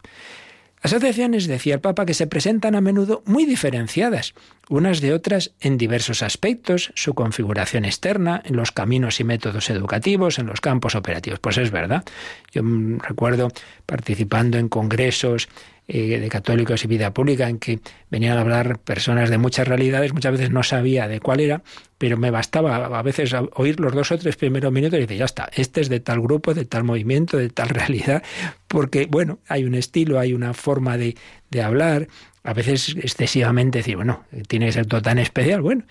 Asociaciones, 0.86 1.48
decía 1.48 1.74
el 1.74 1.80
Papa, 1.80 2.06
que 2.06 2.14
se 2.14 2.28
presentan 2.28 2.76
a 2.76 2.80
menudo 2.80 3.20
muy 3.26 3.44
diferenciadas, 3.44 4.34
unas 4.68 5.00
de 5.00 5.12
otras 5.12 5.52
en 5.60 5.78
diversos 5.78 6.22
aspectos, 6.22 6.92
su 6.94 7.12
configuración 7.12 7.84
externa, 7.84 8.40
en 8.44 8.54
los 8.54 8.70
caminos 8.70 9.18
y 9.18 9.24
métodos 9.24 9.68
educativos, 9.68 10.38
en 10.38 10.46
los 10.46 10.60
campos 10.60 10.94
operativos. 10.94 11.40
Pues 11.40 11.58
es 11.58 11.72
verdad. 11.72 12.04
Yo 12.52 12.62
recuerdo 13.00 13.48
participando 13.84 14.58
en 14.58 14.68
congresos 14.68 15.48
eh, 15.88 16.18
de 16.18 16.28
católicos 16.28 16.84
y 16.84 16.88
vida 16.88 17.14
pública 17.14 17.48
en 17.48 17.58
que 17.58 17.78
venían 18.10 18.36
a 18.36 18.40
hablar 18.40 18.80
personas 18.80 19.30
de 19.30 19.38
muchas 19.38 19.68
realidades, 19.68 20.12
muchas 20.12 20.32
veces 20.32 20.50
no 20.50 20.64
sabía 20.64 21.06
de 21.06 21.20
cuál 21.20 21.38
era, 21.38 21.62
pero 21.96 22.16
me 22.16 22.32
bastaba 22.32 22.86
a 22.98 23.02
veces 23.02 23.32
oír 23.54 23.78
los 23.78 23.94
dos 23.94 24.10
o 24.10 24.18
tres 24.18 24.36
primeros 24.36 24.72
minutos 24.72 24.98
y 24.98 25.02
decir, 25.02 25.18
ya 25.18 25.24
está, 25.24 25.48
este 25.54 25.80
es 25.80 25.88
de 25.88 26.00
tal 26.00 26.20
grupo, 26.20 26.54
de 26.54 26.64
tal 26.64 26.82
movimiento, 26.82 27.36
de 27.36 27.50
tal 27.50 27.68
realidad, 27.70 28.24
porque 28.66 29.06
bueno, 29.06 29.38
hay 29.46 29.62
un 29.62 29.76
estilo, 29.76 30.18
hay 30.18 30.32
una 30.32 30.54
forma 30.54 30.98
de, 30.98 31.16
de 31.50 31.62
hablar, 31.62 32.08
a 32.42 32.52
veces 32.52 32.96
excesivamente 32.96 33.78
decir, 33.78 33.96
bueno, 33.96 34.24
tiene 34.48 34.66
que 34.66 34.72
ser 34.72 34.86
todo 34.86 35.02
tan 35.02 35.18
especial, 35.18 35.62
bueno, 35.62 35.84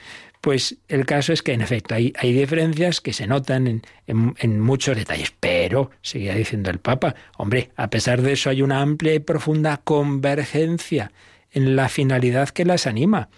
pues 0.46 0.78
el 0.90 1.08
caso 1.08 1.34
es 1.34 1.42
que, 1.42 1.54
en 1.54 1.62
efecto, 1.62 1.96
hay, 1.96 2.14
hay 2.20 2.32
diferencias 2.32 3.02
que 3.02 3.14
se 3.14 3.26
notan 3.26 3.66
en, 3.66 3.82
en, 4.06 4.60
muchos 4.60 4.96
detalles. 4.96 5.34
Pero, 5.40 5.90
seguía 6.04 6.36
diciendo 6.36 6.70
el 6.70 6.78
Papa, 6.78 7.16
hombre, 7.36 7.72
a 7.76 7.90
pesar 7.90 8.22
de 8.22 8.34
eso 8.34 8.52
hay 8.52 8.62
una 8.62 8.82
amplia 8.82 9.16
y 9.16 9.20
profunda 9.20 9.82
convergencia 9.84 11.12
en 11.52 11.76
la 11.76 11.90
finalidad 11.90 12.50
que 12.50 12.64
las 12.64 12.86
anima. 12.86 13.30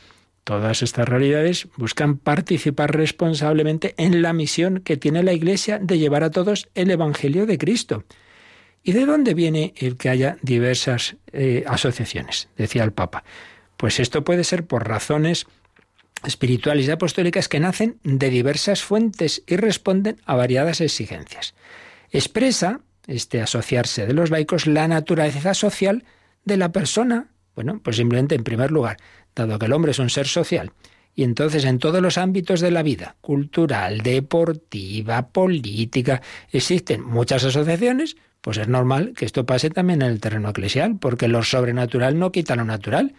Todas 0.43 0.83
estas 0.83 1.07
realidades 1.07 1.69
buscan 1.77 2.17
participar 2.17 2.93
responsablemente 2.93 3.95
en 3.95 4.21
la 4.21 4.33
misión 4.33 4.81
que 4.81 4.97
tiene 4.97 5.23
la 5.23 5.31
Iglesia 5.31 5.79
de 5.81 5.99
llevar 5.99 6.25
a 6.25 6.31
todos 6.31 6.67
el 6.75 6.91
Evangelio 6.91 7.45
de 7.45 7.57
Cristo. 7.57 8.03
¿Y 8.83 8.91
de 8.91 9.05
dónde 9.05 9.33
viene 9.33 9.73
el 9.77 9.95
que 9.95 10.09
haya 10.09 10.35
diversas 10.41 11.15
eh, 11.31 11.63
asociaciones? 11.67 12.49
Decía 12.57 12.83
el 12.83 12.91
Papa. 12.91 13.23
Pues 13.77 14.01
esto 14.01 14.25
puede 14.25 14.43
ser 14.43 14.65
por 14.65 14.89
razones 14.89 15.47
espirituales 16.25 16.87
y 16.87 16.91
apostólicas 16.91 17.47
que 17.47 17.59
nacen 17.59 17.99
de 18.03 18.29
diversas 18.29 18.83
fuentes 18.83 19.43
y 19.47 19.55
responden 19.55 20.17
a 20.25 20.35
variadas 20.35 20.81
exigencias. 20.81 21.53
Expresa, 22.11 22.81
este 23.07 23.41
asociarse 23.41 24.05
de 24.05 24.13
los 24.13 24.29
laicos, 24.29 24.67
la 24.67 24.87
naturaleza 24.87 25.53
social 25.53 26.03
de 26.45 26.57
la 26.57 26.71
persona. 26.71 27.27
Bueno, 27.55 27.79
pues 27.83 27.97
simplemente 27.97 28.35
en 28.35 28.43
primer 28.43 28.71
lugar, 28.71 28.97
dado 29.35 29.59
que 29.59 29.65
el 29.65 29.73
hombre 29.73 29.91
es 29.91 29.99
un 29.99 30.09
ser 30.09 30.27
social, 30.27 30.71
y 31.17 31.23
entonces 31.23 31.65
en 31.65 31.79
todos 31.79 31.99
los 31.99 32.19
ámbitos 32.19 32.59
de 32.61 32.69
la 32.69 32.83
vida, 32.83 33.15
cultural, 33.21 34.01
deportiva, 34.01 35.29
política, 35.29 36.21
existen 36.51 37.03
muchas 37.03 37.43
asociaciones, 37.43 38.17
pues 38.41 38.57
es 38.57 38.67
normal 38.67 39.13
que 39.17 39.25
esto 39.25 39.43
pase 39.43 39.71
también 39.71 40.03
en 40.03 40.09
el 40.09 40.19
terreno 40.19 40.49
eclesial, 40.49 40.97
porque 40.99 41.27
lo 41.27 41.41
sobrenatural 41.41 42.19
no 42.19 42.31
quita 42.31 42.55
lo 42.55 42.65
natural. 42.65 43.15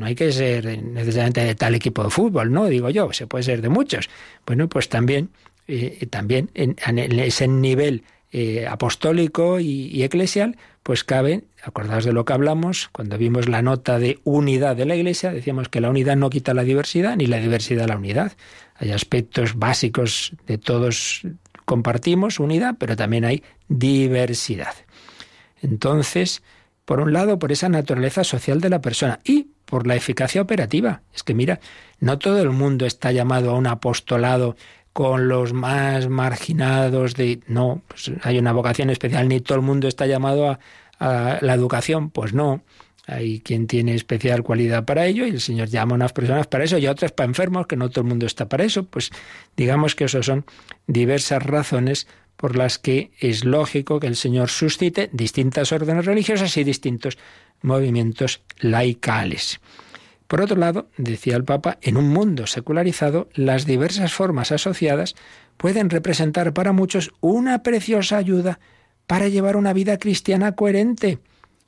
No 0.00 0.06
hay 0.06 0.14
que 0.14 0.32
ser 0.32 0.82
necesariamente 0.82 1.44
de 1.44 1.54
tal 1.54 1.74
equipo 1.74 2.02
de 2.02 2.08
fútbol, 2.08 2.50
¿no? 2.50 2.64
Digo 2.68 2.88
yo, 2.88 3.12
se 3.12 3.26
puede 3.26 3.44
ser 3.44 3.60
de 3.60 3.68
muchos. 3.68 4.08
Bueno, 4.46 4.66
pues 4.66 4.88
también, 4.88 5.28
eh, 5.68 6.06
también 6.08 6.50
en, 6.54 6.74
ese 7.20 7.46
nivel 7.46 8.04
eh, 8.32 8.66
apostólico 8.66 9.60
y, 9.60 10.02
eclesial, 10.02 10.56
pues 10.82 11.04
cabe, 11.04 11.44
acordaos 11.62 12.06
de 12.06 12.14
lo 12.14 12.24
que 12.24 12.32
hablamos, 12.32 12.88
cuando 12.92 13.18
vimos 13.18 13.46
la 13.46 13.60
nota 13.60 13.98
de 13.98 14.20
unidad 14.24 14.74
de 14.74 14.86
la 14.86 14.96
Iglesia, 14.96 15.32
decíamos 15.32 15.68
que 15.68 15.82
la 15.82 15.90
unidad 15.90 16.16
no 16.16 16.30
quita 16.30 16.54
la 16.54 16.64
diversidad, 16.64 17.14
ni 17.18 17.26
la 17.26 17.36
diversidad 17.36 17.86
la 17.86 17.98
unidad. 17.98 18.32
Hay 18.76 18.92
aspectos 18.92 19.58
básicos 19.58 20.32
de 20.46 20.56
todos 20.56 21.26
compartimos 21.66 22.40
unidad, 22.40 22.76
pero 22.78 22.96
también 22.96 23.26
hay 23.26 23.42
diversidad. 23.68 24.72
Entonces, 25.60 26.42
por 26.86 27.00
un 27.00 27.12
lado, 27.12 27.38
por 27.38 27.52
esa 27.52 27.68
naturaleza 27.68 28.24
social 28.24 28.62
de 28.62 28.70
la 28.70 28.80
persona 28.80 29.20
y 29.24 29.49
por 29.70 29.86
la 29.86 29.94
eficacia 29.94 30.42
operativa. 30.42 31.02
Es 31.14 31.22
que 31.22 31.32
mira, 31.32 31.60
no 32.00 32.18
todo 32.18 32.42
el 32.42 32.50
mundo 32.50 32.84
está 32.84 33.12
llamado 33.12 33.50
a 33.50 33.54
un 33.54 33.66
apostolado 33.66 34.56
con 34.92 35.28
los 35.28 35.52
más 35.52 36.08
marginados 36.08 37.14
de 37.14 37.40
no, 37.46 37.82
pues 37.88 38.10
hay 38.22 38.38
una 38.38 38.52
vocación 38.52 38.90
especial, 38.90 39.28
ni 39.28 39.40
todo 39.40 39.56
el 39.56 39.62
mundo 39.62 39.88
está 39.88 40.06
llamado 40.06 40.50
a, 40.50 40.58
a 40.98 41.38
la 41.40 41.54
educación, 41.54 42.10
pues 42.10 42.34
no. 42.34 42.62
Hay 43.06 43.40
quien 43.40 43.66
tiene 43.66 43.94
especial 43.94 44.42
cualidad 44.42 44.84
para 44.84 45.06
ello 45.06 45.26
y 45.26 45.30
el 45.30 45.40
Señor 45.40 45.68
llama 45.68 45.92
a 45.92 45.96
unas 45.96 46.12
personas 46.12 46.46
para 46.46 46.64
eso 46.64 46.78
y 46.78 46.86
a 46.86 46.92
otras 46.92 47.10
para 47.10 47.28
enfermos, 47.28 47.66
que 47.66 47.76
no 47.76 47.88
todo 47.88 48.02
el 48.02 48.08
mundo 48.08 48.26
está 48.26 48.48
para 48.48 48.62
eso. 48.62 48.84
Pues 48.84 49.10
digamos 49.56 49.94
que 49.94 50.04
eso 50.04 50.22
son 50.22 50.44
diversas 50.86 51.42
razones 51.42 52.06
por 52.40 52.56
las 52.56 52.78
que 52.78 53.10
es 53.18 53.44
lógico 53.44 54.00
que 54.00 54.06
el 54.06 54.16
Señor 54.16 54.48
suscite 54.48 55.10
distintas 55.12 55.72
órdenes 55.72 56.06
religiosas 56.06 56.56
y 56.56 56.64
distintos 56.64 57.18
movimientos 57.60 58.40
laicales. 58.60 59.60
Por 60.26 60.40
otro 60.40 60.56
lado, 60.56 60.88
decía 60.96 61.36
el 61.36 61.44
Papa, 61.44 61.76
en 61.82 61.98
un 61.98 62.08
mundo 62.08 62.46
secularizado, 62.46 63.28
las 63.34 63.66
diversas 63.66 64.14
formas 64.14 64.52
asociadas 64.52 65.16
pueden 65.58 65.90
representar 65.90 66.54
para 66.54 66.72
muchos 66.72 67.12
una 67.20 67.62
preciosa 67.62 68.16
ayuda 68.16 68.58
para 69.06 69.28
llevar 69.28 69.58
una 69.58 69.74
vida 69.74 69.98
cristiana 69.98 70.52
coherente 70.52 71.18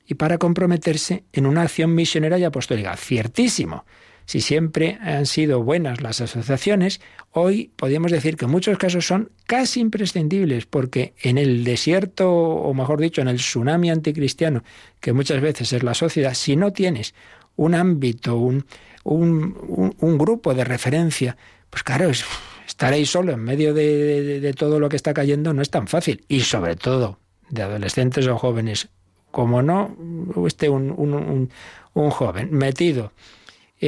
y 0.07 0.15
para 0.15 0.39
comprometerse 0.39 1.23
en 1.33 1.45
una 1.45 1.61
acción 1.61 1.93
misionera 1.93 2.39
y 2.39 2.45
apostólica. 2.45 2.97
Ciertísimo. 2.97 3.85
Si 4.25 4.41
siempre 4.41 4.97
han 5.01 5.25
sido 5.25 5.63
buenas 5.63 6.01
las 6.01 6.21
asociaciones, 6.21 7.01
hoy 7.31 7.71
podríamos 7.75 8.11
decir 8.11 8.37
que 8.37 8.45
en 8.45 8.51
muchos 8.51 8.77
casos 8.77 9.05
son 9.05 9.31
casi 9.45 9.79
imprescindibles, 9.79 10.65
porque 10.65 11.13
en 11.21 11.37
el 11.37 11.63
desierto, 11.63 12.31
o 12.31 12.73
mejor 12.73 12.99
dicho, 13.01 13.21
en 13.21 13.27
el 13.27 13.37
tsunami 13.37 13.89
anticristiano, 13.89 14.63
que 14.99 15.13
muchas 15.13 15.41
veces 15.41 15.73
es 15.73 15.83
la 15.83 15.93
sociedad, 15.93 16.33
si 16.33 16.55
no 16.55 16.71
tienes 16.71 17.13
un 17.55 17.75
ámbito, 17.75 18.37
un, 18.37 18.65
un, 19.03 20.17
grupo 20.17 20.53
de 20.53 20.63
referencia, 20.63 21.37
pues 21.69 21.83
claro, 21.83 22.09
estar 22.65 22.93
ahí 22.93 23.05
solo 23.05 23.33
en 23.33 23.39
medio 23.41 23.73
de, 23.73 24.39
de 24.39 24.53
todo 24.53 24.79
lo 24.79 24.89
que 24.89 24.95
está 24.95 25.13
cayendo 25.13 25.53
no 25.53 25.61
es 25.61 25.69
tan 25.69 25.87
fácil. 25.87 26.23
Y 26.27 26.41
sobre 26.41 26.75
todo, 26.75 27.19
de 27.49 27.61
adolescentes 27.61 28.27
o 28.27 28.37
jóvenes, 28.37 28.89
como 29.33 29.61
no 29.61 29.95
esté 30.47 30.69
un, 30.69 30.91
un, 30.91 31.49
un, 31.93 32.09
joven 32.11 32.51
metido 32.51 33.11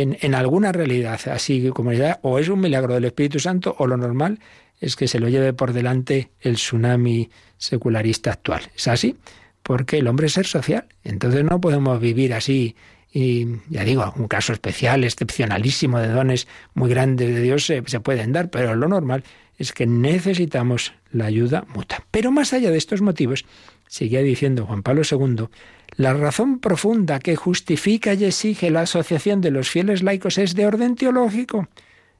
en, 0.01 0.35
alguna 0.35 0.71
realidad, 0.71 1.19
así 1.27 1.69
como 1.73 1.93
ya, 1.93 2.19
o 2.21 2.39
es 2.39 2.49
un 2.49 2.59
milagro 2.59 2.93
del 2.93 3.05
Espíritu 3.05 3.39
Santo, 3.39 3.75
o 3.79 3.87
lo 3.87 3.95
normal 3.97 4.39
es 4.81 4.95
que 4.95 5.07
se 5.07 5.19
lo 5.19 5.29
lleve 5.29 5.53
por 5.53 5.71
delante 5.71 6.31
el 6.41 6.55
tsunami 6.55 7.29
secularista 7.57 8.31
actual. 8.31 8.63
¿Es 8.75 8.87
así? 8.89 9.15
Porque 9.63 9.99
el 9.99 10.07
hombre 10.07 10.27
es 10.27 10.33
ser 10.33 10.45
social. 10.45 10.85
Entonces 11.03 11.43
no 11.45 11.61
podemos 11.61 11.99
vivir 11.99 12.33
así 12.33 12.75
y 13.13 13.47
ya 13.69 13.85
digo, 13.85 14.13
un 14.17 14.27
caso 14.27 14.51
especial, 14.51 15.05
excepcionalísimo 15.05 15.99
de 15.99 16.09
dones 16.09 16.47
muy 16.73 16.89
grandes 16.89 17.33
de 17.33 17.41
Dios 17.41 17.65
se, 17.65 17.81
se, 17.85 18.01
pueden 18.01 18.33
dar, 18.33 18.49
pero 18.49 18.75
lo 18.75 18.89
normal 18.89 19.23
es 19.57 19.71
que 19.71 19.85
necesitamos 19.85 20.91
la 21.13 21.25
ayuda 21.25 21.65
mutua. 21.73 22.03
Pero 22.11 22.31
más 22.31 22.51
allá 22.51 22.69
de 22.71 22.77
estos 22.77 23.01
motivos, 23.01 23.45
seguía 23.87 24.21
diciendo 24.21 24.65
Juan 24.65 24.83
Pablo 24.83 25.03
II, 25.09 25.47
la 25.97 26.13
razón 26.13 26.59
profunda 26.59 27.19
que 27.19 27.35
justifica 27.35 28.13
y 28.13 28.25
exige 28.25 28.69
la 28.69 28.81
asociación 28.81 29.41
de 29.41 29.51
los 29.51 29.69
fieles 29.69 30.03
laicos 30.03 30.37
es 30.37 30.55
de 30.55 30.67
orden 30.67 30.95
teológico, 30.95 31.67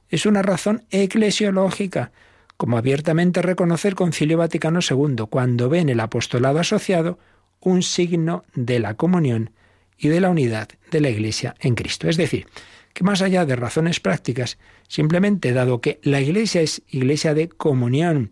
es 0.08 0.26
una 0.26 0.42
razón 0.42 0.84
eclesiológica, 0.90 2.12
como 2.56 2.78
abiertamente 2.78 3.42
reconoce 3.42 3.88
el 3.88 3.94
Concilio 3.94 4.38
Vaticano 4.38 4.80
II 4.88 5.24
cuando 5.28 5.68
ve 5.68 5.80
en 5.80 5.88
el 5.88 6.00
apostolado 6.00 6.58
asociado 6.58 7.18
un 7.60 7.82
signo 7.82 8.44
de 8.54 8.78
la 8.78 8.94
comunión 8.94 9.50
y 9.98 10.08
de 10.08 10.20
la 10.20 10.30
unidad 10.30 10.68
de 10.90 11.00
la 11.00 11.10
Iglesia 11.10 11.54
en 11.60 11.74
Cristo. 11.74 12.08
Es 12.08 12.16
decir, 12.16 12.46
que 12.92 13.04
más 13.04 13.20
allá 13.20 13.44
de 13.44 13.56
razones 13.56 14.00
prácticas, 14.00 14.58
simplemente 14.88 15.52
dado 15.52 15.80
que 15.80 15.98
la 16.02 16.20
Iglesia 16.20 16.60
es 16.60 16.82
Iglesia 16.88 17.34
de 17.34 17.48
comunión, 17.48 18.30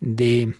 de 0.00 0.54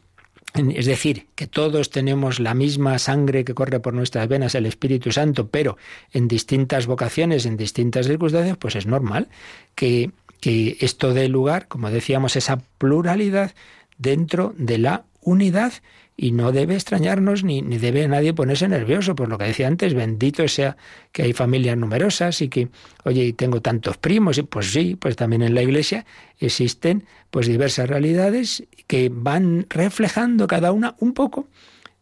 es 0.54 0.86
decir, 0.86 1.26
que 1.34 1.48
todos 1.48 1.90
tenemos 1.90 2.38
la 2.38 2.54
misma 2.54 2.98
sangre 2.98 3.44
que 3.44 3.54
corre 3.54 3.80
por 3.80 3.92
nuestras 3.92 4.28
venas, 4.28 4.54
el 4.54 4.66
Espíritu 4.66 5.10
Santo, 5.10 5.48
pero 5.48 5.76
en 6.12 6.28
distintas 6.28 6.86
vocaciones, 6.86 7.44
en 7.44 7.56
distintas 7.56 8.06
circunstancias, 8.06 8.56
pues 8.56 8.76
es 8.76 8.86
normal 8.86 9.28
que, 9.74 10.12
que 10.40 10.76
esto 10.80 11.12
dé 11.12 11.28
lugar, 11.28 11.66
como 11.66 11.90
decíamos, 11.90 12.36
esa 12.36 12.58
pluralidad 12.78 13.52
dentro 13.98 14.54
de 14.56 14.78
la 14.78 15.04
unidad 15.20 15.72
y 16.16 16.32
no 16.32 16.52
debe 16.52 16.74
extrañarnos 16.74 17.42
ni, 17.42 17.60
ni 17.62 17.78
debe 17.78 18.06
nadie 18.06 18.34
ponerse 18.34 18.68
nervioso, 18.68 19.16
por 19.16 19.28
lo 19.28 19.36
que 19.36 19.46
decía 19.46 19.66
antes, 19.66 19.94
bendito 19.94 20.46
sea 20.46 20.76
que 21.12 21.22
hay 21.22 21.32
familias 21.32 21.76
numerosas 21.76 22.40
y 22.40 22.48
que, 22.48 22.68
oye, 23.04 23.32
tengo 23.32 23.60
tantos 23.60 23.96
primos, 23.96 24.38
y 24.38 24.42
pues 24.42 24.72
sí, 24.72 24.96
pues 24.96 25.16
también 25.16 25.42
en 25.42 25.54
la 25.54 25.62
iglesia 25.62 26.06
existen 26.38 27.04
pues 27.30 27.46
diversas 27.46 27.88
realidades 27.88 28.64
que 28.86 29.10
van 29.12 29.66
reflejando 29.68 30.46
cada 30.46 30.70
una 30.70 30.94
un 31.00 31.14
poco 31.14 31.48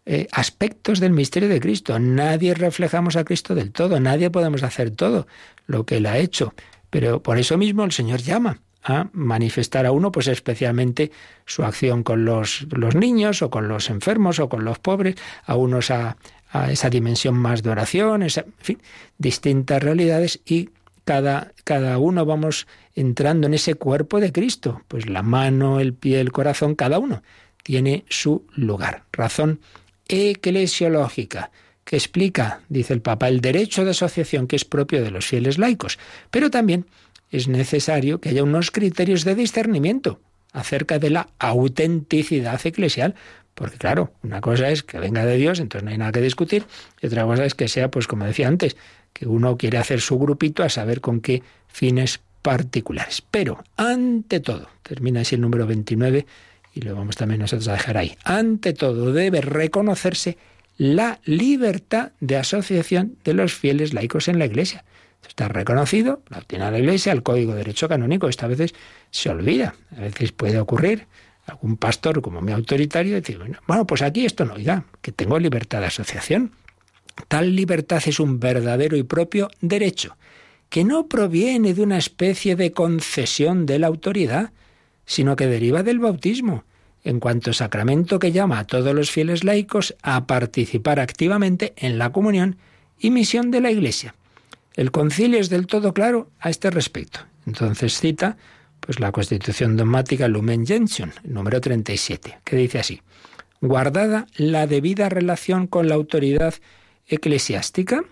eh, 0.04 0.26
aspectos 0.32 1.00
del 1.00 1.12
misterio 1.12 1.48
de 1.48 1.60
Cristo. 1.60 1.98
Nadie 1.98 2.54
reflejamos 2.54 3.16
a 3.16 3.24
Cristo 3.24 3.54
del 3.54 3.72
todo, 3.72 3.98
nadie 3.98 4.30
podemos 4.30 4.62
hacer 4.62 4.90
todo 4.90 5.26
lo 5.66 5.86
que 5.86 5.96
Él 5.96 6.06
ha 6.06 6.18
hecho, 6.18 6.54
pero 6.90 7.22
por 7.22 7.38
eso 7.38 7.56
mismo 7.56 7.84
el 7.84 7.92
Señor 7.92 8.20
llama 8.20 8.60
a 8.82 9.08
manifestar 9.12 9.86
a 9.86 9.92
uno, 9.92 10.10
pues 10.12 10.26
especialmente 10.26 11.12
su 11.46 11.64
acción 11.64 12.02
con 12.02 12.24
los, 12.24 12.66
niños 12.94 13.42
o 13.42 13.50
con 13.50 13.68
los 13.68 13.90
enfermos 13.90 14.38
o 14.40 14.48
con 14.48 14.64
los 14.64 14.78
pobres, 14.78 15.16
a 15.44 15.56
unos 15.56 15.90
a, 15.90 16.16
esa 16.68 16.90
dimensión 16.90 17.34
más 17.34 17.62
de 17.62 17.70
oración, 17.70 18.22
en 18.22 18.30
fin, 18.58 18.78
distintas 19.16 19.82
realidades 19.82 20.40
y 20.44 20.68
cada, 21.04 21.52
cada 21.64 21.96
uno 21.98 22.26
vamos 22.26 22.66
entrando 22.94 23.46
en 23.46 23.54
ese 23.54 23.74
cuerpo 23.74 24.20
de 24.20 24.32
Cristo, 24.32 24.82
pues 24.88 25.08
la 25.08 25.22
mano, 25.22 25.80
el 25.80 25.94
pie, 25.94 26.20
el 26.20 26.30
corazón, 26.30 26.74
cada 26.74 26.98
uno 26.98 27.22
tiene 27.62 28.04
su 28.08 28.44
lugar. 28.54 29.04
Razón 29.12 29.60
eclesiológica 30.08 31.50
que 31.84 31.96
explica, 31.96 32.60
dice 32.68 32.92
el 32.92 33.00
Papa, 33.00 33.28
el 33.28 33.40
derecho 33.40 33.84
de 33.84 33.90
asociación 33.90 34.46
que 34.46 34.56
es 34.56 34.64
propio 34.64 35.02
de 35.02 35.10
los 35.10 35.26
fieles 35.26 35.58
laicos, 35.58 35.98
pero 36.30 36.50
también 36.50 36.86
es 37.32 37.48
necesario 37.48 38.20
que 38.20 38.28
haya 38.28 38.44
unos 38.44 38.70
criterios 38.70 39.24
de 39.24 39.34
discernimiento 39.34 40.20
acerca 40.52 40.98
de 40.98 41.10
la 41.10 41.28
autenticidad 41.38 42.60
eclesial, 42.64 43.14
porque 43.54 43.78
claro, 43.78 44.12
una 44.22 44.40
cosa 44.40 44.70
es 44.70 44.82
que 44.82 44.98
venga 44.98 45.24
de 45.24 45.36
Dios, 45.36 45.58
entonces 45.58 45.84
no 45.84 45.90
hay 45.90 45.98
nada 45.98 46.12
que 46.12 46.20
discutir, 46.20 46.64
y 47.00 47.06
otra 47.06 47.24
cosa 47.24 47.44
es 47.44 47.54
que 47.54 47.68
sea, 47.68 47.90
pues 47.90 48.06
como 48.06 48.26
decía 48.26 48.48
antes, 48.48 48.76
que 49.12 49.26
uno 49.26 49.56
quiere 49.56 49.78
hacer 49.78 50.00
su 50.00 50.18
grupito 50.18 50.62
a 50.62 50.68
saber 50.68 51.00
con 51.00 51.20
qué 51.20 51.42
fines 51.68 52.20
particulares. 52.42 53.22
Pero, 53.30 53.64
ante 53.76 54.40
todo, 54.40 54.68
termina 54.82 55.22
así 55.22 55.34
el 55.34 55.40
número 55.40 55.66
29 55.66 56.26
y 56.74 56.80
lo 56.80 56.94
vamos 56.94 57.16
también 57.16 57.40
nosotros 57.40 57.68
a 57.68 57.72
dejar 57.72 57.98
ahí, 57.98 58.16
ante 58.24 58.72
todo 58.72 59.12
debe 59.12 59.40
reconocerse 59.40 60.38
la 60.78 61.20
libertad 61.24 62.12
de 62.20 62.36
asociación 62.36 63.16
de 63.24 63.34
los 63.34 63.54
fieles 63.54 63.92
laicos 63.92 64.28
en 64.28 64.38
la 64.38 64.46
Iglesia. 64.46 64.84
Está 65.26 65.48
reconocido, 65.48 66.22
lo 66.28 66.42
tiene 66.42 66.70
la 66.70 66.78
Iglesia, 66.78 67.12
el 67.12 67.22
Código 67.22 67.52
de 67.52 67.58
Derecho 67.58 67.88
Canónico. 67.88 68.28
Esta 68.28 68.46
a 68.46 68.48
veces 68.48 68.74
se 69.10 69.30
olvida. 69.30 69.74
A 69.96 70.00
veces 70.00 70.32
puede 70.32 70.58
ocurrir 70.58 71.06
algún 71.46 71.76
pastor 71.76 72.22
como 72.22 72.40
mi 72.40 72.52
autoritario 72.52 73.14
decir, 73.14 73.40
bueno, 73.66 73.86
pues 73.86 74.02
aquí 74.02 74.24
esto 74.24 74.44
no, 74.44 74.54
oiga, 74.54 74.84
que 75.00 75.12
tengo 75.12 75.38
libertad 75.38 75.80
de 75.80 75.86
asociación. 75.86 76.52
Tal 77.28 77.54
libertad 77.56 78.02
es 78.06 78.20
un 78.20 78.40
verdadero 78.40 78.96
y 78.96 79.02
propio 79.02 79.48
derecho, 79.60 80.16
que 80.68 80.84
no 80.84 81.08
proviene 81.08 81.74
de 81.74 81.82
una 81.82 81.98
especie 81.98 82.56
de 82.56 82.72
concesión 82.72 83.66
de 83.66 83.78
la 83.78 83.88
autoridad, 83.88 84.52
sino 85.04 85.36
que 85.36 85.46
deriva 85.46 85.82
del 85.82 85.98
bautismo, 85.98 86.64
en 87.04 87.20
cuanto 87.20 87.52
sacramento 87.52 88.18
que 88.18 88.32
llama 88.32 88.60
a 88.60 88.66
todos 88.66 88.94
los 88.94 89.10
fieles 89.10 89.44
laicos 89.44 89.94
a 90.02 90.26
participar 90.26 91.00
activamente 91.00 91.74
en 91.76 91.98
la 91.98 92.12
comunión 92.12 92.56
y 92.98 93.10
misión 93.10 93.50
de 93.50 93.60
la 93.60 93.70
Iglesia. 93.70 94.14
El 94.74 94.90
concilio 94.90 95.38
es 95.38 95.50
del 95.50 95.66
todo 95.66 95.92
claro 95.92 96.30
a 96.40 96.50
este 96.50 96.70
respecto. 96.70 97.20
Entonces 97.46 97.98
cita 97.98 98.36
pues 98.80 98.98
la 98.98 99.12
Constitución 99.12 99.76
dogmática 99.76 100.26
Lumen 100.26 100.66
Gentium, 100.66 101.10
número 101.22 101.60
37, 101.60 102.40
que 102.44 102.56
dice 102.56 102.80
así: 102.80 103.02
guardada 103.60 104.26
la 104.36 104.66
debida 104.66 105.08
relación 105.08 105.66
con 105.66 105.88
la 105.88 105.94
autoridad 105.94 106.54
eclesiástica, 107.06 108.04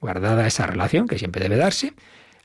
guardada 0.00 0.46
esa 0.46 0.66
relación 0.66 1.08
que 1.08 1.18
siempre 1.18 1.42
debe 1.42 1.56
darse, 1.56 1.94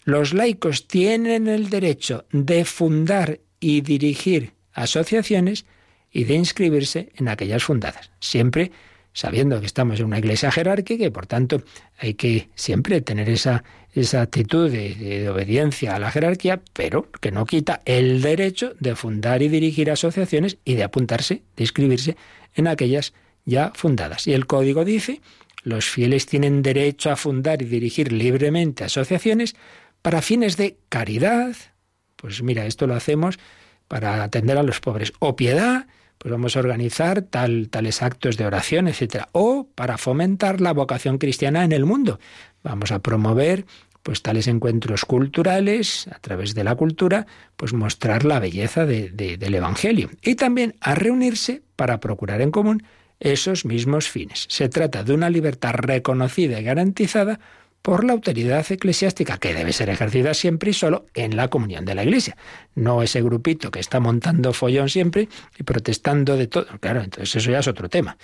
los 0.05 0.33
laicos 0.33 0.87
tienen 0.87 1.47
el 1.47 1.69
derecho 1.69 2.25
de 2.31 2.65
fundar 2.65 3.41
y 3.59 3.81
dirigir 3.81 4.53
asociaciones 4.73 5.65
y 6.11 6.23
de 6.23 6.35
inscribirse 6.35 7.11
en 7.15 7.27
aquellas 7.27 7.63
fundadas, 7.63 8.11
siempre 8.19 8.71
sabiendo 9.17 9.59
que 9.59 9.65
estamos 9.65 9.99
en 9.99 10.05
una 10.05 10.19
iglesia 10.19 10.51
jerárquica 10.51 11.03
y 11.03 11.09
por 11.09 11.25
tanto 11.25 11.63
hay 11.97 12.13
que 12.13 12.49
siempre 12.53 13.01
tener 13.01 13.27
esa, 13.29 13.63
esa 13.95 14.21
actitud 14.21 14.69
de, 14.69 14.93
de, 14.93 15.27
obediencia 15.27 15.95
a 15.95 15.99
la 15.99 16.11
jerarquía, 16.11 16.61
pero 16.73 17.09
que 17.19 17.31
no 17.31 17.47
quita 17.47 17.81
el 17.85 18.21
derecho 18.21 18.75
de 18.79 18.95
fundar 18.95 19.41
y 19.41 19.47
dirigir 19.47 19.89
asociaciones 19.89 20.59
y 20.63 20.75
de 20.75 20.83
apuntarse, 20.83 21.41
de 21.55 21.63
inscribirse 21.63 22.15
en 22.53 22.67
aquellas 22.67 23.13
ya 23.43 23.71
fundadas. 23.73 24.27
Y 24.27 24.33
el 24.33 24.45
código 24.45 24.85
dice, 24.85 25.19
los 25.63 25.85
fieles 25.85 26.27
tienen 26.27 26.61
derecho 26.61 27.09
a 27.09 27.15
fundar 27.15 27.63
y 27.63 27.65
dirigir 27.65 28.11
libremente 28.11 28.83
asociaciones 28.83 29.55
para 30.03 30.21
fines 30.21 30.57
de 30.57 30.77
caridad, 30.89 31.55
pues 32.17 32.43
mira, 32.43 32.67
esto 32.67 32.85
lo 32.85 32.93
hacemos 32.93 33.39
para 33.87 34.21
atender 34.21 34.59
a 34.59 34.63
los 34.63 34.79
pobres, 34.79 35.11
o 35.17 35.35
piedad, 35.35 35.87
pues 36.17 36.31
vamos 36.31 36.55
a 36.55 36.59
organizar 36.59 37.21
tal, 37.21 37.69
tales 37.69 38.01
actos 38.01 38.37
de 38.37 38.45
oración, 38.45 38.87
etcétera, 38.87 39.29
o 39.31 39.67
para 39.75 39.97
fomentar 39.97 40.61
la 40.61 40.73
vocación 40.73 41.17
cristiana 41.17 41.63
en 41.63 41.71
el 41.71 41.85
mundo. 41.85 42.19
Vamos 42.63 42.91
a 42.91 42.99
promover 42.99 43.65
pues 44.03 44.21
tales 44.21 44.47
encuentros 44.47 45.03
culturales, 45.03 46.07
a 46.07 46.19
través 46.19 46.55
de 46.55 46.63
la 46.63 46.75
cultura, 46.75 47.27
pues 47.57 47.73
mostrar 47.73 48.23
la 48.23 48.39
belleza 48.39 48.85
de, 48.85 49.09
de, 49.09 49.35
del 49.35 49.55
Evangelio. 49.55 50.09
Y 50.21 50.35
también 50.35 50.75
a 50.79 50.95
reunirse 50.95 51.61
para 51.75 51.99
procurar 51.99 52.41
en 52.41 52.51
común 52.51 52.83
esos 53.19 53.65
mismos 53.65 54.07
fines. 54.07 54.45
Se 54.47 54.69
trata 54.69 55.03
de 55.03 55.13
una 55.13 55.29
libertad 55.29 55.73
reconocida 55.73 56.59
y 56.59 56.63
garantizada 56.63 57.39
por 57.87 58.03
la 58.03 58.11
autoridad 58.11 58.69
eclesiástica, 58.69 59.37
que 59.37 59.53
debe 59.53 59.71
ser 59.71 59.89
ejercida 59.89 60.33
siempre 60.33 60.71
y 60.71 60.73
solo 60.73 61.05
en 61.13 61.37
la 61.37 61.47
comunión 61.47 61.85
de 61.85 61.95
la 61.95 62.03
Iglesia. 62.03 62.35
No 62.75 63.01
ese 63.01 63.21
grupito 63.21 63.71
que 63.71 63.79
está 63.79 64.01
montando 64.01 64.51
follón 64.51 64.89
siempre 64.89 65.29
y 65.57 65.63
protestando 65.63 66.35
de 66.35 66.47
todo. 66.47 66.65
Claro, 66.81 67.01
entonces 67.01 67.33
eso 67.37 67.49
ya 67.49 67.59
es 67.59 67.67
otro 67.69 67.87
tema. 67.87 68.17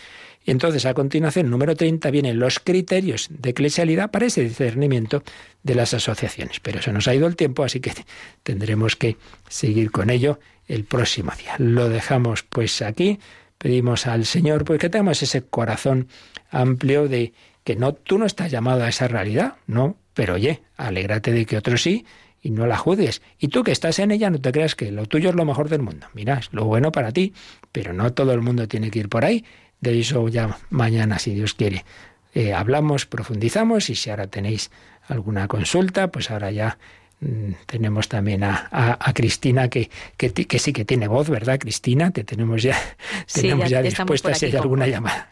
Y 0.44 0.52
entonces, 0.52 0.86
a 0.86 0.94
continuación, 0.94 1.50
número 1.50 1.78
30, 1.78 2.12
vienen 2.12 2.40
los 2.40 2.60
criterios 2.60 3.30
de 3.30 3.52
eclesialidad 3.52 4.12
para 4.12 4.26
ese 4.26 4.42
discernimiento 4.42 5.24
de 5.64 5.76
las 5.76 5.94
asociaciones. 5.94 6.60
Pero 6.60 6.82
se 6.82 6.92
nos 6.92 7.08
ha 7.08 7.16
ido 7.16 7.26
el 7.26 7.38
tiempo, 7.38 7.64
así 7.64 7.80
que 7.80 7.94
tendremos 8.44 8.98
que 8.98 9.16
seguir 9.48 9.92
con 9.92 10.10
ello 10.10 10.42
el 10.68 10.84
próximo 10.84 11.32
día. 11.40 11.56
Lo 11.58 11.88
dejamos 11.88 12.44
pues 12.44 12.82
aquí. 12.82 13.18
Pedimos 13.60 14.08
al 14.08 14.26
Señor 14.26 14.66
pues 14.66 14.78
que 14.78 14.90
tengamos 14.90 15.24
ese 15.24 15.44
corazón 15.44 16.10
amplio 16.52 17.08
de 17.08 17.32
que 17.64 17.76
no, 17.76 17.94
tú 17.94 18.18
no 18.18 18.26
estás 18.26 18.52
llamado 18.52 18.84
a 18.84 18.90
esa 18.90 19.08
realidad, 19.08 19.56
no, 19.68 19.96
pero 20.14 20.36
oye, 20.36 20.62
alégrate 20.78 21.32
de 21.32 21.46
que 21.46 21.58
otros 21.58 21.82
sí 21.82 22.06
y 22.42 22.52
no 22.52 22.68
la 22.68 22.78
juzgues. 22.78 23.22
Y 23.40 23.48
tú 23.48 23.64
que 23.64 23.72
estás 23.72 24.00
en 24.00 24.12
ella, 24.12 24.30
no 24.30 24.40
te 24.40 24.52
creas 24.52 24.76
que 24.76 24.92
lo 24.92 25.06
tuyo 25.06 25.30
es 25.30 25.36
lo 25.36 25.46
mejor 25.46 25.70
del 25.70 25.82
mundo. 25.82 26.08
Mira, 26.14 26.40
es 26.40 26.50
lo 26.52 26.66
bueno 26.66 26.92
para 26.92 27.12
ti, 27.12 27.34
pero 27.72 27.94
no 27.94 28.14
todo 28.14 28.34
el 28.34 28.42
mundo 28.42 28.68
tiene 28.68 28.92
que 28.92 29.00
ir 29.00 29.10
por 29.10 29.24
ahí. 29.24 29.46
De 29.80 29.98
eso 30.00 30.28
ya 30.28 30.58
mañana, 30.70 31.20
si 31.20 31.34
Dios 31.34 31.54
quiere, 31.54 31.86
eh, 32.34 32.54
hablamos, 32.54 33.06
profundizamos 33.06 33.90
y 33.90 33.96
si 33.96 34.10
ahora 34.10 34.28
tenéis 34.28 34.72
alguna 35.08 35.48
consulta, 35.48 36.08
pues 36.08 36.32
ahora 36.32 36.52
ya 36.52 36.78
mm, 37.22 37.52
tenemos 37.66 38.10
también 38.10 38.44
a, 38.44 38.70
Cristina 39.14 39.70
que, 39.70 39.90
que, 40.18 40.60
sí 40.60 40.74
que 40.74 40.86
tiene 40.86 41.08
voz, 41.08 41.30
¿verdad, 41.30 41.60
Cristina? 41.60 42.12
Te 42.12 42.24
tenemos 42.24 42.62
ya, 42.62 42.78
tenemos 43.34 43.70
ya, 43.70 43.82
dispuesta 43.82 44.34
si 44.34 44.48
hay 44.48 44.56
alguna 44.56 44.88
llamada. 44.88 45.30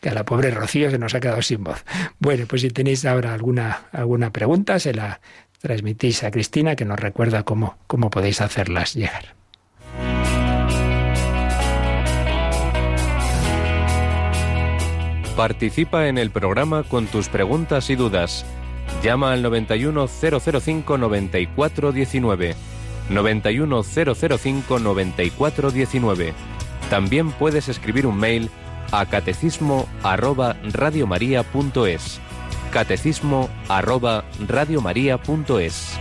Que 0.00 0.10
a 0.10 0.14
la 0.14 0.24
pobre 0.24 0.50
Rocío 0.50 0.90
se 0.90 0.98
nos 0.98 1.14
ha 1.14 1.20
quedado 1.20 1.42
sin 1.42 1.64
voz. 1.64 1.84
Bueno, 2.18 2.46
pues 2.46 2.62
si 2.62 2.70
tenéis 2.70 3.04
ahora 3.04 3.34
alguna, 3.34 3.82
alguna 3.92 4.32
pregunta, 4.32 4.78
se 4.78 4.94
la 4.94 5.20
transmitís 5.60 6.22
a 6.22 6.30
Cristina 6.30 6.76
que 6.76 6.84
nos 6.84 7.00
recuerda 7.00 7.42
cómo, 7.42 7.76
cómo 7.86 8.10
podéis 8.10 8.40
hacerlas 8.40 8.94
llegar. 8.94 9.34
Participa 15.36 16.08
en 16.08 16.16
el 16.16 16.30
programa 16.30 16.82
con 16.82 17.06
tus 17.06 17.28
preguntas 17.28 17.90
y 17.90 17.94
dudas. 17.94 18.46
Llama 19.02 19.32
al 19.32 19.42
91005 19.42 20.96
9419. 20.96 22.54
91005 23.10 24.78
9419. 24.78 26.32
También 26.88 27.32
puedes 27.32 27.68
escribir 27.68 28.06
un 28.06 28.16
mail 28.16 28.50
a 28.92 29.06
catecismo 29.06 29.86
arroba 30.02 30.56
radiomaria.es. 30.72 32.20
Catecismo 32.72 33.48
arroba 33.68 34.24
radiomaria.es. 34.46 35.98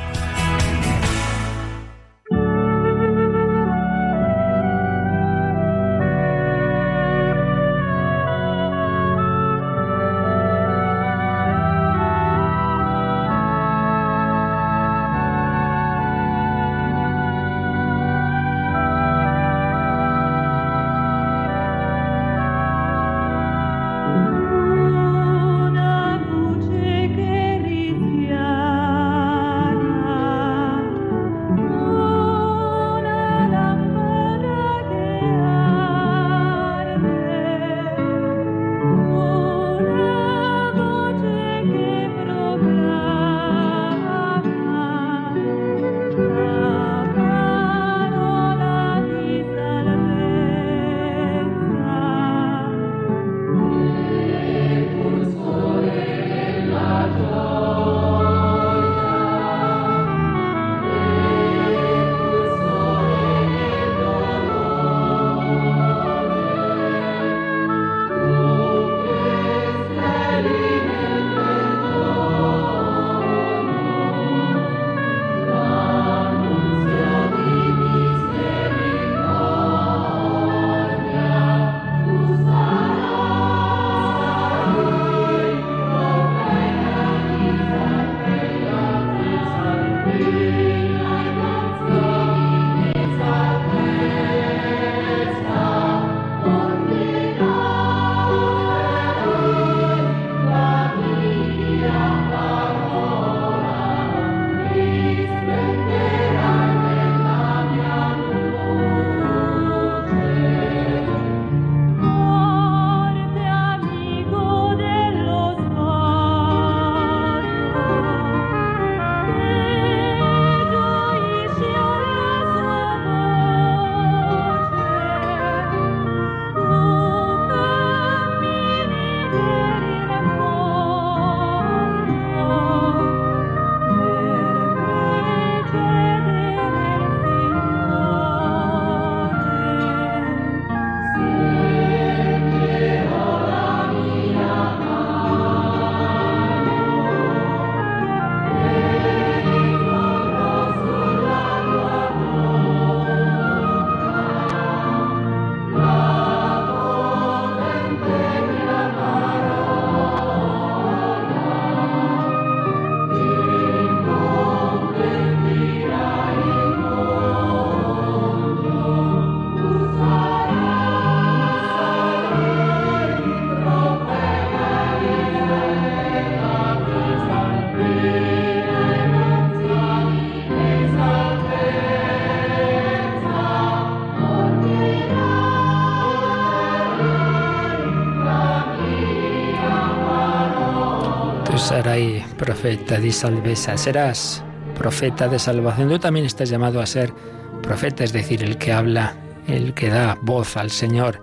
profeta 192.66 193.78
serás 193.78 194.43
profeta 194.76 195.28
de 195.28 195.38
salvación. 195.38 195.88
Tú 195.88 195.99
también 195.99 196.26
estás 196.26 196.49
llamado 196.49 196.82
a 196.82 196.88
ser 196.88 197.13
profeta, 197.61 198.03
es 198.03 198.11
decir, 198.11 198.43
el 198.43 198.57
que 198.57 198.74
habla, 198.74 199.16
el 199.47 199.76
que 199.76 199.89
da 199.89 200.18
voz 200.24 200.57
al 200.57 200.72
Señor, 200.72 201.22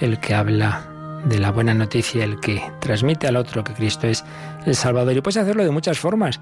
el 0.00 0.18
que 0.18 0.34
habla 0.34 0.88
de 1.26 1.38
la 1.38 1.50
buena 1.50 1.74
noticia, 1.74 2.24
el 2.24 2.40
que 2.40 2.62
transmite 2.80 3.28
al 3.28 3.36
otro 3.36 3.62
que 3.64 3.74
Cristo 3.74 4.06
es 4.06 4.24
el 4.64 4.74
Salvador. 4.74 5.14
Y 5.14 5.20
puedes 5.20 5.36
hacerlo 5.36 5.62
de 5.62 5.70
muchas 5.70 5.98
formas. 5.98 6.40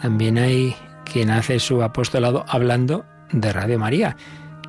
También 0.00 0.36
hay 0.36 0.76
quien 1.10 1.30
hace 1.30 1.58
su 1.58 1.82
apostolado 1.82 2.44
hablando 2.48 3.06
de 3.32 3.50
Radio 3.50 3.78
María. 3.78 4.14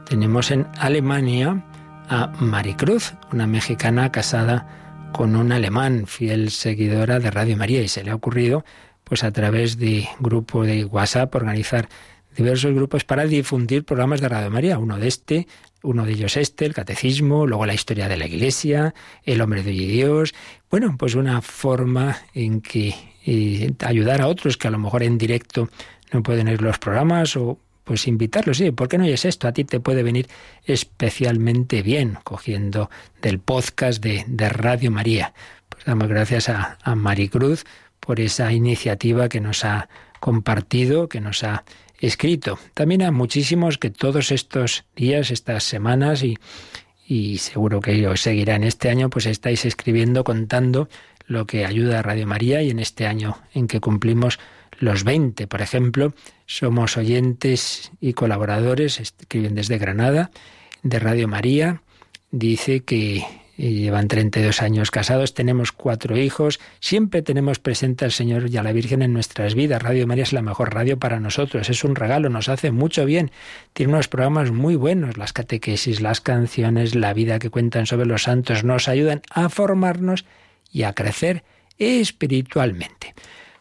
Tenemos 0.07 0.51
en 0.51 0.67
Alemania 0.80 1.65
a 2.07 2.28
Maricruz, 2.39 3.13
una 3.34 3.45
mexicana 3.45 4.09
casada 4.09 5.09
con 5.11 5.36
un 5.36 5.51
alemán, 5.51 6.05
fiel 6.07 6.49
seguidora 6.49 7.19
de 7.19 7.30
Radio 7.30 7.57
María, 7.57 7.82
y 7.82 7.89
se 7.89 8.05
le 8.05 8.11
ha 8.11 8.15
ocurrido 8.15 8.63
pues 9.07 9.23
a 9.23 9.31
través 9.31 9.77
de 9.77 10.07
grupo 10.19 10.63
de 10.63 10.85
WhatsApp, 10.85 11.33
organizar 11.35 11.87
diversos 12.35 12.73
grupos 12.73 13.03
para 13.03 13.25
difundir 13.25 13.83
programas 13.83 14.21
de 14.21 14.29
Radio 14.29 14.51
María. 14.51 14.77
Uno 14.77 14.97
de 14.97 15.07
este, 15.07 15.47
uno 15.81 16.05
de 16.05 16.13
ellos 16.13 16.37
este, 16.37 16.65
el 16.65 16.73
catecismo, 16.73 17.47
luego 17.47 17.65
la 17.65 17.73
historia 17.73 18.07
de 18.07 18.17
la 18.17 18.27
Iglesia, 18.27 18.93
el 19.23 19.41
hombre 19.41 19.63
de 19.63 19.71
Dios. 19.71 20.35
Bueno, 20.69 20.95
pues 20.97 21.15
una 21.15 21.41
forma 21.41 22.17
en 22.33 22.61
que 22.61 22.93
eh, 23.25 23.71
ayudar 23.85 24.21
a 24.21 24.27
otros 24.27 24.57
que 24.57 24.67
a 24.67 24.71
lo 24.71 24.77
mejor 24.77 25.03
en 25.03 25.17
directo 25.17 25.69
no 26.11 26.21
pueden 26.21 26.47
ir 26.47 26.61
los 26.61 26.77
programas 26.77 27.35
o 27.37 27.59
pues 27.83 28.05
invitarlos, 28.05 28.57
sí, 28.57 28.71
¿por 28.71 28.89
qué 28.89 28.97
no 28.97 29.05
es 29.05 29.23
esto? 29.23 29.47
A 29.47 29.53
ti 29.53 29.63
te 29.63 29.79
puede 29.79 30.03
venir 30.03 30.27
especialmente 30.65 31.81
bien 31.81 32.17
cogiendo 32.25 32.89
del 33.21 33.39
podcast 33.39 34.03
de, 34.03 34.25
de 34.27 34.49
Radio 34.49 34.91
María 34.91 35.33
Damos 35.85 36.07
gracias 36.09 36.49
a, 36.49 36.77
a 36.83 36.95
Maricruz 36.95 37.65
por 38.07 38.21
esa 38.21 38.53
iniciativa 38.53 39.27
que 39.27 39.41
nos 39.41 39.65
ha 39.65 39.89
compartido, 40.21 41.09
que 41.09 41.19
nos 41.19 41.43
ha 41.43 41.65
escrito. 41.99 42.57
También 42.73 43.01
a 43.01 43.11
muchísimos 43.11 43.77
que 43.77 43.89
todos 43.89 44.31
estos 44.31 44.85
días, 44.95 45.29
estas 45.29 45.65
semanas 45.65 46.23
y, 46.23 46.37
y 47.05 47.39
seguro 47.39 47.81
que 47.81 48.07
os 48.07 48.21
seguirá 48.21 48.55
en 48.55 48.63
este 48.63 48.89
año, 48.89 49.09
pues 49.09 49.25
estáis 49.25 49.65
escribiendo, 49.65 50.23
contando 50.23 50.87
lo 51.25 51.45
que 51.45 51.65
ayuda 51.65 51.99
a 51.99 52.01
Radio 52.01 52.25
María 52.27 52.61
y 52.61 52.69
en 52.69 52.79
este 52.79 53.07
año 53.07 53.39
en 53.53 53.67
que 53.67 53.81
cumplimos 53.81 54.39
los 54.79 55.03
20, 55.03 55.45
por 55.47 55.61
ejemplo, 55.61 56.13
somos 56.45 56.95
oyentes 56.95 57.91
y 57.99 58.13
colaboradores, 58.13 59.01
escriben 59.01 59.53
desde 59.53 59.79
Granada, 59.79 60.31
de 60.81 60.99
Radio 60.99 61.27
María, 61.27 61.81
dice 62.31 62.85
que 62.85 63.25
llevan 63.57 64.07
32 64.07 64.61
años 64.61 64.91
casados, 64.91 65.33
tenemos 65.33 65.71
cuatro 65.71 66.15
hijos, 66.17 66.59
siempre 66.79 67.21
tenemos 67.21 67.59
presente 67.59 68.05
al 68.05 68.11
Señor 68.11 68.49
y 68.49 68.57
a 68.57 68.63
la 68.63 68.71
Virgen 68.71 69.01
en 69.01 69.13
nuestras 69.13 69.55
vidas. 69.55 69.81
Radio 69.81 70.05
María 70.05 70.23
es 70.23 70.33
la 70.33 70.41
mejor 70.41 70.73
radio 70.73 70.97
para 70.97 71.19
nosotros, 71.19 71.69
es 71.69 71.83
un 71.83 71.95
regalo, 71.95 72.29
nos 72.29 72.49
hace 72.49 72.71
mucho 72.71 73.05
bien. 73.05 73.31
Tiene 73.73 73.93
unos 73.93 74.07
programas 74.07 74.51
muy 74.51 74.75
buenos, 74.75 75.17
las 75.17 75.33
catequesis, 75.33 76.01
las 76.01 76.21
canciones, 76.21 76.95
la 76.95 77.13
vida 77.13 77.39
que 77.39 77.49
cuentan 77.49 77.87
sobre 77.87 78.05
los 78.05 78.23
santos, 78.23 78.63
nos 78.63 78.87
ayudan 78.87 79.21
a 79.31 79.49
formarnos 79.49 80.25
y 80.71 80.83
a 80.83 80.93
crecer 80.93 81.43
espiritualmente. 81.79 83.15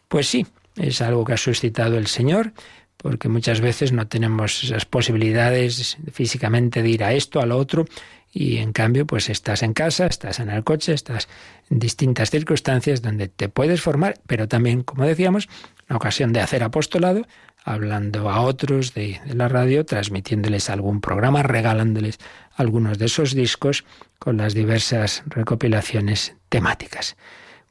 Pues 0.09 0.29
sí, 0.29 0.47
es 0.77 1.01
algo 1.01 1.25
que 1.25 1.33
ha 1.33 1.39
suscitado 1.39 1.97
el 1.97 2.07
Señor, 2.07 2.53
porque 2.97 3.29
muchas 3.29 3.61
veces 3.61 3.93
no 3.93 4.09
tenemos 4.09 4.65
esas 4.65 4.85
posibilidades 4.85 5.97
físicamente 6.13 6.83
de 6.83 6.89
ir 6.89 7.05
a 7.05 7.13
esto, 7.13 7.41
a 7.41 7.47
lo 7.47 7.57
otro, 7.57 7.87
y 8.39 8.59
en 8.59 8.75
cambio 8.75 9.07
pues 9.07 9.31
estás 9.31 9.63
en 9.63 9.73
casa, 9.73 10.05
estás 10.05 10.41
en 10.41 10.51
el 10.51 10.63
coche, 10.63 10.93
estás 10.93 11.27
en 11.71 11.79
distintas 11.79 12.31
circunstancias 12.31 13.01
donde 13.01 13.29
te 13.29 13.49
puedes 13.49 13.81
formar, 13.81 14.21
pero 14.27 14.47
también, 14.47 14.83
como 14.83 15.07
decíamos, 15.07 15.49
la 15.89 15.97
ocasión 15.97 16.35
de 16.35 16.41
hacer 16.41 16.63
apostolado, 16.63 17.27
hablando 17.65 18.29
a 18.29 18.43
otros 18.43 18.93
de, 18.93 19.23
de, 19.25 19.35
la 19.35 19.49
radio, 19.49 19.87
transmitiéndoles 19.87 20.69
algún 20.69 21.01
programa, 21.01 21.43
regalándoles 21.43 22.19
algunos 22.55 22.99
de 22.99 23.07
esos 23.07 23.35
discos 23.35 23.87
con 24.19 24.37
las 24.37 24.53
diversas 24.53 25.23
recopilaciones 25.29 26.37
temáticas. 26.51 27.17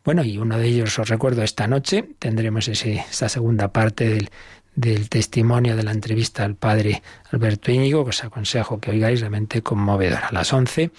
Bueno, 0.04 0.24
y 0.24 0.40
uno 0.40 0.58
de 0.58 0.68
ellos 0.68 0.98
os 0.98 1.10
recuerdo 1.10 1.44
esta 1.44 1.68
noche, 1.68 2.10
tendremos 2.18 2.68
ese, 2.70 3.06
esa 3.08 3.30
segunda 3.30 3.72
parte 3.72 4.10
del, 4.10 4.32
del 4.76 5.10
testimonio 5.10 5.76
de 5.76 5.84
la 5.84 5.92
entrevista 5.92 6.44
al 6.44 6.56
padre 6.56 7.02
Alberto 7.32 7.72
Íñigo, 7.72 8.04
que 8.04 8.10
os 8.10 8.24
aconsejo 8.24 8.80
que 8.80 8.92
oigáis, 8.92 9.22
realmente 9.22 9.62
conmovedora. 9.62 10.28
A 10.28 10.34
las 10.34 10.52
11, 10.52 10.92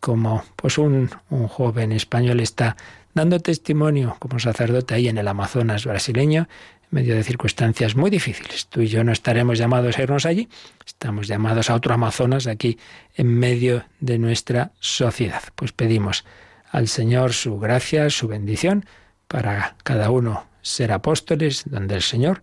como 0.00 0.44
pues 0.54 0.78
un, 0.78 1.10
un 1.30 1.48
joven 1.48 1.92
español 1.92 2.40
está 2.40 2.76
dando 3.14 3.40
testimonio 3.40 4.16
como 4.18 4.38
sacerdote 4.38 4.94
ahí 4.94 5.08
en 5.08 5.18
el 5.18 5.26
Amazonas 5.26 5.86
brasileño, 5.86 6.48
en 6.82 6.88
medio 6.90 7.14
de 7.14 7.24
circunstancias 7.24 7.96
muy 7.96 8.10
difíciles. 8.10 8.66
Tú 8.66 8.82
y 8.82 8.88
yo 8.88 9.02
no 9.02 9.12
estaremos 9.12 9.58
llamados 9.58 9.98
a 9.98 10.02
irnos 10.02 10.26
allí, 10.26 10.48
estamos 10.86 11.26
llamados 11.26 11.70
a 11.70 11.74
otro 11.74 11.94
Amazonas 11.94 12.46
aquí 12.46 12.78
en 13.14 13.38
medio 13.38 13.84
de 14.00 14.18
nuestra 14.18 14.72
sociedad. 14.80 15.42
Pues 15.54 15.72
pedimos 15.72 16.24
al 16.70 16.88
Señor 16.88 17.32
su 17.32 17.58
gracia, 17.58 18.10
su 18.10 18.28
bendición, 18.28 18.84
para 19.28 19.76
cada 19.82 20.10
uno 20.10 20.46
ser 20.62 20.92
apóstoles 20.92 21.64
donde 21.66 21.96
el 21.96 22.02
Señor 22.02 22.42